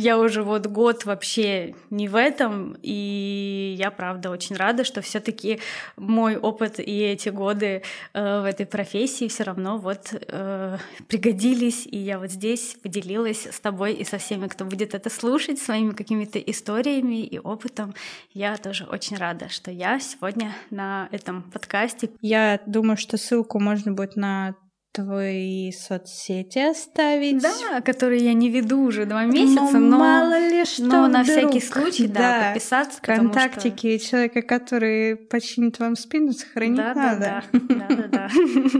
я 0.00 0.18
уже 0.18 0.42
вот 0.42 0.66
год 0.66 1.04
вообще 1.04 1.74
не 1.90 2.08
в 2.08 2.16
этом, 2.16 2.76
и 2.82 3.74
я, 3.78 3.90
правда, 3.90 4.30
очень 4.30 4.56
рада, 4.56 4.82
что 4.82 5.02
все 5.02 5.20
таки 5.20 5.60
мой 5.96 6.36
опыт 6.36 6.80
и 6.80 7.00
эти 7.00 7.28
годы 7.28 7.82
э, 8.14 8.40
в 8.40 8.44
этой 8.44 8.64
профессии 8.64 9.28
все 9.28 9.44
равно 9.44 9.76
вот 9.76 10.12
э, 10.12 10.78
пригодились, 11.06 11.86
и 11.86 11.98
я 11.98 12.18
вот 12.18 12.30
здесь 12.30 12.76
поделилась 12.82 13.46
с 13.46 13.60
тобой 13.60 13.92
и 13.92 14.04
со 14.04 14.16
всеми, 14.16 14.48
кто 14.48 14.64
будет 14.64 14.94
это 14.94 15.10
слушать, 15.10 15.58
своими 15.58 15.92
какими-то 15.92 16.38
историями 16.38 17.22
и 17.22 17.38
опытом. 17.38 17.94
Я 18.32 18.56
тоже 18.56 18.84
очень 18.84 19.18
рада, 19.18 19.50
что 19.50 19.70
я 19.70 20.00
сегодня 20.00 20.54
на 20.70 21.08
этом 21.12 21.42
подкасте. 21.42 22.08
Я 22.22 22.58
думаю, 22.66 22.96
что 22.96 23.18
ссылку 23.18 23.60
можно 23.60 23.92
будет 23.92 24.16
на 24.16 24.54
твои 24.92 25.70
соцсети 25.72 26.58
оставить. 26.58 27.40
Да, 27.42 27.80
которые 27.80 28.24
я 28.24 28.32
не 28.32 28.50
веду 28.50 28.82
уже 28.82 29.06
два 29.06 29.24
месяца, 29.24 29.78
но, 29.78 29.78
но 29.78 29.98
мало 29.98 30.38
ли 30.48 30.64
что 30.64 30.82
но 30.84 31.06
на 31.06 31.22
вдруг. 31.22 31.38
всякий 31.38 31.60
случай, 31.60 32.06
да, 32.08 32.18
Да. 32.20 32.44
подписаться, 32.52 33.00
потому 33.00 33.30
что- 33.32 33.40
Контактики 33.40 33.98
человека, 33.98 34.42
который 34.42 35.16
починит 35.16 35.78
вам 35.78 35.94
спину, 35.96 36.32
сохранить 36.32 36.76
да, 36.78 36.94
надо. 36.94 37.42
да, 37.52 37.58
да, 37.88 37.94
да, 37.96 38.08
да. 38.08 38.28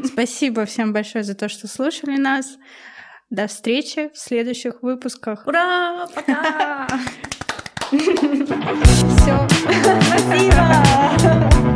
Спасибо 0.04 0.64
всем 0.64 0.92
большое 0.92 1.22
за 1.22 1.34
то, 1.34 1.48
что 1.48 1.68
слушали 1.68 2.16
нас. 2.16 2.58
До 3.30 3.46
встречи 3.46 4.10
в 4.12 4.18
следующих 4.18 4.82
выпусках. 4.82 5.46
Ура! 5.46 6.08
Пока! 6.12 6.88
Все. 7.92 9.48
Спасибо. 10.02 11.69